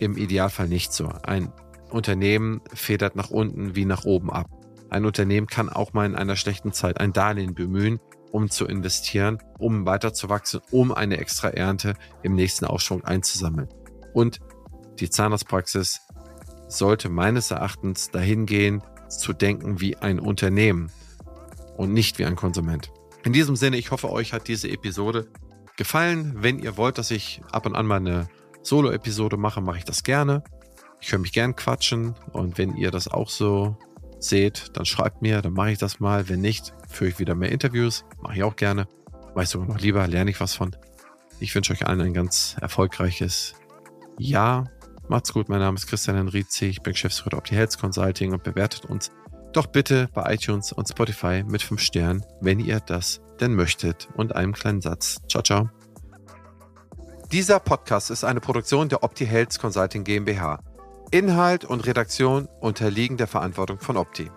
im 0.01 0.17
Idealfall 0.17 0.69
nicht 0.69 0.93
so. 0.93 1.09
Ein 1.23 1.53
Unternehmen 1.91 2.63
federt 2.73 3.15
nach 3.15 3.31
unten 3.31 3.77
wie 3.77 3.85
nach 3.85 4.05
oben 4.05 4.31
ab. 4.31 4.49
Ein 4.91 5.05
Unternehmen 5.05 5.47
kann 5.47 5.69
auch 5.69 5.93
mal 5.93 6.07
in 6.07 6.15
einer 6.15 6.37
schlechten 6.37 6.73
Zeit 6.73 6.99
ein 6.99 7.13
Darlehen 7.13 7.55
bemühen, 7.55 8.01
um 8.33 8.51
zu 8.51 8.67
investieren, 8.67 9.39
um 9.59 9.87
weiterzuwachsen, 9.87 10.61
um 10.71 10.93
eine 10.93 11.19
extra 11.19 11.49
Ernte 11.49 11.95
im 12.23 12.35
nächsten 12.35 12.65
Aufschwung 12.65 13.05
einzusammeln. 13.05 13.69
Und 14.15 14.41
die 15.01 15.11
Zahnarztpraxis 15.11 16.01
sollte 16.69 17.09
meines 17.09 17.51
Erachtens 17.51 18.11
dahin 18.11 18.47
gehen, 18.47 18.83
zu 19.09 19.33
denken 19.33 19.81
wie 19.81 19.97
ein 19.97 20.21
Unternehmen 20.21 20.91
und 21.77 21.93
nicht 21.93 22.19
wie 22.19 22.27
ein 22.27 22.37
Konsument. 22.37 22.93
In 23.25 23.33
diesem 23.33 23.57
Sinne, 23.57 23.77
ich 23.77 23.91
hoffe, 23.91 24.11
euch 24.11 24.33
hat 24.33 24.49
diese 24.49 24.69
Episode 24.69 25.29
gefallen. 25.77 26.35
Wenn 26.37 26.59
ihr 26.59 26.77
wollt, 26.77 26.99
dass 26.99 27.11
ich 27.11 27.41
ab 27.53 27.67
und 27.67 27.75
an 27.75 27.87
mal 27.87 27.97
eine 27.97 28.29
Solo-Episode 28.63 29.37
mache, 29.37 29.61
mache 29.61 29.79
ich 29.79 29.85
das 29.85 30.03
gerne. 30.03 30.43
Ich 31.01 31.13
höre 31.13 31.21
mich 31.21 31.33
gern 31.33 31.57
quatschen 31.57 32.15
und 32.33 32.59
wenn 32.59 32.77
ihr 32.77 32.91
das 32.91 33.09
auch 33.09 33.29
so 33.29 33.79
seht, 34.21 34.77
dann 34.77 34.85
schreibt 34.85 35.23
mir, 35.23 35.43
dann 35.43 35.53
mache 35.53 35.73
ich 35.73 35.79
das 35.79 36.01
mal. 36.01 36.29
Wenn 36.29 36.41
nicht, 36.41 36.73
führe 36.89 37.11
ich 37.11 37.19
wieder 37.19 37.35
mehr 37.35 37.53
Interviews, 37.53 38.05
mache 38.23 38.37
ich 38.37 38.43
auch 38.43 38.57
gerne. 38.57 38.87
Ich 39.41 39.49
sogar 39.49 39.69
noch 39.69 39.79
lieber, 39.79 40.07
lerne 40.09 40.31
ich 40.31 40.41
was 40.41 40.55
von. 40.55 40.75
Ich 41.39 41.55
wünsche 41.55 41.73
euch 41.73 41.87
allen 41.87 42.01
ein 42.01 42.15
ganz 42.15 42.57
erfolgreiches 42.61 43.55
Jahr. 44.19 44.71
Macht's 45.09 45.33
gut, 45.33 45.49
mein 45.49 45.61
Name 45.61 45.77
ist 45.77 45.87
Christian 45.87 46.17
Henrizi, 46.17 46.67
ich 46.67 46.83
bin 46.83 46.93
Geschäftsführer 46.93 47.31
der 47.31 47.39
OptiHealth 47.39 47.79
Consulting 47.79 48.33
und 48.33 48.43
bewertet 48.43 48.85
uns 48.87 49.11
doch 49.53 49.67
bitte 49.67 50.09
bei 50.13 50.35
iTunes 50.35 50.73
und 50.73 50.89
Spotify 50.89 51.45
mit 51.47 51.63
5 51.63 51.81
Sternen, 51.81 52.25
wenn 52.41 52.61
ihr 52.61 52.81
das 52.81 53.21
denn 53.41 53.55
möchtet 53.55 54.09
und 54.17 54.35
einem 54.35 54.53
kleinen 54.53 54.81
Satz. 54.81 55.21
Ciao, 55.29 55.43
ciao. 55.43 55.71
Dieser 57.33 57.61
Podcast 57.61 58.11
ist 58.11 58.25
eine 58.25 58.41
Produktion 58.41 58.89
der 58.89 59.03
OptiHealth 59.03 59.59
Consulting 59.59 60.05
GmbH. 60.05 60.61
Inhalt 61.11 61.65
und 61.65 61.87
Redaktion 61.87 62.49
unterliegen 62.61 63.17
der 63.17 63.27
Verantwortung 63.27 63.79
von 63.81 63.97
Opti. 63.97 64.31